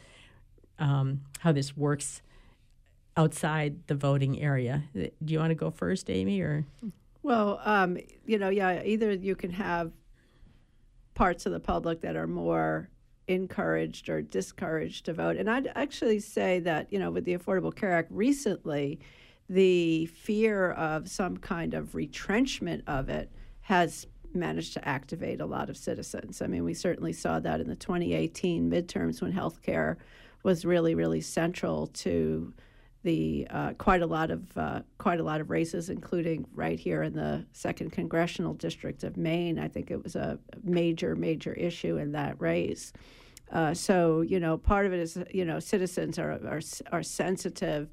um, 0.78 1.20
how 1.40 1.52
this 1.52 1.76
works 1.76 2.20
outside 3.16 3.86
the 3.86 3.94
voting 3.94 4.40
area. 4.40 4.84
Do 4.94 5.10
you 5.32 5.38
want 5.38 5.50
to 5.50 5.54
go 5.54 5.70
first, 5.70 6.10
Amy, 6.10 6.40
or? 6.40 6.64
Well, 7.22 7.60
um, 7.64 7.98
you 8.26 8.38
know, 8.38 8.48
yeah, 8.48 8.82
either 8.84 9.12
you 9.12 9.34
can 9.34 9.50
have 9.50 9.92
parts 11.14 11.46
of 11.46 11.52
the 11.52 11.60
public 11.60 12.00
that 12.00 12.16
are 12.16 12.26
more 12.26 12.88
encouraged 13.28 14.08
or 14.08 14.20
discouraged 14.20 15.06
to 15.06 15.12
vote. 15.12 15.36
And 15.36 15.48
I'd 15.48 15.70
actually 15.74 16.20
say 16.20 16.60
that, 16.60 16.92
you 16.92 16.98
know, 16.98 17.10
with 17.10 17.24
the 17.24 17.36
Affordable 17.36 17.74
Care 17.74 17.92
Act 17.92 18.10
recently, 18.10 19.00
the 19.48 20.06
fear 20.06 20.72
of 20.72 21.08
some 21.08 21.36
kind 21.36 21.74
of 21.74 21.94
retrenchment 21.94 22.82
of 22.86 23.08
it 23.08 23.30
has 23.62 24.06
managed 24.34 24.74
to 24.74 24.86
activate 24.86 25.40
a 25.40 25.46
lot 25.46 25.70
of 25.70 25.76
citizens. 25.76 26.42
I 26.42 26.46
mean, 26.46 26.64
we 26.64 26.74
certainly 26.74 27.12
saw 27.12 27.40
that 27.40 27.60
in 27.60 27.68
the 27.68 27.76
2018 27.76 28.70
midterms 28.70 29.22
when 29.22 29.32
healthcare 29.32 29.96
was 30.42 30.64
really, 30.64 30.94
really 30.94 31.20
central 31.20 31.86
to 31.88 32.52
the 33.04 33.46
uh, 33.50 33.72
quite 33.74 34.02
a 34.02 34.06
lot 34.06 34.30
of 34.30 34.56
uh, 34.56 34.80
quite 34.98 35.20
a 35.20 35.22
lot 35.22 35.40
of 35.40 35.50
races, 35.50 35.90
including 35.90 36.46
right 36.54 36.80
here 36.80 37.02
in 37.02 37.14
the 37.14 37.44
second 37.52 37.92
congressional 37.92 38.54
district 38.54 39.04
of 39.04 39.16
Maine. 39.16 39.58
I 39.58 39.68
think 39.68 39.90
it 39.90 40.02
was 40.02 40.16
a 40.16 40.38
major, 40.64 41.14
major 41.14 41.52
issue 41.52 41.98
in 41.98 42.12
that 42.12 42.40
race. 42.40 42.92
Uh, 43.52 43.74
so 43.74 44.22
you 44.22 44.40
know, 44.40 44.56
part 44.56 44.86
of 44.86 44.92
it 44.92 45.00
is 45.00 45.18
you 45.32 45.44
know 45.44 45.60
citizens 45.60 46.18
are 46.18 46.32
are, 46.32 46.60
are 46.90 47.02
sensitive 47.02 47.90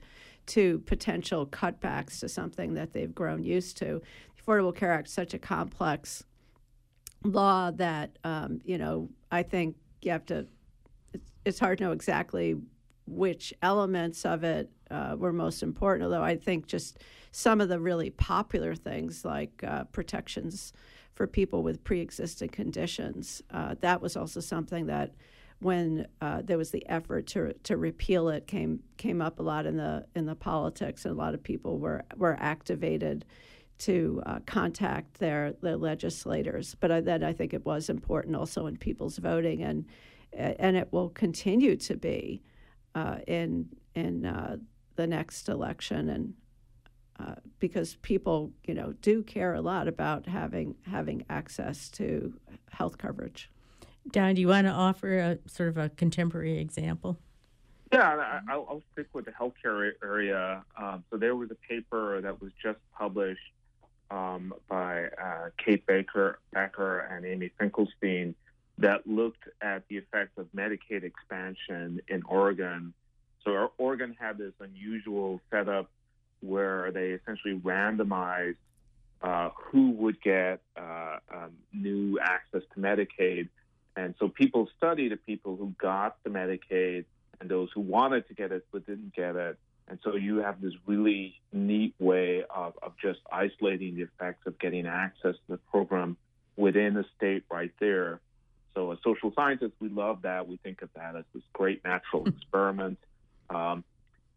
to 0.48 0.80
potential 0.80 1.46
cutbacks 1.46 2.22
to 2.22 2.30
something 2.30 2.74
that 2.74 2.94
they've 2.94 3.14
grown 3.14 3.44
used 3.44 3.78
to. 3.78 4.02
The 4.36 4.42
Affordable 4.44 4.76
Care 4.76 4.94
Act 4.94 5.08
is 5.08 5.14
such 5.14 5.34
a 5.34 5.40
complex 5.40 6.24
law 7.24 7.70
that 7.72 8.18
um, 8.24 8.62
you 8.64 8.78
know 8.78 9.10
I 9.30 9.44
think 9.44 9.76
you 10.02 10.12
have 10.12 10.26
to. 10.28 10.48
It's, 11.14 11.32
it's, 11.44 11.60
hard 11.60 11.80
to 11.80 11.84
know 11.84 11.92
exactly 11.92 12.56
which 13.06 13.54
elements 13.62 14.26
of 14.26 14.46
it 14.46 14.70
uh, 14.92 15.16
were 15.16 15.34
most 15.34 15.64
important. 15.64 16.04
Although 16.04 16.24
I 16.24 16.36
think 16.36 16.68
just 16.68 17.00
some 17.32 17.62
of 17.62 17.70
the 17.70 17.80
really 17.80 18.10
popular 18.10 18.76
things 18.76 19.24
like 19.24 19.64
uh, 19.64 19.86
protections 19.86 20.74
for 21.14 21.28
people 21.28 21.64
with 21.64 21.84
pre-existing 21.84 22.50
conditions. 22.50 23.42
Uh, 23.52 23.76
that 23.82 24.02
was 24.02 24.16
also 24.18 24.40
something 24.40 24.88
that 24.88 25.14
when 25.60 26.08
uh, 26.22 26.42
there 26.44 26.58
was 26.58 26.72
the 26.72 26.88
effort 26.90 27.28
to 27.28 27.54
to 27.64 27.78
repeal 27.78 28.30
it 28.30 28.48
came 28.48 28.80
came 28.98 29.22
up 29.22 29.40
a 29.40 29.44
lot 29.44 29.66
in 29.66 29.78
the 29.78 30.06
in 30.16 30.26
the 30.26 30.36
politics 30.36 31.06
and 31.06 31.14
a 31.14 31.18
lot 31.18 31.34
of 31.34 31.44
people 31.44 31.78
were 31.78 32.04
were 32.18 32.36
activated 32.40 33.26
to 33.82 34.22
uh, 34.28 34.40
contact 34.46 35.18
their, 35.18 35.54
their 35.62 35.76
legislators. 35.76 36.76
But 36.80 36.92
I, 36.92 37.02
then 37.02 37.24
I 37.24 37.34
think 37.34 37.52
it 37.54 37.66
was 37.66 37.90
important 37.90 38.36
also 38.36 38.68
in 38.68 38.78
people's 38.78 39.18
voting, 39.18 39.64
and 39.64 39.86
and 40.34 40.78
it 40.78 40.88
will 40.94 41.10
continue 41.10 41.76
to 41.76 41.98
be 41.98 42.42
uh, 42.96 43.18
in 43.28 43.70
in 43.96 44.26
uh, 44.26 44.58
the 45.02 45.08
next 45.08 45.50
election. 45.50 46.10
And 46.10 46.34
uh, 47.20 47.36
because 47.60 47.96
people, 48.04 48.52
you 48.64 48.76
know, 48.76 48.94
do 49.02 49.24
care 49.24 49.56
a 49.56 49.62
lot 49.62 49.88
about 49.88 50.28
having 50.28 50.76
having 50.84 51.26
access 51.30 51.90
to 51.90 52.34
health 52.72 53.00
coverage. 53.00 53.50
Don, 54.12 54.36
do 54.36 54.42
you 54.42 54.48
want 54.48 54.68
to 54.68 54.72
offer 54.72 55.18
a 55.18 55.38
sort 55.48 55.70
of 55.70 55.78
a 55.78 55.90
contemporary 55.90 56.60
example? 56.60 57.20
Yeah, 57.92 58.42
I, 58.48 58.58
will 58.58 58.84
stick 58.94 59.08
with 59.14 59.26
the 59.26 59.32
healthcare 59.32 59.92
area. 60.02 60.64
Um, 60.78 61.04
so 61.10 61.18
there 61.18 61.36
was 61.36 61.50
a 61.52 61.56
paper 61.68 62.22
that 62.22 62.42
was 62.42 62.52
just 62.64 62.80
published 62.98 63.42
um, 64.10 64.54
by 64.70 65.06
uh, 65.06 65.50
Kate 65.64 65.86
Baicker, 65.86 66.36
Becker 66.54 67.00
and 67.00 67.26
Amy 67.26 67.52
Finkelstein 67.60 68.34
that 68.78 69.06
looked 69.06 69.44
at 69.62 69.84
the 69.90 69.98
effects 69.98 70.38
of 70.38 70.48
Medicaid 70.56 71.04
expansion 71.04 72.02
in 72.08 72.24
Oregon. 72.24 72.94
So 73.44 73.72
Oregon 73.78 74.16
had 74.20 74.38
this 74.38 74.54
unusual 74.60 75.42
setup 75.50 75.90
where 76.42 76.92
they 76.92 77.12
essentially 77.12 77.60
randomized 77.60 78.58
uh, 79.22 79.50
who 79.56 79.92
would 79.92 80.22
get 80.22 80.62
uh, 80.76 81.18
um, 81.34 81.52
new 81.74 82.20
access 82.20 82.62
to 82.74 82.80
Medicaid. 82.80 83.50
And 83.96 84.16
so 84.20 84.30
people 84.30 84.68
studied 84.78 85.12
the 85.12 85.18
people 85.18 85.56
who 85.56 85.74
got 85.78 86.18
the 86.24 86.30
Medicaid 86.30 87.06
and 87.40 87.50
those 87.50 87.70
who 87.74 87.82
wanted 87.82 88.28
to 88.30 88.34
get 88.34 88.52
it 88.52 88.66
but 88.72 88.86
didn't 88.86 89.14
get 89.14 89.36
it. 89.36 89.58
And 89.88 90.00
so 90.04 90.16
you 90.16 90.38
have 90.38 90.62
this 90.62 90.74
really 90.86 91.36
neat 91.52 91.94
way 92.00 92.44
of, 92.50 92.74
of 92.82 92.94
just 93.02 93.20
isolating 93.32 93.96
the 93.96 94.04
effects 94.04 94.48
of 94.48 94.58
getting 94.58 94.88
access 94.88 95.36
to 95.36 95.42
the 95.50 95.58
program 95.58 96.18
within 96.56 96.96
a 96.98 97.04
state 97.18 97.44
right 97.52 97.72
there. 97.80 98.22
So 98.74 98.92
as 98.92 99.00
social 99.04 99.34
scientists, 99.36 99.74
we 99.80 99.90
love 99.90 100.22
that. 100.22 100.48
We 100.48 100.58
think 100.58 100.82
of 100.82 100.90
that 100.96 101.16
as 101.16 101.26
this 101.34 101.44
great 101.52 101.84
natural 101.84 102.26
experiment. 102.28 103.00
Um, 103.54 103.84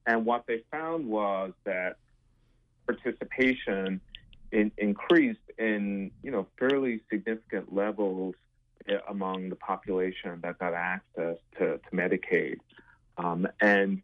and 0.06 0.26
what 0.26 0.44
they 0.46 0.62
found 0.70 1.06
was 1.06 1.52
that 1.64 1.96
participation 2.86 4.00
in, 4.52 4.70
increased 4.76 5.40
in 5.58 6.10
you 6.22 6.30
know 6.30 6.46
fairly 6.58 7.00
significant 7.10 7.74
levels 7.74 8.34
eh, 8.88 8.98
among 9.08 9.48
the 9.48 9.56
population 9.56 10.40
that 10.42 10.58
got 10.58 10.74
access 10.74 11.36
to, 11.58 11.78
to 11.78 11.90
Medicaid. 11.92 12.58
Um, 13.16 13.46
and 13.60 14.02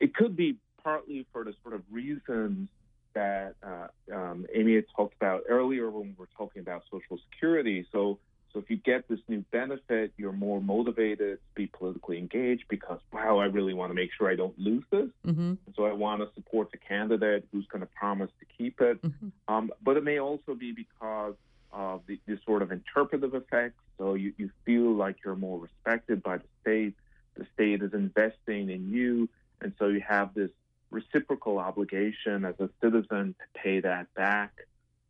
it 0.00 0.14
could 0.14 0.36
be 0.36 0.56
partly 0.82 1.26
for 1.32 1.44
the 1.44 1.54
sort 1.62 1.74
of 1.74 1.82
reasons 1.90 2.68
that 3.14 3.54
uh, 3.62 3.88
um, 4.14 4.46
Amy 4.54 4.74
had 4.74 4.84
talked 4.94 5.14
about 5.14 5.42
earlier 5.48 5.90
when 5.90 6.08
we 6.08 6.14
were 6.16 6.28
talking 6.36 6.60
about 6.60 6.82
Social 6.90 7.18
Security. 7.30 7.86
So 7.92 8.18
so 8.52 8.58
if 8.58 8.68
you 8.68 8.76
get 8.76 9.08
this 9.08 9.20
new 9.28 9.44
benefit, 9.52 10.12
you're 10.16 10.32
more 10.32 10.60
motivated 10.60 11.38
to 11.38 11.54
be 11.54 11.66
politically 11.66 12.18
engaged 12.18 12.64
because, 12.68 12.98
wow, 13.12 13.38
I 13.38 13.44
really 13.46 13.74
want 13.74 13.90
to 13.90 13.94
make 13.94 14.10
sure 14.16 14.28
I 14.28 14.34
don't 14.34 14.58
lose 14.58 14.84
this. 14.90 15.08
Mm-hmm. 15.26 15.54
So 15.76 15.84
I 15.84 15.92
want 15.92 16.20
to 16.22 16.28
support 16.34 16.70
the 16.72 16.78
candidate 16.78 17.46
who's 17.52 17.66
going 17.66 17.82
to 17.82 17.88
promise 17.94 18.30
to 18.40 18.46
keep 18.58 18.80
it. 18.80 19.00
Mm-hmm. 19.02 19.28
Um, 19.46 19.70
but 19.82 19.96
it 19.96 20.04
may 20.04 20.18
also 20.18 20.54
be 20.54 20.72
because 20.72 21.34
of 21.72 22.02
the, 22.06 22.18
the 22.26 22.38
sort 22.44 22.62
of 22.62 22.72
interpretive 22.72 23.34
effects. 23.34 23.80
So 23.98 24.14
you, 24.14 24.32
you 24.36 24.50
feel 24.64 24.92
like 24.94 25.16
you're 25.24 25.36
more 25.36 25.60
respected 25.60 26.22
by 26.22 26.38
the 26.38 26.44
state. 26.62 26.94
The 27.36 27.46
state 27.54 27.82
is 27.82 27.94
investing 27.94 28.70
in 28.70 28.90
you. 28.90 29.28
And 29.60 29.72
so 29.78 29.86
you 29.86 30.02
have 30.08 30.34
this 30.34 30.50
reciprocal 30.90 31.58
obligation 31.58 32.44
as 32.44 32.58
a 32.58 32.68
citizen 32.82 33.36
to 33.38 33.60
pay 33.60 33.80
that 33.80 34.12
back. 34.14 34.52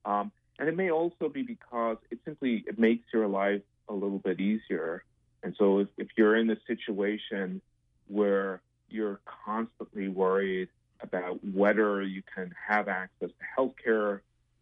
Um, 0.04 0.30
and 0.60 0.68
it 0.68 0.76
may 0.76 0.90
also 0.90 1.30
be 1.30 1.42
because 1.42 1.96
it 2.10 2.18
simply 2.24 2.62
it 2.66 2.78
makes 2.78 3.04
your 3.14 3.26
life 3.26 3.62
a 3.88 3.94
little 3.94 4.18
bit 4.18 4.38
easier. 4.40 5.02
And 5.42 5.54
so 5.58 5.78
if, 5.78 5.88
if 5.96 6.08
you're 6.16 6.36
in 6.36 6.50
a 6.50 6.56
situation 6.66 7.62
where 8.08 8.60
you're 8.90 9.20
constantly 9.46 10.08
worried 10.08 10.68
about 11.00 11.42
whether 11.42 12.02
you 12.02 12.22
can 12.34 12.54
have 12.68 12.88
access 12.88 13.30
to 13.30 13.44
health 13.56 13.72
care, 13.82 14.20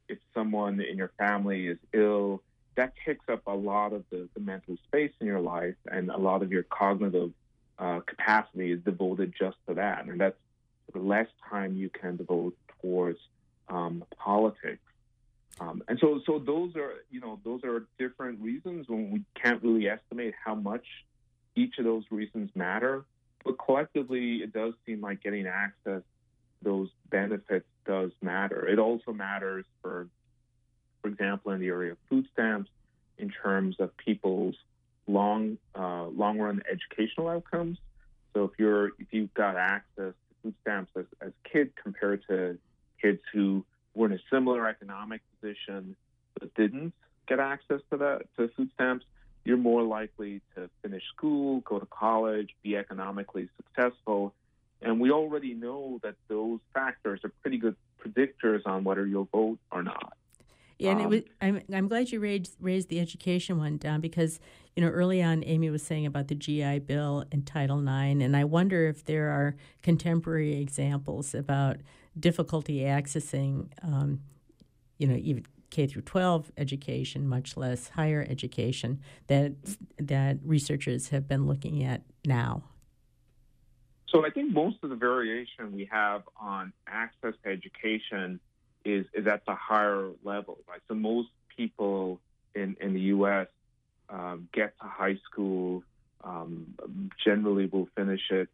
if 0.08 0.18
someone 0.32 0.80
in 0.80 0.96
your 0.96 1.10
family 1.18 1.66
is 1.66 1.78
ill, 1.92 2.42
that 2.76 2.92
takes 3.04 3.28
up 3.28 3.42
a 3.48 3.54
lot 3.54 3.92
of 3.92 4.04
the, 4.10 4.28
the 4.34 4.40
mental 4.40 4.76
space 4.86 5.10
in 5.20 5.26
your 5.26 5.40
life 5.40 5.74
and 5.90 6.10
a 6.10 6.16
lot 6.16 6.44
of 6.44 6.52
your 6.52 6.62
cognitive 6.62 7.32
uh, 7.80 7.98
capacity 8.06 8.70
is 8.70 8.80
devoted 8.84 9.34
just 9.36 9.56
to 9.66 9.74
that. 9.74 10.04
And 10.04 10.20
that's 10.20 10.38
the 10.92 11.00
less 11.00 11.26
time 11.50 11.74
you 11.74 11.90
can 11.90 12.16
devote 12.16 12.56
towards 12.80 13.18
um, 13.68 14.04
politics. 14.16 14.80
Um, 15.60 15.82
and 15.88 15.98
so, 16.00 16.20
so 16.24 16.38
those 16.38 16.76
are, 16.76 16.94
you 17.10 17.20
know, 17.20 17.40
those 17.44 17.64
are 17.64 17.86
different 17.98 18.40
reasons 18.40 18.88
when 18.88 19.10
we 19.10 19.22
can't 19.42 19.62
really 19.62 19.88
estimate 19.88 20.34
how 20.44 20.54
much 20.54 20.84
each 21.56 21.78
of 21.78 21.84
those 21.84 22.04
reasons 22.10 22.50
matter. 22.54 23.04
But 23.44 23.58
collectively, 23.58 24.36
it 24.36 24.52
does 24.52 24.74
seem 24.86 25.00
like 25.00 25.22
getting 25.22 25.46
access 25.46 26.02
those 26.62 26.88
benefits 27.10 27.66
does 27.86 28.10
matter. 28.20 28.66
It 28.66 28.78
also 28.78 29.12
matters 29.12 29.64
for, 29.82 30.08
for 31.02 31.08
example, 31.08 31.52
in 31.52 31.60
the 31.60 31.68
area 31.68 31.92
of 31.92 31.98
food 32.08 32.26
stamps, 32.32 32.70
in 33.16 33.30
terms 33.30 33.76
of 33.80 33.96
people's 33.96 34.54
long, 35.06 35.58
uh, 35.74 36.06
long 36.06 36.38
run 36.38 36.62
educational 36.70 37.28
outcomes. 37.28 37.78
So 38.34 38.44
if 38.44 38.52
you're, 38.58 38.88
if 38.98 39.12
you've 39.12 39.32
got 39.34 39.56
access 39.56 40.12
to 40.12 40.14
food 40.42 40.54
stamps 40.62 40.92
as, 40.96 41.06
as 41.20 41.32
kids 41.50 41.70
compared 41.82 42.22
to 42.28 42.58
kids 43.00 43.20
who 43.32 43.64
were 43.94 44.06
in 44.06 44.12
a 44.12 44.18
similar 44.30 44.68
economic 44.68 45.20
position 45.40 45.96
but 46.38 46.54
didn't 46.54 46.92
get 47.26 47.40
access 47.40 47.80
to 47.90 47.96
that 47.98 48.22
to 48.36 48.48
food 48.56 48.70
stamps, 48.74 49.04
you're 49.44 49.56
more 49.56 49.82
likely 49.82 50.40
to 50.54 50.68
finish 50.82 51.02
school, 51.14 51.60
go 51.60 51.78
to 51.78 51.86
college, 51.86 52.50
be 52.62 52.76
economically 52.76 53.48
successful. 53.56 54.34
And 54.80 55.00
we 55.00 55.10
already 55.10 55.54
know 55.54 55.98
that 56.02 56.14
those 56.28 56.60
factors 56.72 57.20
are 57.24 57.32
pretty 57.42 57.58
good 57.58 57.76
predictors 58.00 58.60
on 58.66 58.84
whether 58.84 59.06
you'll 59.06 59.28
vote 59.32 59.58
or 59.72 59.82
not. 59.82 60.12
Yeah, 60.78 60.92
and 60.92 61.00
um, 61.00 61.06
it 61.06 61.08
was. 61.08 61.22
I'm, 61.40 61.62
I'm 61.74 61.88
glad 61.88 62.12
you 62.12 62.20
raised 62.20 62.56
raised 62.60 62.88
the 62.88 63.00
education 63.00 63.58
one, 63.58 63.78
Don, 63.78 64.00
because 64.00 64.38
you 64.76 64.82
know 64.84 64.88
early 64.88 65.20
on 65.20 65.42
Amy 65.44 65.70
was 65.70 65.82
saying 65.82 66.06
about 66.06 66.28
the 66.28 66.36
GI 66.36 66.80
Bill 66.80 67.24
and 67.32 67.44
Title 67.44 67.80
IX, 67.80 68.22
and 68.22 68.36
I 68.36 68.44
wonder 68.44 68.86
if 68.86 69.04
there 69.04 69.30
are 69.30 69.56
contemporary 69.82 70.60
examples 70.60 71.34
about 71.34 71.78
difficulty 72.18 72.80
accessing, 72.80 73.68
um, 73.82 74.20
you 74.98 75.06
know, 75.06 75.16
even 75.16 75.46
K 75.70 75.86
through 75.86 76.02
12 76.02 76.52
education, 76.56 77.28
much 77.28 77.56
less 77.56 77.88
higher 77.88 78.26
education 78.28 79.00
that 79.26 79.52
that 79.98 80.38
researchers 80.44 81.08
have 81.08 81.28
been 81.28 81.46
looking 81.46 81.84
at 81.84 82.02
now. 82.24 82.62
So 84.08 84.24
I 84.24 84.30
think 84.30 84.52
most 84.52 84.78
of 84.82 84.90
the 84.90 84.96
variation 84.96 85.72
we 85.72 85.84
have 85.90 86.22
on 86.40 86.72
access 86.86 87.34
to 87.44 87.50
education 87.50 88.40
is 88.84 89.06
is 89.12 89.26
at 89.26 89.44
the 89.46 89.54
higher 89.54 90.10
level. 90.24 90.58
Right? 90.68 90.80
So 90.88 90.94
most 90.94 91.28
people 91.54 92.20
in 92.54 92.76
in 92.80 92.94
the 92.94 93.00
U.S. 93.00 93.48
Um, 94.10 94.48
get 94.54 94.72
to 94.80 94.86
high 94.86 95.18
school, 95.30 95.82
um, 96.24 96.74
generally 97.22 97.66
will 97.66 97.88
finish 97.94 98.22
it. 98.30 98.48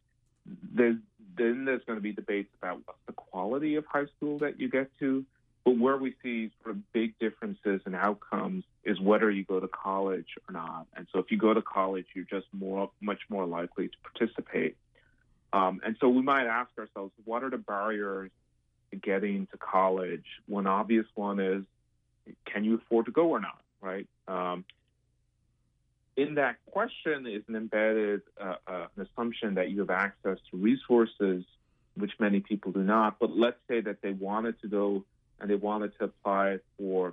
There's 0.73 0.97
then 1.37 1.65
there's 1.65 1.83
going 1.85 1.97
to 1.97 2.03
be 2.03 2.13
debates 2.13 2.51
about 2.61 2.81
what's 2.85 2.99
the 3.07 3.13
quality 3.13 3.77
of 3.77 3.85
high 3.87 4.07
school 4.17 4.39
that 4.39 4.59
you 4.59 4.69
get 4.69 4.91
to. 4.99 5.25
But 5.65 5.79
where 5.79 5.97
we 5.97 6.15
see 6.23 6.51
sort 6.63 6.77
of 6.77 6.93
big 6.93 7.19
differences 7.19 7.81
in 7.87 7.95
outcomes 7.95 8.65
is 8.85 9.01
whether 9.01 9.31
you 9.31 9.45
go 9.45 9.61
to 9.61 9.69
college 9.69 10.27
or 10.47 10.53
not. 10.53 10.87
And 10.95 11.07
so 11.11 11.21
if 11.21 11.31
you 11.31 11.39
go 11.39 11.55
to 11.55 11.63
college, 11.63 12.05
you're 12.15 12.27
just 12.27 12.47
more, 12.53 12.91
much 13.01 13.21
more 13.31 13.47
likely 13.47 13.89
to 13.89 13.95
participate. 14.03 14.77
Um, 15.55 15.81
and 15.85 15.97
so 16.01 16.09
we 16.09 16.21
might 16.21 16.47
ask 16.47 16.71
ourselves, 16.79 17.13
what 17.25 17.43
are 17.43 17.51
the 17.51 17.59
barriers 17.59 18.31
to 18.91 18.97
getting 18.97 19.47
to 19.53 19.57
college? 19.57 20.25
One 20.47 20.67
obvious 20.67 21.07
one 21.15 21.41
is, 21.41 21.65
can 22.45 22.65
you 22.65 22.75
afford 22.75 23.07
to 23.07 23.13
go 23.13 23.31
or 23.31 23.41
not, 23.41 23.61
right? 23.81 24.07
Um, 24.29 24.65
in 26.17 26.35
that 26.35 26.57
question 26.67 27.27
is 27.27 27.43
an 27.49 27.57
embedded 27.57 28.23
uh, 28.41 28.57
uh, 28.67 28.87
an 28.97 29.07
assumption 29.07 29.55
that 29.55 29.71
you 29.71 29.81
have 29.81 29.91
access 29.91 30.39
to 30.51 30.57
resources, 30.57 31.45
which 31.97 32.13
many 32.19 32.41
people 32.41 32.73
do 32.73 32.83
not. 32.83 33.19
But 33.19 33.37
let's 33.37 33.59
say 33.69 33.81
that 33.81 34.01
they 34.03 34.13
wanted 34.13 34.61
to 34.63 34.69
go 34.69 35.05
and 35.45 35.51
they 35.51 35.57
wanted 35.57 35.93
to 35.99 36.05
apply 36.05 36.57
for 36.79 37.13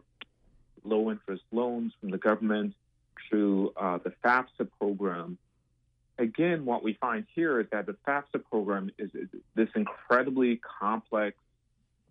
low 0.86 1.12
interest 1.12 1.44
loans 1.52 1.92
from 2.00 2.12
the 2.12 2.18
government 2.18 2.74
through 3.30 3.74
uh, 3.76 4.00
the 4.06 4.14
FAFSA 4.24 4.70
program. 4.80 5.38
Again, 6.18 6.64
what 6.64 6.82
we 6.82 6.94
find 6.94 7.26
here 7.36 7.60
is 7.60 7.68
that 7.74 7.88
the 7.88 7.98
FAFSA 8.08 8.46
program 8.50 8.90
is, 8.98 9.10
is 9.14 9.28
this 9.54 9.68
incredibly 9.76 10.62
complex 10.80 11.36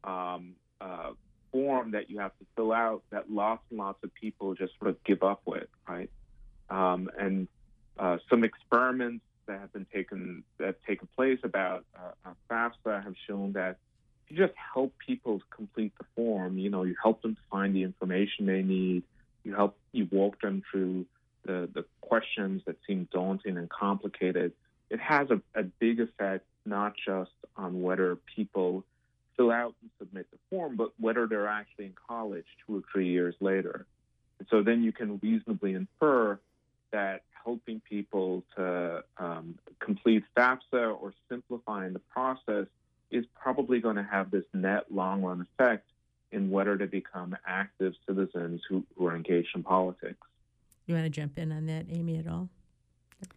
um, 0.04 0.56
uh, 0.78 1.12
form 1.52 1.92
that 1.92 2.10
you 2.10 2.18
have 2.18 2.36
to 2.38 2.44
fill 2.54 2.74
out 2.74 3.02
that 3.08 3.30
lots 3.30 3.62
and 3.70 3.78
lots 3.78 4.04
of 4.04 4.12
people 4.12 4.54
just 4.54 4.74
sort 4.78 4.90
of 4.90 5.02
give 5.04 5.22
up 5.22 5.40
with, 5.46 5.68
right? 5.88 6.10
Um, 6.68 7.08
and 7.18 7.48
uh, 7.98 8.18
some 8.28 8.44
experiments 8.44 9.24
that 9.46 9.58
have 9.58 9.72
been 9.72 9.86
taken 9.90 10.44
that 10.58 10.66
have 10.66 10.82
taken 10.86 11.08
place 11.16 11.38
about 11.44 11.86
uh, 11.98 12.32
FAFSA 12.50 13.04
have 13.04 13.14
shown 13.26 13.52
that 13.52 13.78
you 14.30 14.36
just 14.36 14.56
help 14.74 14.94
people 15.04 15.42
complete 15.50 15.92
the 15.98 16.04
form, 16.14 16.58
you 16.58 16.70
know, 16.70 16.84
you 16.84 16.94
help 17.02 17.22
them 17.22 17.36
find 17.50 17.74
the 17.74 17.82
information 17.82 18.46
they 18.46 18.62
need, 18.62 19.02
you 19.44 19.54
help 19.54 19.76
you 19.92 20.08
walk 20.10 20.40
them 20.40 20.62
through 20.70 21.06
the, 21.44 21.68
the 21.72 21.84
questions 22.00 22.62
that 22.66 22.76
seem 22.86 23.08
daunting 23.12 23.56
and 23.56 23.68
complicated, 23.68 24.52
it 24.88 25.00
has 25.00 25.28
a, 25.30 25.40
a 25.58 25.64
big 25.64 26.00
effect 26.00 26.44
not 26.64 26.94
just 26.96 27.30
on 27.56 27.82
whether 27.82 28.16
people 28.36 28.84
fill 29.36 29.50
out 29.50 29.74
and 29.80 29.90
submit 29.98 30.26
the 30.30 30.38
form, 30.50 30.76
but 30.76 30.92
whether 30.98 31.26
they're 31.26 31.48
actually 31.48 31.86
in 31.86 31.94
college 32.08 32.44
two 32.66 32.76
or 32.76 32.82
three 32.92 33.08
years 33.08 33.34
later. 33.40 33.86
And 34.38 34.46
so 34.50 34.62
then 34.62 34.82
you 34.82 34.92
can 34.92 35.18
reasonably 35.22 35.74
infer 35.74 36.38
that 36.92 37.22
helping 37.44 37.80
people 37.80 38.44
to 38.56 39.02
um, 39.16 39.58
complete 39.78 40.24
FAFSA 40.36 41.00
or 41.00 41.14
simplifying 41.28 41.94
the 41.94 42.00
process 42.00 42.66
probably 43.70 43.80
going 43.80 44.04
to 44.04 44.10
have 44.10 44.32
this 44.32 44.42
net 44.52 44.86
long 44.90 45.22
run 45.22 45.46
effect 45.52 45.86
in 46.32 46.50
whether 46.50 46.76
to 46.76 46.88
become 46.88 47.36
active 47.46 47.92
citizens 48.04 48.60
who, 48.68 48.84
who 48.96 49.06
are 49.06 49.14
engaged 49.14 49.50
in 49.54 49.62
politics. 49.62 50.26
You 50.86 50.96
want 50.96 51.06
to 51.06 51.10
jump 51.10 51.38
in 51.38 51.52
on 51.52 51.66
that, 51.66 51.86
Amy, 51.88 52.18
at 52.18 52.26
all? 52.26 52.48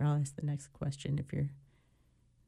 I'll 0.01 0.15
ask 0.15 0.35
the 0.35 0.45
next 0.45 0.73
question 0.73 1.19
if 1.19 1.31
you're. 1.31 1.49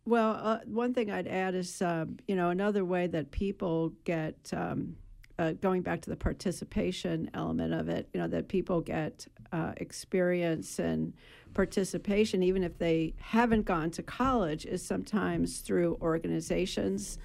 Well, 0.03 0.39
uh, 0.41 0.59
one 0.65 0.95
thing 0.95 1.11
I'd 1.11 1.27
add 1.27 1.53
is, 1.53 1.79
uh, 1.79 2.05
you 2.27 2.35
know, 2.35 2.49
another 2.49 2.83
way 2.83 3.05
that 3.05 3.29
people 3.29 3.93
get, 4.03 4.35
um, 4.51 4.95
uh, 5.37 5.51
going 5.51 5.83
back 5.83 6.01
to 6.01 6.09
the 6.09 6.15
participation 6.15 7.29
element 7.35 7.71
of 7.71 7.87
it, 7.87 8.09
you 8.13 8.19
know, 8.19 8.27
that 8.29 8.47
people 8.47 8.81
get 8.81 9.27
uh, 9.51 9.73
experience 9.77 10.79
and 10.79 11.13
participation, 11.53 12.41
even 12.41 12.63
if 12.63 12.79
they 12.79 13.13
haven't 13.19 13.65
gone 13.65 13.91
to 13.91 14.01
college, 14.01 14.65
is 14.65 14.83
sometimes 14.83 15.59
through 15.59 15.99
organizations. 16.01 17.19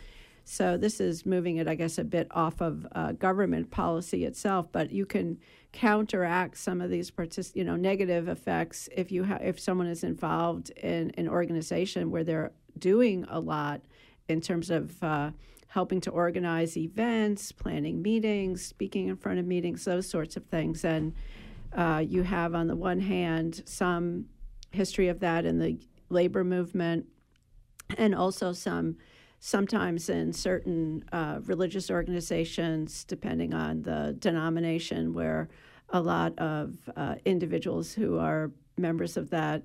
So 0.45 0.77
this 0.77 1.01
is 1.01 1.25
moving 1.25 1.57
it, 1.57 1.69
I 1.69 1.75
guess, 1.75 1.99
a 1.99 2.05
bit 2.05 2.27
off 2.31 2.61
of 2.61 2.87
uh, 2.93 3.13
government 3.13 3.71
policy 3.71 4.25
itself, 4.25 4.67
but 4.73 4.91
you 4.91 5.07
can 5.07 5.39
counteract 5.73 6.57
some 6.59 6.81
of 6.81 6.91
these 6.91 7.11
partic- 7.11 7.55
you 7.55 7.63
know 7.65 7.77
negative 7.77 8.29
effects 8.29 8.89
if 8.97 9.13
you 9.13 9.25
ha- 9.25 9.39
if 9.41 9.61
someone 9.61 9.87
is 9.87 10.03
involved 10.03 10.71
in 10.71 11.13
an 11.13 11.29
organization 11.29 12.11
where 12.11 12.25
they're 12.25 12.53
doing 12.79 13.25
a 13.29 13.39
lot 13.39 13.83
in 14.29 14.41
terms 14.41 14.71
of 14.71 15.03
uh, 15.03 15.31
helping 15.69 16.01
to 16.01 16.11
organize 16.11 16.77
events, 16.77 17.53
planning 17.53 18.03
meetings, 18.03 18.65
speaking 18.65 19.09
in 19.09 19.17
front 19.17 19.39
of 19.39 19.47
meetings, 19.47 19.85
those 19.85 20.09
sorts 20.09 20.37
of 20.37 20.45
things. 20.47 20.85
And 20.85 21.15
uh, 21.73 22.05
you 22.07 22.23
have, 22.23 22.55
on 22.55 22.67
the 22.67 22.75
one 22.75 22.99
hand, 22.99 23.63
some 23.67 24.27
history 24.73 25.09
of 25.09 25.21
that 25.21 25.45
in 25.45 25.59
the 25.59 25.79
labor 26.09 26.43
movement, 26.43 27.07
and 27.97 28.15
also 28.15 28.53
some 28.53 28.97
sometimes 29.41 30.09
in 30.09 30.33
certain 30.33 31.03
uh, 31.13 31.41
religious 31.45 31.91
organizations, 31.91 33.05
depending 33.05 33.55
on 33.55 33.83
the 33.83 34.15
denomination, 34.19 35.13
where 35.15 35.49
a 35.89 36.01
lot 36.01 36.39
of 36.39 36.75
uh, 36.95 37.17
individuals 37.25 37.93
who 37.93 38.19
are 38.19 38.53
members 38.77 39.17
of 39.17 39.31
that 39.31 39.63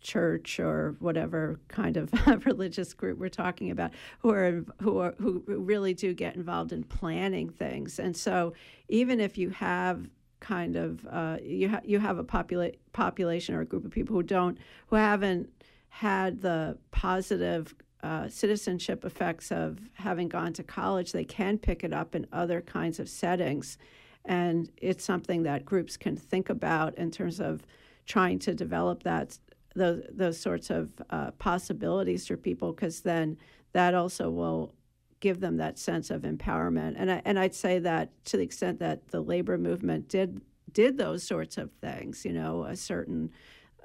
church 0.00 0.60
or 0.60 0.96
whatever 1.00 1.60
kind 1.68 1.96
of 1.96 2.12
religious 2.46 2.94
group 2.94 3.18
we're 3.18 3.28
talking 3.28 3.70
about 3.70 3.90
who 4.20 4.30
are 4.30 4.64
who 4.80 4.98
are 4.98 5.14
who 5.18 5.42
really 5.46 5.92
do 5.92 6.14
get 6.14 6.34
involved 6.34 6.72
in 6.72 6.82
planning 6.82 7.50
things. 7.50 7.98
And 7.98 8.16
so 8.16 8.54
even 8.88 9.20
if 9.20 9.36
you 9.36 9.50
have 9.50 10.08
kind 10.40 10.76
of 10.76 11.06
uh, 11.06 11.36
you 11.42 11.68
ha- 11.68 11.80
you 11.84 11.98
have 11.98 12.18
a 12.18 12.24
popula- 12.24 12.76
population 12.92 13.54
or 13.54 13.60
a 13.60 13.66
group 13.66 13.84
of 13.84 13.90
people 13.90 14.16
who 14.16 14.22
don't 14.22 14.56
who 14.86 14.96
haven't 14.96 15.50
had 15.90 16.40
the 16.40 16.78
positive 16.92 17.74
uh, 18.02 18.28
citizenship 18.28 19.04
effects 19.04 19.50
of 19.50 19.78
having 19.94 20.28
gone 20.28 20.52
to 20.52 20.62
college, 20.62 21.12
they 21.12 21.24
can 21.24 21.58
pick 21.58 21.82
it 21.82 21.92
up 21.92 22.14
in 22.14 22.26
other 22.32 22.60
kinds 22.60 23.00
of 23.00 23.08
settings. 23.08 23.78
And 24.24 24.70
it's 24.76 25.04
something 25.04 25.42
that 25.44 25.64
groups 25.64 25.96
can 25.96 26.16
think 26.16 26.50
about 26.50 26.96
in 26.96 27.10
terms 27.10 27.40
of 27.40 27.62
trying 28.06 28.38
to 28.40 28.54
develop 28.54 29.02
that 29.02 29.38
those, 29.74 30.02
those 30.10 30.38
sorts 30.38 30.70
of 30.70 30.90
uh, 31.10 31.30
possibilities 31.32 32.26
for 32.26 32.36
people, 32.36 32.72
because 32.72 33.00
then 33.00 33.36
that 33.72 33.94
also 33.94 34.30
will 34.30 34.74
give 35.20 35.40
them 35.40 35.56
that 35.56 35.78
sense 35.78 36.10
of 36.10 36.22
empowerment. 36.22 36.94
And 36.96 37.10
I, 37.10 37.22
and 37.24 37.38
I'd 37.38 37.54
say 37.54 37.78
that 37.80 38.24
to 38.26 38.36
the 38.36 38.42
extent 38.42 38.78
that 38.80 39.08
the 39.08 39.20
labor 39.20 39.58
movement 39.58 40.08
did 40.08 40.40
did 40.72 40.98
those 40.98 41.22
sorts 41.22 41.56
of 41.56 41.72
things, 41.80 42.24
you 42.24 42.32
know, 42.32 42.64
a 42.64 42.76
certain 42.76 43.30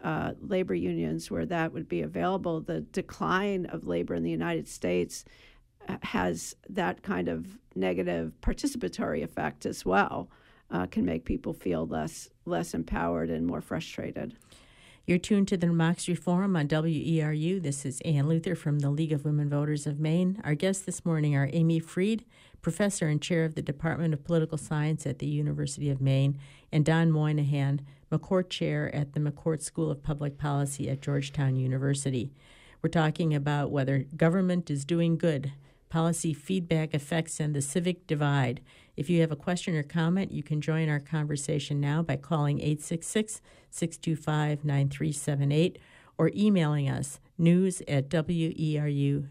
uh, 0.03 0.33
labor 0.41 0.75
unions 0.75 1.31
where 1.31 1.45
that 1.45 1.73
would 1.73 1.87
be 1.87 2.01
available. 2.01 2.61
The 2.61 2.81
decline 2.81 3.65
of 3.67 3.87
labor 3.87 4.13
in 4.15 4.23
the 4.23 4.31
United 4.31 4.67
States 4.67 5.25
uh, 5.87 5.97
has 6.01 6.55
that 6.69 7.03
kind 7.03 7.27
of 7.27 7.57
negative 7.75 8.33
participatory 8.41 9.23
effect 9.23 9.65
as 9.65 9.85
well. 9.85 10.29
Uh, 10.71 10.87
can 10.87 11.05
make 11.05 11.23
people 11.23 11.53
feel 11.53 11.85
less 11.85 12.29
less 12.45 12.73
empowered 12.73 13.29
and 13.29 13.45
more 13.45 13.61
frustrated. 13.61 14.35
You're 15.05 15.17
tuned 15.17 15.49
to 15.49 15.57
the 15.57 15.67
Democracy 15.67 16.15
Forum 16.15 16.55
on 16.55 16.69
WERU. 16.69 17.61
This 17.61 17.85
is 17.85 17.99
Ann 18.01 18.27
Luther 18.27 18.55
from 18.55 18.79
the 18.79 18.89
League 18.89 19.11
of 19.11 19.25
Women 19.25 19.49
Voters 19.49 19.85
of 19.85 19.99
Maine. 19.99 20.41
Our 20.45 20.55
guests 20.55 20.83
this 20.83 21.03
morning 21.03 21.35
are 21.35 21.49
Amy 21.51 21.79
Fried, 21.79 22.23
professor 22.61 23.07
and 23.07 23.21
chair 23.21 23.43
of 23.43 23.55
the 23.55 23.61
Department 23.61 24.13
of 24.13 24.23
Political 24.23 24.57
Science 24.57 25.05
at 25.05 25.19
the 25.19 25.27
University 25.27 25.89
of 25.89 25.99
Maine, 25.99 26.39
and 26.71 26.85
Don 26.85 27.11
Moynihan, 27.11 27.81
McCourt 28.13 28.49
Chair 28.49 28.93
at 28.93 29.13
the 29.13 29.19
McCourt 29.19 29.61
School 29.61 29.89
of 29.89 30.03
Public 30.03 30.37
Policy 30.37 30.89
at 30.89 31.01
Georgetown 31.01 31.55
University. 31.55 32.31
We're 32.81 32.89
talking 32.89 33.33
about 33.33 33.71
whether 33.71 34.05
government 34.15 34.69
is 34.69 34.85
doing 34.85 35.17
good, 35.17 35.53
policy 35.89 36.33
feedback 36.33 36.93
effects, 36.93 37.39
and 37.39 37.55
the 37.55 37.61
civic 37.61 38.05
divide. 38.05 38.61
If 38.95 39.09
you 39.09 39.21
have 39.21 39.31
a 39.31 39.35
question 39.35 39.75
or 39.75 39.83
comment, 39.83 40.31
you 40.31 40.43
can 40.43 40.61
join 40.61 40.89
our 40.89 40.99
conversation 40.99 41.79
now 41.79 42.03
by 42.03 42.17
calling 42.17 42.59
866 42.59 43.41
625 43.71 44.63
9378 44.63 45.79
or 46.17 46.29
emailing 46.35 46.89
us 46.89 47.19
news 47.37 47.81
at 47.87 48.09
weru.org. 48.09 49.25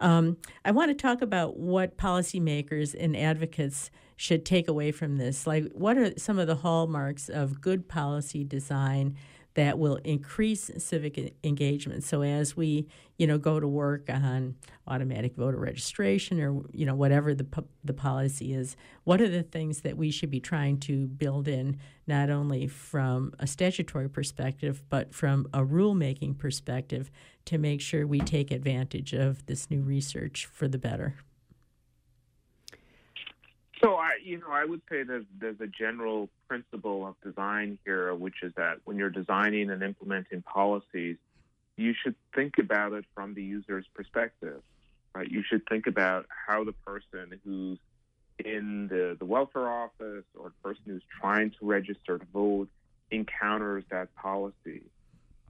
Um, 0.00 0.36
I 0.64 0.70
want 0.70 0.90
to 0.90 0.94
talk 0.94 1.22
about 1.22 1.56
what 1.56 1.96
policymakers 1.96 2.94
and 2.98 3.16
advocates 3.16 3.90
should 4.16 4.44
take 4.44 4.68
away 4.68 4.92
from 4.92 5.16
this. 5.16 5.46
Like, 5.46 5.70
what 5.72 5.96
are 5.98 6.18
some 6.18 6.38
of 6.38 6.46
the 6.46 6.56
hallmarks 6.56 7.28
of 7.28 7.60
good 7.60 7.88
policy 7.88 8.44
design 8.44 9.16
that 9.54 9.78
will 9.78 9.96
increase 9.96 10.70
civic 10.78 11.34
engagement. 11.44 12.04
So 12.04 12.22
as 12.22 12.56
we, 12.56 12.86
you 13.18 13.26
know, 13.26 13.36
go 13.36 13.60
to 13.60 13.68
work 13.68 14.08
on 14.08 14.56
automatic 14.86 15.36
voter 15.36 15.58
registration 15.58 16.40
or 16.40 16.62
you 16.72 16.86
know 16.86 16.94
whatever 16.94 17.34
the 17.34 17.46
the 17.84 17.92
policy 17.92 18.54
is, 18.54 18.76
what 19.04 19.20
are 19.20 19.28
the 19.28 19.42
things 19.42 19.82
that 19.82 19.96
we 19.96 20.10
should 20.10 20.30
be 20.30 20.40
trying 20.40 20.78
to 20.80 21.06
build 21.06 21.48
in 21.48 21.78
not 22.06 22.30
only 22.30 22.66
from 22.66 23.32
a 23.38 23.46
statutory 23.46 24.08
perspective 24.08 24.82
but 24.88 25.14
from 25.14 25.46
a 25.52 25.60
rulemaking 25.60 26.36
perspective 26.38 27.10
to 27.44 27.58
make 27.58 27.80
sure 27.80 28.06
we 28.06 28.20
take 28.20 28.50
advantage 28.50 29.12
of 29.12 29.44
this 29.46 29.70
new 29.70 29.82
research 29.82 30.46
for 30.46 30.66
the 30.66 30.78
better. 30.78 31.14
So 33.82 33.96
I, 33.96 34.10
you 34.22 34.38
know, 34.38 34.50
I 34.50 34.64
would 34.64 34.82
say 34.88 35.02
that 35.02 35.26
there's 35.40 35.60
a 35.60 35.66
general 35.66 36.28
principle 36.48 37.06
of 37.06 37.16
design 37.20 37.78
here, 37.84 38.14
which 38.14 38.42
is 38.42 38.52
that 38.56 38.78
when 38.84 38.96
you're 38.96 39.10
designing 39.10 39.70
and 39.70 39.82
implementing 39.82 40.42
policies, 40.42 41.16
you 41.76 41.92
should 42.00 42.14
think 42.34 42.58
about 42.58 42.92
it 42.92 43.04
from 43.14 43.34
the 43.34 43.42
user's 43.42 43.86
perspective, 43.92 44.62
right? 45.14 45.28
You 45.28 45.42
should 45.42 45.62
think 45.68 45.88
about 45.88 46.26
how 46.46 46.62
the 46.62 46.72
person 46.72 47.40
who's 47.44 47.78
in 48.44 48.86
the, 48.88 49.16
the 49.18 49.24
welfare 49.24 49.68
office 49.68 50.24
or 50.38 50.50
the 50.50 50.68
person 50.68 50.82
who's 50.86 51.02
trying 51.20 51.50
to 51.50 51.66
register 51.66 52.18
to 52.18 52.26
vote 52.32 52.68
encounters 53.10 53.84
that 53.90 54.14
policy. 54.14 54.82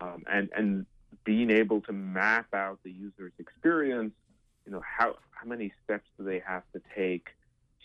Um, 0.01 0.25
and, 0.31 0.49
and 0.57 0.87
being 1.25 1.51
able 1.51 1.83
to 1.83 1.93
map 1.93 2.47
out 2.55 2.79
the 2.83 2.91
user's 2.91 3.33
experience, 3.39 4.15
you 4.65 4.73
know, 4.73 4.81
how, 4.81 5.17
how 5.33 5.47
many 5.47 5.73
steps 5.85 6.07
do 6.19 6.25
they 6.25 6.43
have 6.47 6.63
to 6.73 6.81
take 6.97 7.29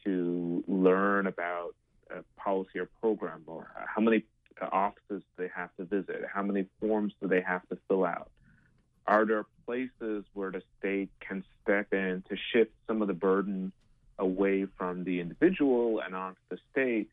to 0.04 0.64
learn 0.68 1.28
about 1.28 1.76
a 2.10 2.24
policy 2.40 2.80
or 2.80 2.88
program, 3.02 3.44
or 3.48 3.70
how 3.94 4.02
many 4.02 4.24
offices 4.62 5.22
do 5.22 5.24
they 5.38 5.50
have 5.56 5.70
to 5.78 5.86
visit, 5.86 6.24
how 6.32 6.44
many 6.44 6.66
forms 6.80 7.14
do 7.22 7.28
they 7.28 7.42
have 7.42 7.68
to 7.70 7.78
fill 7.88 8.06
out. 8.06 8.30
Are 9.06 9.26
there 9.26 9.46
places 9.66 10.26
where 10.34 10.52
the 10.52 10.62
state 10.80 11.10
can 11.20 11.44
step 11.64 11.94
in 11.94 12.24
to 12.30 12.36
shift 12.52 12.72
some 12.88 13.02
of 13.02 13.08
the 13.08 13.14
burden 13.14 13.72
away 14.20 14.66
from 14.78 15.04
the 15.04 15.20
individual 15.20 16.02
and 16.02 16.16
onto 16.16 16.40
the 16.50 16.58
state? 16.72 17.10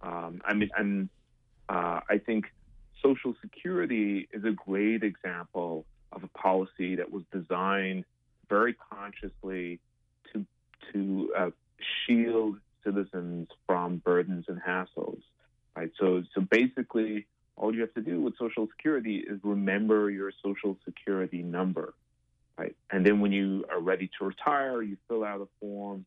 Um, 0.00 0.40
I 0.44 0.54
mean, 0.54 0.70
and 0.76 1.08
uh, 1.68 2.00
I 2.08 2.18
think 2.24 2.46
Social 3.02 3.34
Security 3.40 4.28
is 4.32 4.44
a 4.44 4.52
great 4.52 5.02
example 5.02 5.84
of 6.12 6.24
a 6.24 6.28
policy 6.28 6.96
that 6.96 7.10
was 7.10 7.24
designed 7.32 8.04
very 8.48 8.74
consciously 8.74 9.80
to 10.32 10.46
to 10.92 11.32
uh, 11.36 11.50
shield 12.06 12.56
citizens 12.84 13.48
from 13.66 13.98
burdens 13.98 14.46
and 14.48 14.60
hassles. 14.60 15.20
Right. 15.76 15.90
So 15.98 16.22
so 16.34 16.40
basically 16.40 17.26
all 17.56 17.74
you 17.74 17.80
have 17.80 17.94
to 17.94 18.00
do 18.00 18.20
with 18.20 18.36
Social 18.38 18.68
Security 18.76 19.16
is 19.18 19.40
remember 19.42 20.10
your 20.10 20.30
Social 20.42 20.76
Security 20.84 21.42
number. 21.42 21.94
Right. 22.58 22.76
And 22.90 23.04
then 23.04 23.20
when 23.20 23.32
you 23.32 23.64
are 23.70 23.80
ready 23.80 24.10
to 24.18 24.24
retire, 24.24 24.82
you 24.82 24.96
fill 25.08 25.24
out 25.24 25.40
a 25.40 25.48
form. 25.60 26.06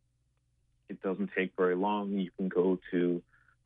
It 0.90 1.02
doesn't 1.04 1.32
take 1.38 1.52
very 1.56 1.76
long. 1.76 2.12
You 2.14 2.32
can 2.38 2.50
go 2.50 2.80
to 2.92 3.22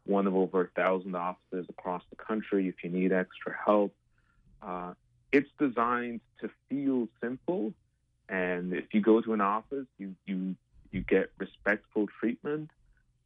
one 0.06 0.28
of 0.28 0.36
over 0.36 0.62
a 0.62 0.68
thousand 0.68 1.16
offices 1.16 1.66
across 1.70 2.04
the 2.10 2.18
country 2.18 2.68
if 2.68 2.76
you 2.84 2.90
need 2.90 3.14
extra 3.14 3.56
help. 3.66 3.94
Uh, 4.62 4.94
it's 5.32 5.50
designed 5.60 6.22
to 6.42 6.50
feel 6.70 7.08
simple, 7.22 7.74
and 8.30 8.74
if 8.74 8.94
you 8.94 9.02
go 9.02 9.22
to 9.22 9.34
an 9.34 9.42
office, 9.42 9.88
you 9.98 10.16
you 10.26 10.56
you 10.94 11.02
get 11.02 11.32
respectful 11.38 12.08
treatment. 12.20 12.70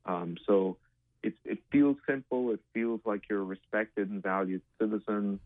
Um, 0.06 0.38
so 0.46 0.78
it, 1.22 1.34
it 1.44 1.60
feels 1.72 1.98
simple. 2.08 2.52
It 2.52 2.62
feels 2.74 3.02
like 3.06 3.24
you're 3.30 3.42
a 3.42 3.44
respected 3.44 4.10
and 4.10 4.24
valued 4.24 4.62
citizen. 4.80 5.40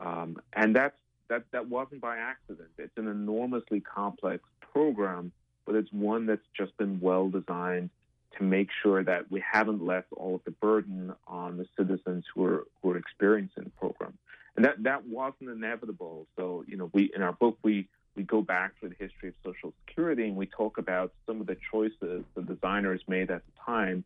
Um, 0.00 0.38
and 0.52 0.74
that's, 0.74 0.96
that, 1.28 1.44
that 1.52 1.68
wasn't 1.68 2.00
by 2.00 2.18
accident. 2.18 2.68
It's 2.78 2.96
an 2.96 3.08
enormously 3.08 3.80
complex 3.80 4.44
program, 4.72 5.32
but 5.66 5.74
it's 5.74 5.92
one 5.92 6.26
that's 6.26 6.46
just 6.56 6.76
been 6.76 7.00
well 7.00 7.28
designed 7.28 7.90
to 8.38 8.44
make 8.44 8.68
sure 8.82 9.02
that 9.02 9.30
we 9.30 9.42
haven't 9.52 9.84
left 9.84 10.08
all 10.16 10.34
of 10.34 10.44
the 10.44 10.50
burden 10.50 11.14
on 11.26 11.56
the 11.56 11.66
citizens 11.76 12.24
who 12.34 12.44
are, 12.44 12.66
who 12.82 12.90
are 12.90 12.96
experiencing 12.96 13.64
the 13.64 13.70
program. 13.70 14.12
And 14.56 14.64
that, 14.64 14.82
that 14.82 15.06
wasn't 15.06 15.50
inevitable. 15.50 16.26
So, 16.36 16.64
you 16.66 16.76
know, 16.76 16.90
we, 16.92 17.10
in 17.14 17.22
our 17.22 17.32
book, 17.32 17.58
we, 17.62 17.88
we 18.16 18.22
go 18.22 18.42
back 18.42 18.78
to 18.80 18.88
the 18.88 18.94
history 18.98 19.30
of 19.30 19.34
Social 19.44 19.72
Security 19.86 20.28
and 20.28 20.36
we 20.36 20.46
talk 20.46 20.78
about 20.78 21.12
some 21.26 21.40
of 21.40 21.46
the 21.46 21.56
choices 21.70 22.24
the 22.34 22.42
designers 22.42 23.00
made 23.08 23.30
at 23.30 23.42
the 23.44 23.52
time. 23.64 24.04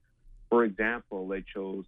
For 0.49 0.65
example, 0.65 1.29
they 1.29 1.43
chose 1.43 1.85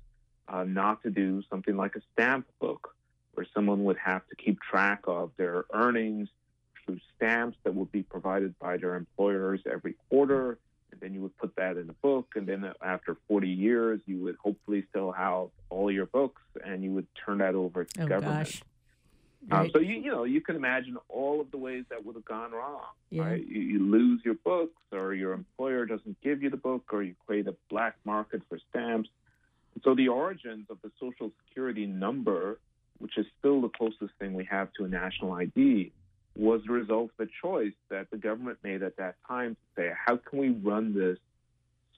uh, 0.48 0.64
not 0.64 1.02
to 1.02 1.10
do 1.10 1.42
something 1.48 1.76
like 1.76 1.96
a 1.96 2.00
stamp 2.12 2.46
book, 2.60 2.94
where 3.34 3.46
someone 3.54 3.84
would 3.84 3.96
have 3.96 4.26
to 4.28 4.36
keep 4.36 4.60
track 4.60 5.00
of 5.06 5.30
their 5.36 5.64
earnings 5.72 6.28
through 6.84 6.98
stamps 7.16 7.56
that 7.64 7.74
would 7.74 7.90
be 7.92 8.02
provided 8.02 8.58
by 8.58 8.76
their 8.76 8.96
employers 8.96 9.60
every 9.70 9.94
quarter. 10.08 10.58
And 10.92 11.00
then 11.00 11.14
you 11.14 11.20
would 11.22 11.36
put 11.38 11.54
that 11.56 11.76
in 11.76 11.88
a 11.88 11.92
book. 11.92 12.32
And 12.34 12.46
then 12.46 12.72
after 12.82 13.16
40 13.28 13.48
years, 13.48 14.00
you 14.06 14.18
would 14.24 14.36
hopefully 14.42 14.84
still 14.90 15.12
have 15.12 15.48
all 15.68 15.90
your 15.90 16.06
books 16.06 16.42
and 16.64 16.82
you 16.82 16.92
would 16.92 17.06
turn 17.24 17.38
that 17.38 17.54
over 17.54 17.84
to 17.84 18.02
oh, 18.02 18.06
government. 18.06 18.48
Gosh. 18.48 18.62
Um, 19.50 19.70
so 19.72 19.80
you 19.80 19.94
you 19.94 20.10
know 20.10 20.24
you 20.24 20.40
can 20.40 20.56
imagine 20.56 20.96
all 21.08 21.40
of 21.40 21.50
the 21.50 21.56
ways 21.56 21.84
that 21.90 22.04
would 22.04 22.14
have 22.14 22.24
gone 22.24 22.52
wrong. 22.52 22.82
Yeah. 23.10 23.24
Right? 23.24 23.46
You, 23.46 23.60
you 23.60 23.78
lose 23.78 24.20
your 24.24 24.34
books, 24.34 24.80
or 24.92 25.14
your 25.14 25.32
employer 25.32 25.86
doesn't 25.86 26.20
give 26.20 26.42
you 26.42 26.50
the 26.50 26.56
book, 26.56 26.84
or 26.92 27.02
you 27.02 27.14
create 27.26 27.46
a 27.46 27.54
black 27.68 27.96
market 28.04 28.42
for 28.48 28.58
stamps. 28.70 29.08
So 29.84 29.94
the 29.94 30.08
origins 30.08 30.66
of 30.68 30.78
the 30.82 30.90
Social 31.00 31.32
Security 31.46 31.86
number, 31.86 32.58
which 32.98 33.16
is 33.16 33.26
still 33.38 33.60
the 33.60 33.68
closest 33.68 34.12
thing 34.18 34.34
we 34.34 34.44
have 34.46 34.72
to 34.74 34.84
a 34.84 34.88
national 34.88 35.32
ID, 35.32 35.92
was 36.36 36.62
the 36.66 36.72
result 36.72 37.10
of 37.18 37.28
a 37.28 37.30
choice 37.40 37.72
that 37.88 38.10
the 38.10 38.16
government 38.16 38.58
made 38.62 38.82
at 38.82 38.96
that 38.96 39.16
time 39.26 39.54
to 39.56 39.82
say, 39.82 39.92
how 39.94 40.16
can 40.16 40.38
we 40.38 40.50
run 40.50 40.94
this 40.94 41.18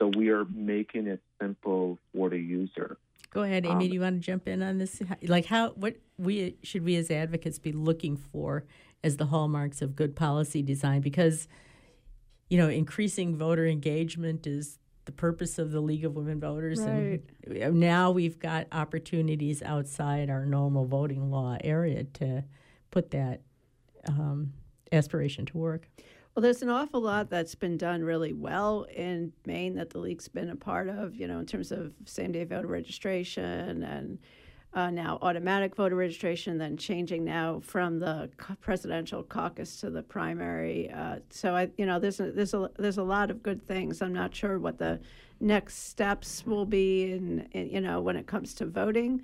so 0.02 0.08
we 0.08 0.30
are 0.30 0.44
making 0.46 1.06
it 1.06 1.22
simple 1.40 1.96
for 2.12 2.28
the 2.28 2.38
user. 2.38 2.96
Go 3.32 3.42
ahead, 3.42 3.64
Amy. 3.64 3.72
Um, 3.74 3.78
do 3.88 3.94
you 3.94 4.00
want 4.00 4.16
to 4.16 4.26
jump 4.26 4.46
in 4.46 4.62
on 4.62 4.78
this? 4.78 5.00
Like, 5.22 5.46
how 5.46 5.70
what 5.70 5.96
we 6.18 6.56
should 6.62 6.84
we 6.84 6.96
as 6.96 7.10
advocates 7.10 7.58
be 7.58 7.72
looking 7.72 8.16
for 8.16 8.64
as 9.02 9.16
the 9.16 9.26
hallmarks 9.26 9.80
of 9.82 9.96
good 9.96 10.14
policy 10.14 10.62
design? 10.62 11.00
Because 11.00 11.48
you 12.50 12.58
know, 12.58 12.68
increasing 12.68 13.34
voter 13.34 13.66
engagement 13.66 14.46
is 14.46 14.78
the 15.06 15.12
purpose 15.12 15.58
of 15.58 15.72
the 15.72 15.80
League 15.80 16.04
of 16.04 16.14
Women 16.14 16.38
Voters, 16.38 16.80
Right. 16.80 17.22
and 17.50 17.80
now 17.80 18.10
we've 18.10 18.38
got 18.38 18.66
opportunities 18.70 19.62
outside 19.62 20.28
our 20.28 20.44
normal 20.44 20.84
voting 20.84 21.30
law 21.30 21.56
area 21.64 22.04
to 22.04 22.44
put 22.90 23.10
that 23.12 23.40
um, 24.06 24.52
aspiration 24.92 25.46
to 25.46 25.56
work. 25.58 25.88
Well, 26.34 26.42
there's 26.42 26.62
an 26.62 26.70
awful 26.70 27.02
lot 27.02 27.28
that's 27.28 27.54
been 27.54 27.76
done 27.76 28.02
really 28.02 28.32
well 28.32 28.84
in 28.84 29.34
Maine 29.44 29.74
that 29.74 29.90
the 29.90 29.98
league's 29.98 30.28
been 30.28 30.48
a 30.48 30.56
part 30.56 30.88
of, 30.88 31.14
you 31.14 31.28
know, 31.28 31.38
in 31.38 31.44
terms 31.44 31.70
of 31.70 31.92
same 32.06 32.32
day 32.32 32.44
voter 32.44 32.68
registration 32.68 33.82
and 33.82 34.18
uh, 34.72 34.88
now 34.88 35.18
automatic 35.20 35.76
voter 35.76 35.94
registration, 35.94 36.56
then 36.56 36.78
changing 36.78 37.22
now 37.22 37.60
from 37.62 37.98
the 37.98 38.30
presidential 38.62 39.22
caucus 39.22 39.76
to 39.80 39.90
the 39.90 40.02
primary. 40.02 40.90
Uh, 40.90 41.16
so 41.28 41.54
I, 41.54 41.70
you 41.76 41.84
know, 41.84 41.98
there's 41.98 42.18
a, 42.18 42.32
there's 42.32 42.54
a 42.54 42.70
there's 42.78 42.96
a 42.96 43.02
lot 43.02 43.30
of 43.30 43.42
good 43.42 43.62
things. 43.62 44.00
I'm 44.00 44.14
not 44.14 44.34
sure 44.34 44.58
what 44.58 44.78
the 44.78 45.00
next 45.40 45.88
steps 45.90 46.46
will 46.46 46.64
be, 46.64 47.12
in, 47.12 47.46
in 47.52 47.68
you 47.68 47.82
know, 47.82 48.00
when 48.00 48.16
it 48.16 48.26
comes 48.26 48.54
to 48.54 48.64
voting 48.64 49.20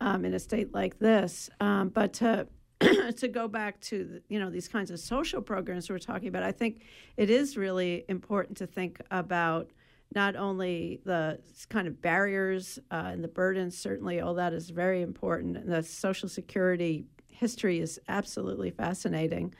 um, 0.00 0.24
in 0.24 0.34
a 0.34 0.38
state 0.38 0.72
like 0.72 1.00
this. 1.00 1.50
Um, 1.58 1.88
but 1.88 2.12
to 2.14 2.46
to 3.16 3.28
go 3.28 3.48
back 3.48 3.80
to 3.80 4.20
you 4.28 4.38
know 4.38 4.50
these 4.50 4.68
kinds 4.68 4.90
of 4.90 5.00
social 5.00 5.42
programs 5.42 5.88
we're 5.90 5.98
talking 5.98 6.28
about, 6.28 6.42
I 6.42 6.52
think 6.52 6.82
it 7.16 7.30
is 7.30 7.56
really 7.56 8.04
important 8.08 8.58
to 8.58 8.66
think 8.66 9.00
about 9.10 9.70
not 10.14 10.36
only 10.36 11.00
the 11.04 11.38
kind 11.68 11.88
of 11.88 12.02
barriers 12.02 12.78
uh, 12.90 13.10
and 13.12 13.24
the 13.24 13.28
burdens. 13.28 13.76
Certainly, 13.76 14.20
all 14.20 14.34
that 14.34 14.52
is 14.52 14.70
very 14.70 15.02
important. 15.02 15.56
And 15.56 15.72
the 15.72 15.82
Social 15.82 16.28
Security 16.28 17.06
history 17.28 17.80
is 17.80 18.00
absolutely 18.08 18.70
fascinating. 18.70 19.54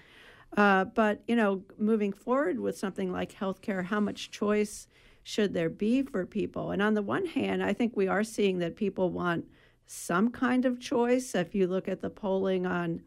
Uh, 0.56 0.84
but 0.84 1.22
you 1.26 1.36
know, 1.36 1.62
moving 1.78 2.12
forward 2.12 2.60
with 2.60 2.76
something 2.76 3.10
like 3.10 3.32
healthcare, 3.32 3.84
how 3.84 4.00
much 4.00 4.30
choice 4.30 4.88
should 5.22 5.54
there 5.54 5.70
be 5.70 6.02
for 6.02 6.26
people? 6.26 6.72
And 6.72 6.82
on 6.82 6.94
the 6.94 7.02
one 7.02 7.26
hand, 7.26 7.62
I 7.62 7.72
think 7.72 7.96
we 7.96 8.08
are 8.08 8.24
seeing 8.24 8.58
that 8.58 8.76
people 8.76 9.10
want 9.10 9.46
some 9.86 10.30
kind 10.30 10.64
of 10.64 10.80
choice. 10.80 11.34
If 11.34 11.54
you 11.54 11.66
look 11.66 11.88
at 11.88 12.00
the 12.00 12.10
polling 12.10 12.66
on 12.66 13.02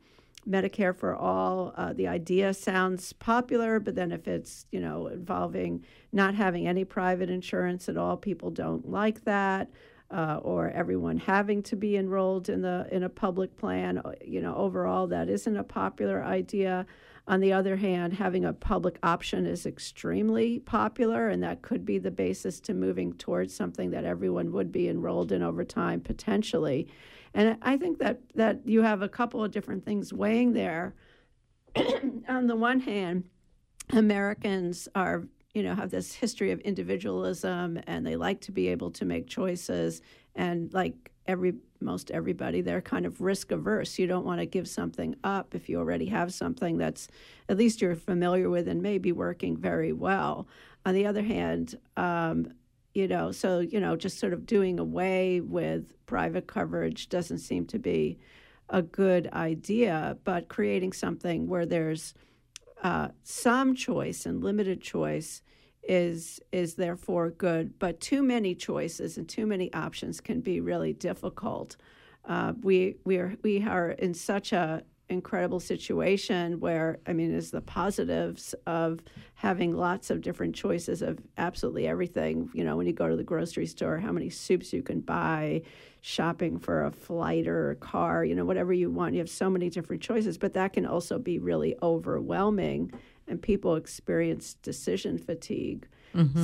Medicare 0.48 0.96
for 0.96 1.16
all, 1.16 1.74
uh, 1.76 1.94
the 1.94 2.08
idea 2.08 2.54
sounds 2.54 3.14
popular, 3.14 3.80
but 3.80 3.96
then 3.96 4.12
if 4.12 4.28
it's 4.28 4.68
you 4.72 4.80
know 4.80 5.08
involving 5.08 5.84
not 6.12 6.36
having 6.36 6.68
any 6.68 6.86
private 6.86 7.30
insurance 7.30 7.90
at 7.90 7.98
all, 7.98 8.18
people 8.18 8.52
don't 8.52 8.90
like 8.90 9.24
that. 9.24 9.70
Uh, 10.12 10.40
or 10.44 10.70
everyone 10.70 11.18
having 11.18 11.64
to 11.64 11.76
be 11.76 11.98
enrolled 11.98 12.48
in 12.48 12.62
the 12.62 12.88
in 12.92 13.02
a 13.02 13.10
public 13.10 13.58
plan, 13.58 14.00
you 14.24 14.40
know, 14.40 14.56
overall 14.56 15.08
that 15.08 15.30
isn't 15.30 15.58
a 15.58 15.64
popular 15.64 16.24
idea. 16.24 16.86
On 17.28 17.40
the 17.40 17.54
other 17.54 17.76
hand, 17.76 18.14
having 18.14 18.46
a 18.46 18.54
public 18.54 19.00
option 19.02 19.48
is 19.48 19.66
extremely 19.66 20.60
popular, 20.60 21.30
and 21.30 21.42
that 21.42 21.64
could 21.64 21.84
be 21.84 21.98
the 21.98 22.12
basis 22.12 22.60
to 22.62 22.74
moving 22.74 23.14
towards 23.14 23.56
something 23.56 23.90
that 23.92 24.06
everyone 24.06 24.52
would 24.52 24.72
be 24.72 24.88
enrolled 24.88 25.32
in 25.32 25.42
over 25.42 25.64
time, 25.64 26.02
potentially. 26.02 26.88
And 27.34 27.58
I 27.64 27.78
think 27.78 27.98
that, 27.98 28.22
that 28.36 28.62
you 28.66 28.84
have 28.84 29.02
a 29.02 29.10
couple 29.10 29.44
of 29.44 29.52
different 29.52 29.84
things 29.84 30.14
weighing 30.14 30.54
there. 30.54 30.94
On 32.30 32.46
the 32.46 32.56
one 32.56 32.80
hand, 32.80 33.24
Americans 33.90 34.88
are, 34.94 35.24
you 35.54 35.64
know, 35.64 35.74
have 35.74 35.90
this 35.90 36.14
history 36.14 36.52
of 36.52 36.60
individualism 36.62 37.80
and 37.88 38.06
they 38.06 38.16
like 38.16 38.42
to 38.42 38.52
be 38.52 38.68
able 38.68 38.92
to 38.92 39.06
make 39.06 39.28
choices. 39.28 40.02
And 40.36 40.74
like 40.74 41.12
every 41.28 41.56
most 41.82 42.12
everybody, 42.12 42.62
they're 42.62 42.82
kind 42.82 43.06
of 43.06 43.22
risk 43.22 43.52
averse. 43.52 44.00
You 44.00 44.08
don't 44.08 44.26
want 44.26 44.40
to 44.40 44.46
give 44.46 44.68
something 44.68 45.16
up 45.24 45.54
if 45.54 45.70
you 45.70 45.78
already 45.78 46.08
have 46.08 46.34
something 46.34 46.78
that's 46.78 47.08
at 47.50 47.58
least 47.58 47.82
you're 47.82 47.96
familiar 47.96 48.50
with 48.50 48.68
and 48.68 48.82
may 48.82 48.98
be 48.98 49.12
working 49.12 49.58
very 49.58 49.94
well. 49.94 50.48
On 50.86 50.94
the 50.94 51.06
other 51.06 51.24
hand, 51.24 51.78
um, 51.98 52.54
you 52.94 53.08
know, 53.08 53.32
so 53.32 53.60
you 53.60 53.80
know, 53.80 53.96
just 53.96 54.20
sort 54.20 54.34
of 54.34 54.46
doing 54.46 54.80
away 54.80 55.42
with 55.42 55.94
private 56.06 56.48
coverage 56.48 57.10
doesn't 57.10 57.40
seem 57.40 57.66
to 57.68 57.80
be 57.80 58.18
a 58.70 58.82
good 58.82 59.30
idea. 59.34 60.18
But 60.24 60.48
creating 60.48 60.94
something 60.94 61.48
where 61.48 61.66
there's 61.66 62.14
uh, 62.84 63.10
some 63.24 63.76
choice 63.76 64.26
and 64.26 64.44
limited 64.44 64.82
choice 64.82 65.42
is 65.88 66.40
is 66.52 66.76
therefore 66.76 67.30
good. 67.32 67.78
But 67.80 68.00
too 68.00 68.24
many 68.24 68.56
choices 68.56 69.18
and 69.18 69.28
too 69.28 69.46
many 69.46 69.74
options 69.74 70.22
can 70.22 70.42
be 70.42 70.60
really 70.62 70.94
difficult. 70.94 71.78
Uh, 72.26 72.54
we 72.62 72.98
we 73.06 73.18
are 73.18 73.36
we 73.44 73.64
are 73.64 73.92
in 73.92 74.14
such 74.14 74.52
a 74.52 74.84
incredible 75.10 75.60
situation 75.60 76.60
where 76.60 76.98
I 77.06 77.14
mean, 77.14 77.34
is 77.34 77.52
the 77.52 77.62
positives 77.62 78.56
of 78.66 79.02
having 79.36 79.76
lots 79.76 80.10
of 80.10 80.22
different 80.22 80.56
choices 80.56 81.02
of 81.02 81.20
absolutely 81.38 81.88
everything. 81.88 82.50
You 82.54 82.64
know, 82.64 82.76
when 82.76 82.88
you 82.88 82.94
go 82.94 83.08
to 83.08 83.16
the 83.16 83.24
grocery 83.24 83.68
store, 83.68 84.00
how 84.00 84.12
many 84.12 84.30
soups 84.30 84.74
you 84.74 84.82
can 84.82 85.02
buy, 85.02 85.62
shopping 86.02 86.58
for 86.58 86.86
a 86.86 86.92
flight 86.92 87.48
or 87.48 87.72
a 87.72 87.76
car, 87.76 88.26
you 88.26 88.36
know, 88.36 88.46
whatever 88.46 88.74
you 88.74 88.90
want. 88.90 89.14
You 89.14 89.20
have 89.20 89.30
so 89.30 89.50
many 89.50 89.70
different 89.70 90.02
choices, 90.02 90.38
but 90.38 90.54
that 90.54 90.74
can 90.74 90.86
also 90.86 91.20
be 91.20 91.40
really 91.40 91.76
overwhelming, 91.82 92.92
and 93.28 93.42
people 93.42 93.76
experience 93.76 94.54
decision 94.56 95.18
fatigue. 95.18 95.88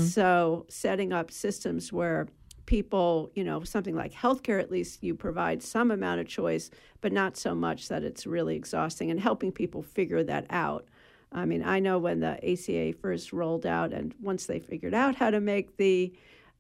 So, 0.08 0.66
setting 0.70 1.14
up 1.14 1.32
systems 1.32 1.94
where 1.94 2.28
people, 2.66 3.32
you 3.36 3.44
know, 3.44 3.64
something 3.64 3.96
like 3.96 4.14
healthcare, 4.14 4.60
at 4.60 4.72
least 4.72 5.04
you 5.04 5.16
provide 5.16 5.62
some 5.64 5.92
amount 5.92 6.20
of 6.20 6.28
choice, 6.28 6.70
but 7.02 7.12
not 7.12 7.38
so 7.38 7.56
much 7.56 7.88
that 7.88 8.04
it's 8.04 8.26
really 8.26 8.56
exhausting 8.56 9.12
and 9.12 9.20
helping 9.20 9.52
people 9.52 9.82
figure 9.82 10.24
that 10.24 10.46
out. 10.50 10.86
I 11.32 11.46
mean, 11.46 11.64
I 11.64 11.80
know 11.80 11.98
when 11.98 12.20
the 12.20 12.38
ACA 12.52 12.94
first 13.02 13.32
rolled 13.32 13.66
out, 13.66 13.94
and 13.94 14.14
once 14.22 14.46
they 14.46 14.60
figured 14.60 14.94
out 14.94 15.16
how 15.16 15.30
to 15.30 15.40
make 15.40 15.78
the 15.78 16.14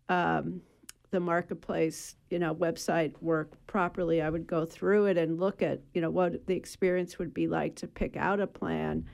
um, 0.07 0.61
the 1.11 1.19
marketplace, 1.19 2.15
you 2.29 2.39
know, 2.39 2.55
website 2.55 3.13
work 3.21 3.51
properly, 3.67 4.21
I 4.21 4.29
would 4.29 4.47
go 4.47 4.65
through 4.65 5.07
it 5.07 5.17
and 5.17 5.39
look 5.39 5.61
at, 5.61 5.81
you 5.93 6.01
know, 6.01 6.09
what 6.09 6.47
the 6.47 6.55
experience 6.55 7.19
would 7.19 7.33
be 7.33 7.47
like 7.47 7.75
to 7.75 7.87
pick 7.87 8.15
out 8.15 8.39
a 8.39 8.47
plan, 8.47 9.05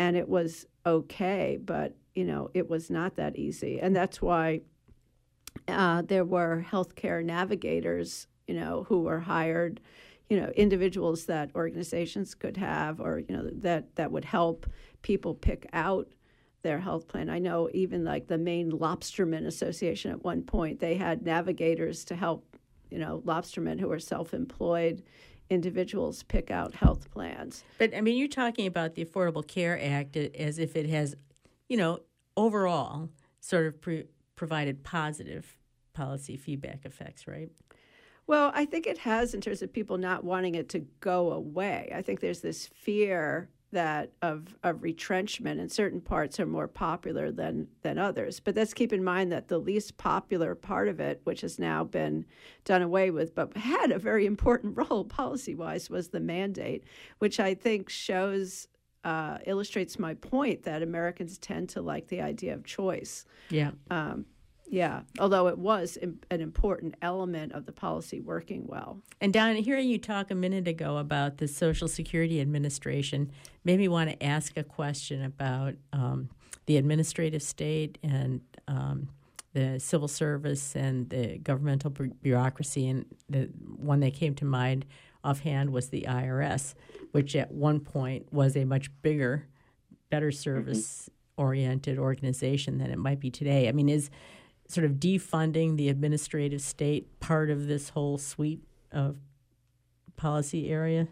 and 0.00 0.16
it 0.16 0.30
was 0.30 0.64
okay, 0.86 1.58
but 1.62 1.94
you 2.14 2.24
know, 2.24 2.48
it 2.54 2.70
was 2.70 2.90
not 2.90 3.16
that 3.16 3.36
easy, 3.36 3.78
and 3.80 3.94
that's 3.94 4.22
why 4.22 4.62
uh, 5.68 6.00
there 6.00 6.24
were 6.24 6.64
healthcare 6.66 7.22
navigators, 7.22 8.26
you 8.48 8.54
know, 8.54 8.86
who 8.88 9.02
were 9.02 9.20
hired, 9.20 9.78
you 10.30 10.40
know, 10.40 10.48
individuals 10.56 11.26
that 11.26 11.50
organizations 11.54 12.34
could 12.34 12.56
have, 12.56 12.98
or 12.98 13.18
you 13.18 13.36
know, 13.36 13.50
that 13.52 13.94
that 13.96 14.10
would 14.10 14.24
help 14.24 14.66
people 15.02 15.34
pick 15.34 15.68
out 15.74 16.08
their 16.62 16.78
health 16.78 17.06
plan. 17.06 17.28
I 17.28 17.38
know 17.38 17.68
even 17.74 18.02
like 18.02 18.26
the 18.26 18.38
Maine 18.38 18.72
Lobstermen 18.72 19.46
Association 19.46 20.12
at 20.12 20.24
one 20.24 20.42
point, 20.42 20.80
they 20.80 20.94
had 20.94 21.26
navigators 21.26 22.06
to 22.06 22.16
help, 22.16 22.56
you 22.90 22.98
know, 22.98 23.22
lobstermen 23.26 23.78
who 23.78 23.88
were 23.88 23.98
self 23.98 24.32
employed 24.32 25.02
individuals 25.50 26.22
pick 26.22 26.50
out 26.50 26.74
health 26.74 27.10
plans. 27.10 27.64
But 27.78 27.94
I 27.94 28.00
mean, 28.00 28.16
you're 28.16 28.28
talking 28.28 28.66
about 28.66 28.94
the 28.94 29.04
Affordable 29.04 29.46
Care 29.46 29.78
Act 29.82 30.16
as 30.16 30.58
if 30.58 30.76
it 30.76 30.88
has, 30.88 31.14
you 31.68 31.76
know, 31.76 32.00
overall 32.36 33.10
sort 33.40 33.66
of 33.66 33.80
pre- 33.80 34.06
provided 34.36 34.82
positive 34.84 35.56
policy 35.92 36.36
feedback 36.36 36.84
effects, 36.84 37.26
right? 37.26 37.50
Well, 38.26 38.52
I 38.54 38.64
think 38.64 38.86
it 38.86 38.98
has 38.98 39.34
in 39.34 39.40
terms 39.40 39.60
of 39.60 39.72
people 39.72 39.98
not 39.98 40.22
wanting 40.22 40.54
it 40.54 40.68
to 40.70 40.86
go 41.00 41.32
away. 41.32 41.92
I 41.94 42.00
think 42.00 42.20
there's 42.20 42.40
this 42.40 42.68
fear 42.68 43.48
that 43.72 44.10
of 44.22 44.56
of 44.62 44.82
retrenchment 44.82 45.60
and 45.60 45.70
certain 45.70 46.00
parts 46.00 46.40
are 46.40 46.46
more 46.46 46.68
popular 46.68 47.30
than 47.30 47.68
than 47.82 47.98
others. 47.98 48.40
But 48.40 48.56
let's 48.56 48.74
keep 48.74 48.92
in 48.92 49.04
mind 49.04 49.30
that 49.32 49.48
the 49.48 49.58
least 49.58 49.96
popular 49.96 50.54
part 50.54 50.88
of 50.88 51.00
it 51.00 51.20
which 51.24 51.40
has 51.42 51.58
now 51.58 51.84
been 51.84 52.24
done 52.64 52.82
away 52.82 53.10
with 53.10 53.34
but 53.34 53.56
had 53.56 53.90
a 53.90 53.98
very 53.98 54.26
important 54.26 54.76
role 54.90 55.04
policy 55.04 55.54
wise 55.54 55.88
was 55.90 56.08
the 56.08 56.20
mandate 56.20 56.84
which 57.18 57.40
i 57.40 57.54
think 57.54 57.88
shows 57.88 58.68
uh, 59.02 59.38
illustrates 59.46 59.98
my 59.98 60.12
point 60.14 60.62
that 60.64 60.82
americans 60.82 61.38
tend 61.38 61.68
to 61.70 61.80
like 61.80 62.08
the 62.08 62.20
idea 62.20 62.52
of 62.52 62.64
choice. 62.64 63.24
Yeah. 63.48 63.70
Um, 63.90 64.26
yeah, 64.70 65.00
although 65.18 65.48
it 65.48 65.58
was 65.58 65.98
an 66.00 66.20
important 66.30 66.94
element 67.02 67.52
of 67.52 67.66
the 67.66 67.72
policy 67.72 68.20
working 68.20 68.68
well. 68.68 69.00
And 69.20 69.32
Don, 69.32 69.56
hearing 69.56 69.88
you 69.88 69.98
talk 69.98 70.30
a 70.30 70.34
minute 70.36 70.68
ago 70.68 70.98
about 70.98 71.38
the 71.38 71.48
Social 71.48 71.88
Security 71.88 72.40
Administration 72.40 73.32
made 73.64 73.80
me 73.80 73.88
want 73.88 74.10
to 74.10 74.22
ask 74.22 74.56
a 74.56 74.62
question 74.62 75.24
about 75.24 75.74
um, 75.92 76.30
the 76.66 76.76
administrative 76.76 77.42
state 77.42 77.98
and 78.04 78.42
um, 78.68 79.08
the 79.54 79.80
civil 79.80 80.06
service 80.06 80.76
and 80.76 81.10
the 81.10 81.38
governmental 81.38 81.90
bureaucracy. 82.22 82.88
And 82.88 83.06
the 83.28 83.50
one 83.76 83.98
that 84.00 84.14
came 84.14 84.36
to 84.36 84.44
mind 84.44 84.86
offhand 85.24 85.70
was 85.70 85.88
the 85.88 86.06
IRS, 86.08 86.74
which 87.10 87.34
at 87.34 87.50
one 87.50 87.80
point 87.80 88.32
was 88.32 88.56
a 88.56 88.64
much 88.64 88.88
bigger, 89.02 89.48
better 90.10 90.30
service 90.30 91.10
oriented 91.36 91.98
organization 91.98 92.78
than 92.78 92.92
it 92.92 92.98
might 92.98 93.18
be 93.18 93.30
today. 93.30 93.68
I 93.68 93.72
mean, 93.72 93.88
is 93.88 94.10
sort 94.70 94.84
of 94.84 94.92
defunding 94.92 95.76
the 95.76 95.88
administrative 95.88 96.60
state 96.62 97.18
part 97.18 97.50
of 97.50 97.66
this 97.66 97.90
whole 97.90 98.18
suite 98.18 98.62
of 98.92 99.16
policy 100.16 100.70
area? 100.70 101.08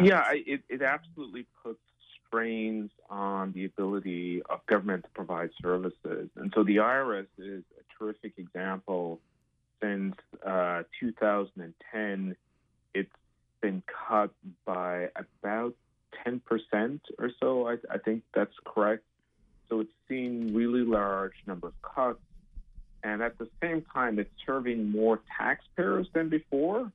Yeah, 0.00 0.24
it, 0.32 0.60
it 0.68 0.82
absolutely 0.82 1.46
puts 1.62 1.80
strains 2.26 2.90
on 3.08 3.52
the 3.52 3.64
ability 3.64 4.42
of 4.48 4.64
government 4.66 5.04
to 5.04 5.10
provide 5.10 5.50
services. 5.60 6.28
And 6.36 6.52
so 6.54 6.62
the 6.62 6.76
IRS 6.76 7.26
is 7.38 7.64
a 7.78 7.98
terrific 7.98 8.34
example. 8.36 9.20
Since 9.82 10.14
uh, 10.46 10.82
2010, 11.00 12.36
it's 12.94 13.10
been 13.62 13.82
cut 14.08 14.30
by 14.66 15.08
about 15.16 15.74
10% 16.26 17.00
or 17.18 17.30
so. 17.40 17.66
I, 17.66 17.76
I 17.90 17.98
think 17.98 18.22
that's 18.34 18.54
correct. 18.64 19.04
So 19.68 19.80
it's 19.80 19.92
seen 20.08 20.52
really 20.54 20.84
large 20.84 21.34
number 21.46 21.68
of 21.68 21.74
cuts 21.82 22.20
and 23.02 23.22
at 23.22 23.38
the 23.38 23.48
same 23.62 23.82
time, 23.92 24.18
it's 24.18 24.30
serving 24.44 24.90
more 24.90 25.20
taxpayers 25.38 26.06
than 26.12 26.28
before, 26.28 26.92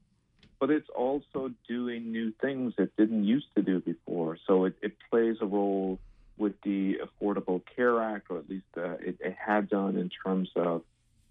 but 0.60 0.70
it's 0.70 0.90
also 0.90 1.52
doing 1.68 2.12
new 2.12 2.32
things 2.42 2.74
it 2.78 2.96
didn't 2.98 3.24
used 3.24 3.48
to 3.56 3.62
do 3.62 3.80
before. 3.80 4.38
So 4.48 4.66
it, 4.66 4.76
it 4.82 4.94
plays 5.10 5.38
a 5.42 5.46
role 5.46 6.00
with 6.38 6.54
the 6.64 7.00
Affordable 7.04 7.62
Care 7.76 8.02
Act, 8.02 8.28
or 8.30 8.40
at 8.40 8.50
least 8.50 8.66
uh, 8.78 8.92
it, 9.00 9.18
it, 9.20 9.36
had 9.38 9.70
done 9.70 9.98
in 9.98 10.10
terms 10.10 10.50
of 10.56 10.84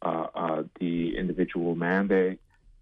uh, 0.03 0.27
uh, 0.35 0.63
the 0.81 1.17
individual 1.17 1.75
mandate. 1.75 2.41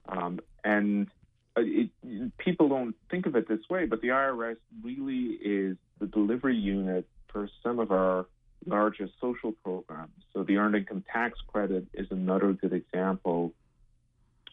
Um, 0.08 0.40
and 0.64 1.08
uh, 1.56 1.62
it, 1.64 1.90
people 2.38 2.68
don't 2.68 2.94
think 3.10 3.26
of 3.26 3.36
it 3.36 3.48
this 3.48 3.68
way, 3.68 3.86
but 3.86 4.00
the 4.00 4.08
IRS 4.08 4.56
really 4.82 5.38
is 5.42 5.76
the 5.98 6.06
delivery 6.06 6.56
unit 6.56 7.06
for 7.28 7.48
some 7.62 7.78
of 7.78 7.90
our 7.90 8.26
largest 8.66 9.12
social 9.20 9.52
programs. 9.64 10.12
So 10.32 10.42
the 10.42 10.56
earned 10.56 10.76
income 10.76 11.04
tax 11.12 11.38
credit 11.46 11.86
is 11.92 12.06
another 12.10 12.52
good 12.52 12.72
example 12.72 13.52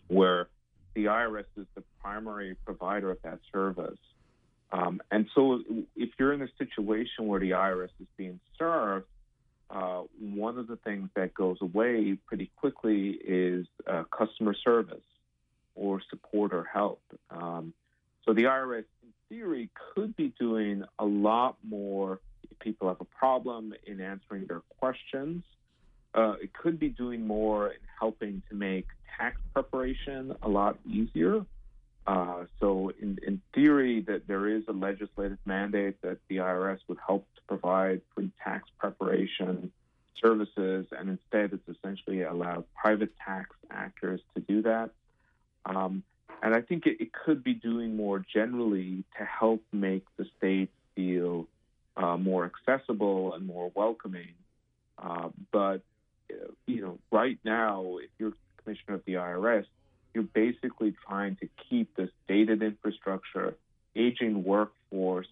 where 0.07 0.47
the 0.95 1.05
IRS 1.05 1.45
is 1.57 1.67
the 1.75 1.83
primary 2.01 2.55
provider 2.65 3.11
of 3.11 3.21
that 3.23 3.39
service. 3.51 3.99
Um, 4.71 5.01
and 5.11 5.27
so 5.33 5.61
if 5.95 6.09
you're 6.17 6.33
in 6.33 6.41
a 6.41 6.49
situation 6.57 7.27
where 7.27 7.39
the 7.39 7.51
IRS 7.51 7.89
is 7.99 8.07
being 8.17 8.39
served, 8.57 9.05
uh, 9.69 10.01
one 10.19 10.57
of 10.57 10.67
the 10.67 10.77
things 10.77 11.09
that 11.15 11.33
goes 11.33 11.57
away 11.61 12.17
pretty 12.25 12.51
quickly 12.55 13.09
is 13.09 13.67
uh, 13.87 14.03
customer 14.05 14.55
service 14.55 15.03
or 15.75 16.01
support 16.09 16.53
or 16.53 16.63
help. 16.63 17.01
Um, 17.29 17.73
so 18.25 18.33
the 18.33 18.43
IRS, 18.43 18.85
in 19.03 19.13
theory, 19.29 19.69
could 19.93 20.15
be 20.15 20.33
doing 20.39 20.83
a 20.97 21.05
lot 21.05 21.57
more 21.63 22.19
people 22.59 22.87
have 22.87 23.01
a 23.01 23.05
problem 23.05 23.73
in 23.85 24.01
answering 24.01 24.45
their 24.47 24.61
questions. 24.79 25.43
Uh, 26.13 26.35
it 26.41 26.53
could 26.53 26.79
be 26.79 26.89
doing 26.89 27.25
more 27.25 27.67
in 27.67 27.79
helping 27.99 28.41
to 28.49 28.55
make 28.55 28.87
tax 29.17 29.39
preparation 29.53 30.35
a 30.41 30.49
lot 30.49 30.77
easier. 30.87 31.45
Uh, 32.07 32.45
so, 32.59 32.91
in, 32.99 33.19
in 33.25 33.39
theory, 33.53 34.01
that 34.01 34.27
there 34.27 34.47
is 34.47 34.63
a 34.67 34.71
legislative 34.71 35.37
mandate 35.45 36.01
that 36.01 36.17
the 36.27 36.37
IRS 36.37 36.79
would 36.87 36.97
help 37.05 37.27
to 37.35 37.41
provide 37.47 38.01
free 38.15 38.31
tax 38.43 38.67
preparation 38.79 39.71
services, 40.19 40.87
and 40.91 41.09
instead, 41.09 41.53
it's 41.53 41.77
essentially 41.77 42.23
allowed 42.23 42.65
private 42.73 43.11
tax 43.23 43.51
actors 43.69 44.21
to 44.33 44.41
do 44.41 44.61
that. 44.63 44.89
Um, 45.65 46.03
and 46.41 46.55
I 46.55 46.61
think 46.61 46.85
it, 46.85 47.01
it, 47.01 47.11
could 47.11 47.43
be 47.43 47.53
doing 47.53 47.95
more 47.95 48.23
generally 48.33 49.03
to 49.17 49.25
help 49.25 49.61
make 49.71 50.05
the 50.17 50.25
state 50.37 50.69
feel 50.95 51.47
uh, 51.99 52.17
more 52.17 52.45
accessible 52.45 53.33
and 53.33 53.45
more 53.45 53.71
welcoming. 53.75 54.33
Uh, 54.97 55.29
but 55.51 55.81
you 56.65 56.81
know, 56.81 56.99
right 57.11 57.37
now, 57.43 57.97
if 57.97 58.09
you're 58.17 58.33
commissioner 58.63 58.95
of 58.95 59.05
the 59.05 59.13
IRS, 59.13 59.65
you're 60.13 60.23
basically 60.23 60.93
trying 61.07 61.35
to 61.37 61.49
keep 61.69 61.95
this 61.95 62.09
dated 62.27 62.61
infrastructure, 62.61 63.55
aging 63.95 64.43
workforce, 64.43 65.27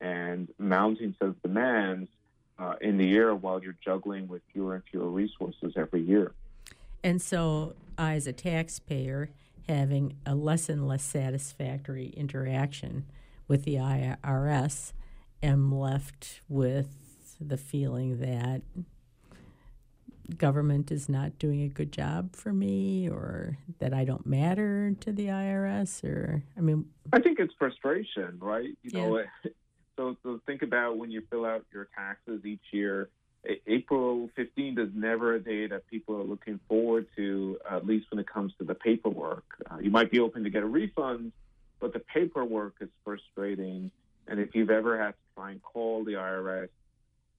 and 0.00 0.48
mounting 0.58 1.14
set 1.18 1.28
of 1.28 1.42
demands 1.42 2.08
uh, 2.58 2.74
in 2.80 2.98
the 2.98 3.14
air 3.14 3.34
while 3.34 3.62
you're 3.62 3.76
juggling 3.84 4.28
with 4.28 4.42
fewer 4.52 4.74
and 4.74 4.84
fewer 4.90 5.08
resources 5.08 5.74
every 5.76 6.02
year. 6.02 6.32
And 7.04 7.20
so, 7.20 7.74
I, 7.98 8.14
as 8.14 8.26
a 8.26 8.32
taxpayer, 8.32 9.30
having 9.68 10.16
a 10.26 10.34
less 10.34 10.68
and 10.68 10.86
less 10.88 11.02
satisfactory 11.02 12.12
interaction 12.16 13.04
with 13.48 13.64
the 13.64 13.76
IRS, 13.76 14.92
am 15.42 15.76
left 15.76 16.40
with 16.48 16.88
the 17.40 17.56
feeling 17.56 18.20
that 18.20 18.62
government 20.38 20.90
is 20.90 21.08
not 21.08 21.38
doing 21.38 21.62
a 21.62 21.68
good 21.68 21.92
job 21.92 22.34
for 22.34 22.52
me 22.52 23.08
or 23.08 23.58
that 23.80 23.92
I 23.92 24.04
don't 24.04 24.26
matter 24.26 24.94
to 25.00 25.12
the 25.12 25.26
IRS 25.26 26.04
or 26.04 26.42
I 26.56 26.60
mean 26.60 26.86
I 27.12 27.20
think 27.20 27.38
it's 27.38 27.52
frustration, 27.58 28.38
right? 28.40 28.70
You 28.82 28.90
yeah. 28.92 29.08
know, 29.08 29.24
so 29.96 30.16
so 30.22 30.40
think 30.46 30.62
about 30.62 30.98
when 30.98 31.10
you 31.10 31.22
fill 31.30 31.44
out 31.44 31.64
your 31.72 31.88
taxes 31.96 32.44
each 32.44 32.64
year. 32.70 33.08
April 33.66 34.30
15th 34.38 34.78
is 34.78 34.90
never 34.94 35.34
a 35.34 35.40
day 35.40 35.66
that 35.66 35.88
people 35.88 36.14
are 36.14 36.22
looking 36.22 36.60
forward 36.68 37.08
to, 37.16 37.58
at 37.68 37.84
least 37.84 38.06
when 38.12 38.20
it 38.20 38.26
comes 38.28 38.52
to 38.58 38.64
the 38.64 38.74
paperwork. 38.74 39.44
Uh, 39.68 39.78
you 39.80 39.90
might 39.90 40.12
be 40.12 40.18
hoping 40.18 40.44
to 40.44 40.50
get 40.50 40.62
a 40.62 40.66
refund, 40.66 41.32
but 41.80 41.92
the 41.92 41.98
paperwork 41.98 42.74
is 42.80 42.88
frustrating. 43.04 43.90
And 44.28 44.38
if 44.38 44.54
you've 44.54 44.70
ever 44.70 44.96
had 44.96 45.14
try 45.36 45.50
and 45.52 45.62
call 45.62 46.04
the 46.04 46.12
IRS, 46.12 46.68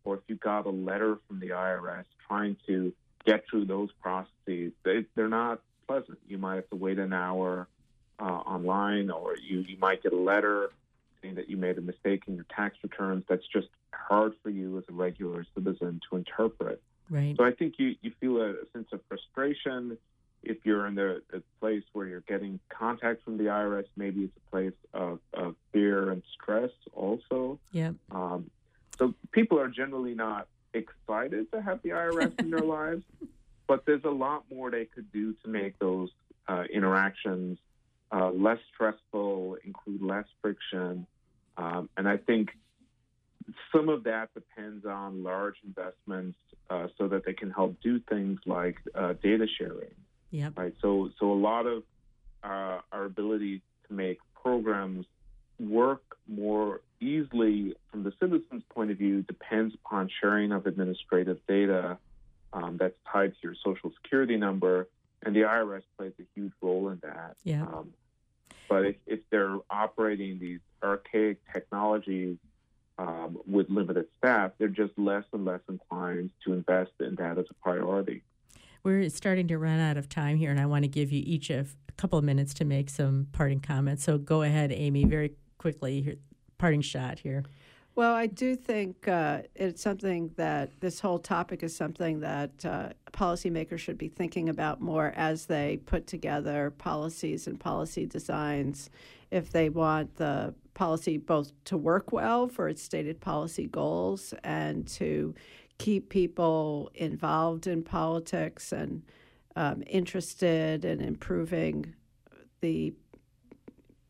or 0.04 0.16
if 0.16 0.22
you 0.28 0.36
got 0.36 0.66
a 0.66 0.70
letter 0.70 1.18
from 1.28 1.40
the 1.40 1.50
IRS 1.50 2.06
trying 2.28 2.58
to 2.68 2.94
get 3.26 3.44
through 3.50 3.66
those 3.66 3.90
processes, 4.02 4.74
they, 4.84 5.06
they're 5.16 5.30
not 5.30 5.62
pleasant. 5.88 6.20
You 6.28 6.38
might 6.38 6.56
have 6.56 6.70
to 6.70 6.76
wait 6.76 7.00
an 7.00 7.14
hour 7.14 7.68
uh, 8.20 8.24
online, 8.24 9.10
or 9.10 9.36
you, 9.38 9.60
you 9.60 9.78
might 9.78 10.04
get 10.04 10.14
a 10.14 10.18
letter 10.18 10.70
saying 11.22 11.36
that 11.36 11.50
you 11.50 11.58
made 11.58 11.78
a 11.78 11.82
mistake 11.82 12.24
in 12.28 12.36
your 12.36 12.46
tax 12.56 12.78
returns. 12.84 13.24
That's 13.28 13.48
just 13.48 13.68
hard 13.92 14.34
for 14.44 14.50
you 14.50 14.78
as 14.78 14.84
a 14.90 14.94
regular 14.94 15.46
citizen 15.56 16.02
to 16.10 16.18
interpret. 16.18 16.82
Right. 17.10 17.36
So 17.38 17.44
I 17.44 17.52
think 17.52 17.76
you, 17.78 17.96
you 18.02 18.12
feel 18.20 18.42
a 18.42 18.56
sense 18.74 18.88
of 18.92 19.02
frustration 19.08 19.98
if 20.44 20.66
you're 20.66 20.88
in 20.88 20.96
the, 20.96 21.22
the, 21.32 21.42
place 21.60 21.84
where 21.94 22.06
you're 22.06 22.22
getting 22.22 22.60
contact 22.70 23.24
from 23.24 23.38
the 23.38 23.46
IRS, 23.46 23.86
maybe 23.96 24.26
it's 24.26 24.38
a 24.38 24.50
place 24.52 24.74
of, 24.94 25.20
of 25.34 25.56
fear 25.72 26.12
and 26.12 26.22
stress 26.34 26.72
also. 26.94 27.60
Yeah. 27.72 27.92
Um, 28.12 28.50
so 28.98 29.14
people 29.32 29.60
are 29.60 29.70
generally 29.70 30.14
not 30.14 30.48
excited 30.74 31.52
to 31.52 31.62
have 31.62 31.82
the 31.84 31.90
IRS 31.90 32.38
in 32.40 32.50
their 32.50 32.60
lives, 32.66 33.04
but 33.68 33.86
there's 33.86 34.04
a 34.04 34.10
lot 34.10 34.44
more 34.52 34.70
they 34.70 34.86
could 34.86 35.12
do 35.12 35.34
to 35.44 35.48
make 35.48 35.80
those 35.80 36.10
uh, 36.48 36.64
interactions 36.72 37.58
uh, 38.12 38.30
less 38.32 38.60
stressful, 38.74 39.58
include 39.64 40.02
less 40.02 40.26
friction. 40.42 41.08
Um, 41.58 41.90
and 41.98 42.08
I 42.08 42.18
think 42.18 42.50
some 43.72 43.90
of 43.90 44.04
that 44.04 44.34
depends 44.34 44.86
on 44.86 45.24
large 45.24 45.56
investments 45.66 46.38
uh, 46.70 46.88
so 46.98 47.08
that 47.08 47.26
they 47.26 47.34
can 47.34 47.52
help 47.52 47.78
do 47.82 48.00
things 48.00 48.40
like 48.46 48.78
uh, 48.96 49.14
data 49.22 49.48
sharing. 49.58 49.96
Yep. 50.34 50.58
Right. 50.58 50.74
So, 50.82 51.12
so 51.20 51.32
a 51.32 51.34
lot 51.36 51.68
of 51.68 51.84
uh, 52.44 52.80
our 52.92 53.06
ability 53.06 53.62
to 53.88 53.94
make 53.94 54.18
programs 54.42 55.06
work 55.60 56.18
more 56.28 56.82
easily 57.00 57.76
from 57.92 58.04
the 58.04 58.12
citizen's 58.20 58.64
point 58.70 58.90
of 58.90 58.98
view 58.98 59.22
depends 59.22 59.76
upon 59.76 60.10
sharing 60.20 60.52
of 60.52 60.66
administrative 60.66 61.38
data 61.48 61.98
um, 62.52 62.78
that's 62.78 62.96
tied 63.12 63.34
to 63.34 63.38
your 63.44 63.56
social 63.64 63.92
security 64.02 64.36
number, 64.36 64.88
and 65.22 65.36
the 65.36 65.42
IRS 65.42 65.84
plays 65.98 66.14
a 66.20 66.24
huge 66.34 66.52
role 66.62 66.90
in 66.90 67.00
that. 67.04 67.36
Yeah. 67.44 67.62
Um, 67.62 67.94
but 68.68 68.86
if, 68.86 68.96
if 69.06 69.20
they're 69.30 69.58
operating 69.70 70.40
these 70.40 70.62
archaic 70.82 71.38
technologies 71.54 72.38
um, 72.98 73.38
with 73.46 73.70
limited 73.70 74.08
staff, 74.18 74.52
they're 74.58 74.68
just 74.68 74.98
less 74.98 75.26
and 75.32 75.46
less 75.46 75.62
inclined 75.70 76.32
to 76.46 76.54
invest 76.54 76.92
in 77.00 77.16
that 77.16 77.38
as 77.38 77.46
a 77.52 77.54
priority. 77.56 78.24
We're 78.84 79.10
starting 79.10 79.48
to 79.48 79.58
run 79.58 79.80
out 79.80 79.96
of 79.96 80.10
time 80.10 80.36
here, 80.36 80.52
and 80.52 80.60
I 80.60 80.66
want 80.66 80.84
to 80.84 80.90
give 80.90 81.10
you 81.10 81.24
each 81.26 81.50
a 81.50 81.66
couple 81.96 82.20
of 82.20 82.26
minutes 82.26 82.54
to 82.56 82.66
make 82.66 82.90
some 82.90 83.28
parting 83.32 83.62
comments. 83.62 84.04
So 84.04 84.18
go 84.18 84.42
ahead, 84.42 84.74
Amy, 84.74 85.06
very 85.06 85.32
quickly, 85.58 86.18
parting 86.58 86.82
shot 86.82 87.20
here. 87.20 87.44
Well, 87.96 88.14
I 88.14 88.28
do 88.28 88.58
think 88.58 89.08
uh, 89.08 89.44
it's 89.56 89.82
something 89.82 90.32
that 90.36 90.82
this 90.82 91.00
whole 91.00 91.20
topic 91.20 91.64
is 91.64 91.74
something 91.74 92.20
that 92.22 92.66
uh, 92.66 92.90
policymakers 93.14 93.80
should 93.80 93.98
be 93.98 94.10
thinking 94.10 94.50
about 94.50 94.82
more 94.82 95.14
as 95.16 95.46
they 95.46 95.80
put 95.86 96.06
together 96.06 96.72
policies 96.72 97.48
and 97.48 97.58
policy 97.58 98.06
designs. 98.06 98.90
If 99.32 99.52
they 99.52 99.70
want 99.70 100.16
the 100.16 100.56
policy 100.74 101.18
both 101.18 101.52
to 101.66 101.78
work 101.78 102.12
well 102.12 102.48
for 102.48 102.68
its 102.68 102.82
stated 102.82 103.22
policy 103.22 103.68
goals 103.68 104.34
and 104.44 104.88
to 104.88 105.36
keep 105.78 106.10
people 106.10 106.92
involved 106.96 107.68
in 107.68 107.84
politics 107.84 108.72
and 108.72 109.04
um, 109.56 109.84
interested 109.88 110.86
in 110.86 111.02
improving 111.02 111.94
the 112.62 112.94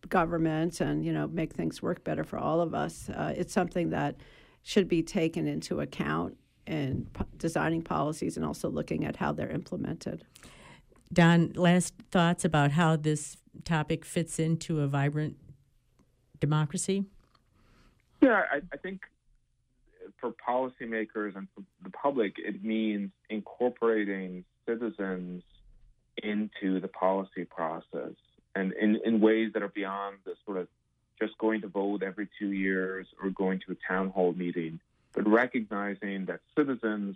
government 0.09 0.79
and 0.79 1.03
you 1.03 1.11
know 1.11 1.27
make 1.27 1.53
things 1.53 1.81
work 1.81 2.03
better 2.03 2.23
for 2.23 2.37
all 2.37 2.61
of 2.61 2.73
us. 2.73 3.09
Uh, 3.09 3.33
it's 3.35 3.53
something 3.53 3.89
that 3.89 4.15
should 4.61 4.87
be 4.87 5.01
taken 5.01 5.47
into 5.47 5.81
account 5.81 6.37
in 6.67 7.07
p- 7.13 7.25
designing 7.37 7.81
policies 7.81 8.37
and 8.37 8.45
also 8.45 8.69
looking 8.69 9.05
at 9.05 9.15
how 9.17 9.31
they're 9.31 9.49
implemented. 9.49 10.23
Don, 11.11 11.51
last 11.55 11.93
thoughts 12.11 12.45
about 12.45 12.71
how 12.71 12.95
this 12.95 13.37
topic 13.65 14.05
fits 14.05 14.39
into 14.39 14.79
a 14.79 14.87
vibrant 14.87 15.35
democracy? 16.39 17.05
Yeah, 18.21 18.43
I, 18.51 18.61
I 18.71 18.77
think 18.77 19.01
for 20.19 20.31
policymakers 20.31 21.35
and 21.35 21.47
for 21.55 21.63
the 21.83 21.89
public, 21.89 22.35
it 22.37 22.63
means 22.63 23.11
incorporating 23.29 24.45
citizens 24.65 25.43
into 26.21 26.79
the 26.79 26.87
policy 26.87 27.45
process 27.45 28.13
and 28.55 28.73
in, 28.73 28.99
in 29.03 29.19
ways 29.19 29.51
that 29.53 29.63
are 29.63 29.69
beyond 29.69 30.17
the 30.25 30.35
sort 30.45 30.57
of 30.57 30.67
just 31.19 31.37
going 31.37 31.61
to 31.61 31.67
vote 31.67 32.03
every 32.03 32.27
two 32.39 32.51
years 32.51 33.07
or 33.21 33.29
going 33.29 33.59
to 33.65 33.71
a 33.71 33.75
town 33.87 34.09
hall 34.09 34.33
meeting, 34.33 34.79
but 35.13 35.27
recognizing 35.27 36.25
that 36.25 36.39
citizens 36.57 37.15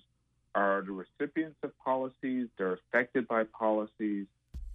are 0.56 0.82
the 0.82 0.92
recipients 0.92 1.58
of 1.64 1.78
policies, 1.80 2.48
they're 2.58 2.74
affected 2.74 3.28
by 3.28 3.44
policies, 3.44 4.26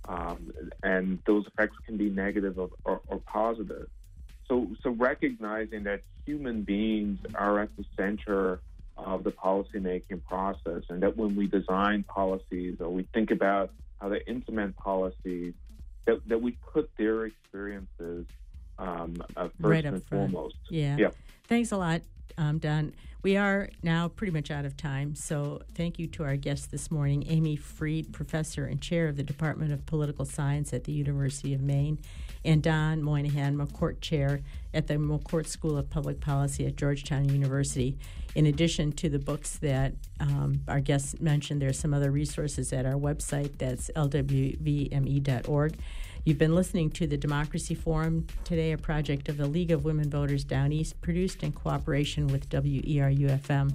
um, 0.09 0.53
and 0.83 1.19
those 1.27 1.47
effects 1.47 1.77
can 1.87 1.97
be 1.97 2.11
negative 2.11 2.59
or, 2.59 2.71
or, 2.85 3.01
or 3.07 3.19
positive. 3.19 3.89
So, 4.53 4.69
so 4.83 4.91
recognizing 4.91 5.85
that 5.85 6.03
human 6.27 6.61
beings 6.61 7.19
are 7.35 7.61
at 7.61 7.75
the 7.79 7.87
center 7.97 8.61
of 8.99 9.25
the 9.25 9.31
policymaking 9.31 10.23
process, 10.29 10.83
and 10.91 11.03
that 11.03 11.17
when 11.17 11.35
we 11.37 11.47
design 11.47 12.03
policies 12.03 12.77
or 12.79 12.91
we 12.91 13.09
think 13.15 13.31
about 13.31 13.71
how 13.99 14.11
to 14.11 14.29
implement 14.29 14.77
policies, 14.77 15.55
that, 16.05 16.21
that 16.29 16.43
we 16.43 16.59
put 16.71 16.91
their 16.99 17.25
experiences 17.25 18.27
um, 18.79 19.23
uh, 19.39 19.45
first 19.45 19.55
right 19.59 19.85
and 19.87 20.05
front. 20.05 20.33
foremost. 20.33 20.57
Yeah. 20.69 20.97
Yeah. 20.99 21.11
Thanks 21.49 21.73
a 21.73 21.79
lot, 21.79 22.03
um, 22.39 22.59
Don. 22.59 22.95
We 23.23 23.37
are 23.37 23.71
now 23.85 24.09
pretty 24.09 24.33
much 24.33 24.51
out 24.51 24.65
of 24.65 24.77
time, 24.77 25.15
so 25.15 25.63
thank 25.77 26.01
you 26.01 26.09
to 26.09 26.25
our 26.25 26.35
guests 26.35 26.67
this 26.67 26.91
morning 26.91 27.25
Amy 27.29 27.55
Fried, 27.55 28.13
Professor 28.13 28.65
and 28.65 28.81
Chair 28.81 29.07
of 29.07 29.17
the 29.17 29.23
Department 29.23 29.73
of 29.73 29.87
Political 29.87 30.25
Science 30.25 30.73
at 30.73 30.85
the 30.85 30.93
University 30.93 31.55
of 31.55 31.61
Maine, 31.61 32.01
and 32.45 32.65
Don 32.65 33.01
Moynihan, 33.01 33.57
McCourt 33.57 34.01
Chair 34.01 34.41
at 34.75 34.89
the 34.89 34.95
McCourt 34.95 35.47
School 35.47 35.79
of 35.79 35.89
Public 35.89 36.21
Policy 36.21 36.67
at 36.67 36.75
Georgetown 36.75 37.29
University. 37.29 37.97
In 38.35 38.47
addition 38.47 38.91
to 38.93 39.09
the 39.09 39.21
books 39.21 39.59
that 39.59 39.93
um, 40.19 40.61
our 40.67 40.81
guests 40.81 41.21
mentioned, 41.21 41.63
there 41.63 41.69
are 41.69 41.75
some 41.75 41.95
other 41.95 42.11
resources 42.11 42.73
at 42.73 42.87
our 42.87 42.95
website 42.95 43.59
that's 43.59 43.89
lwvme.org. 43.95 45.79
You've 46.25 46.39
been 46.39 46.55
listening 46.55 46.91
to 46.91 47.09
the 47.09 47.17
Democracy 47.17 47.75
Forum 47.75 48.29
today, 48.45 48.71
a 48.71 48.79
project 48.79 49.29
of 49.29 49.37
the 49.37 49.49
League 49.49 49.73
of 49.73 49.85
Women 49.85 50.09
Voters 50.09 50.45
Down 50.45 50.71
East, 50.71 51.01
produced 51.01 51.43
in 51.43 51.51
cooperation 51.51 52.29
with 52.29 52.49
WERU 52.49 53.41
FM. 53.41 53.75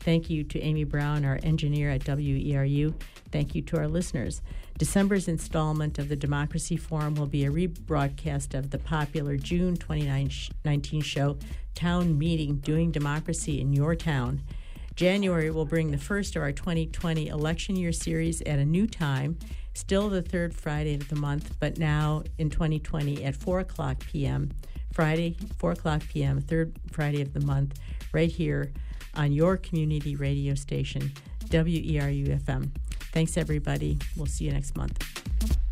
Thank 0.00 0.28
you 0.28 0.42
to 0.42 0.60
Amy 0.60 0.82
Browne, 0.82 1.24
our 1.24 1.38
engineer 1.44 1.90
at 1.90 2.00
WERU. 2.00 2.94
Thank 3.30 3.54
you 3.54 3.62
to 3.62 3.78
our 3.78 3.86
listeners. 3.86 4.42
December's 4.76 5.28
installment 5.28 6.00
of 6.00 6.08
the 6.08 6.16
Democracy 6.16 6.76
Forum 6.76 7.14
will 7.14 7.28
be 7.28 7.44
a 7.44 7.52
rebroadcast 7.52 8.58
of 8.58 8.70
the 8.70 8.78
popular 8.78 9.36
June 9.36 9.76
2019 9.76 11.00
show, 11.00 11.38
Town 11.76 12.18
Meeting 12.18 12.56
Doing 12.56 12.90
Democracy 12.90 13.60
in 13.60 13.72
Your 13.72 13.94
Town. 13.94 14.42
January 14.96 15.50
will 15.50 15.64
bring 15.64 15.92
the 15.92 15.98
first 15.98 16.34
of 16.34 16.42
our 16.42 16.52
2020 16.52 17.28
election 17.28 17.76
year 17.76 17.92
series 17.92 18.40
at 18.42 18.58
a 18.58 18.64
new 18.64 18.88
time, 18.88 19.38
still 19.74 20.08
the 20.08 20.22
third 20.22 20.54
Friday 20.54 20.94
of 20.94 21.08
the 21.08 21.16
month, 21.16 21.54
but 21.60 21.78
now 21.78 22.22
in 22.38 22.50
2020 22.50 23.24
at 23.24 23.36
4 23.36 23.60
o'clock 23.60 23.98
p.m. 24.00 24.50
Friday, 24.92 25.36
4 25.58 25.72
o'clock 25.72 26.02
p.m., 26.08 26.40
third 26.40 26.72
Friday 26.90 27.20
of 27.20 27.32
the 27.32 27.40
month, 27.40 27.78
right 28.12 28.30
here 28.30 28.72
on 29.14 29.32
your 29.32 29.56
community 29.56 30.16
radio 30.16 30.54
station, 30.54 31.12
WERU 31.46 32.40
FM. 32.40 32.70
Thanks, 33.12 33.36
everybody. 33.36 33.98
We'll 34.16 34.26
see 34.26 34.44
you 34.44 34.52
next 34.52 34.76
month. 34.76 35.63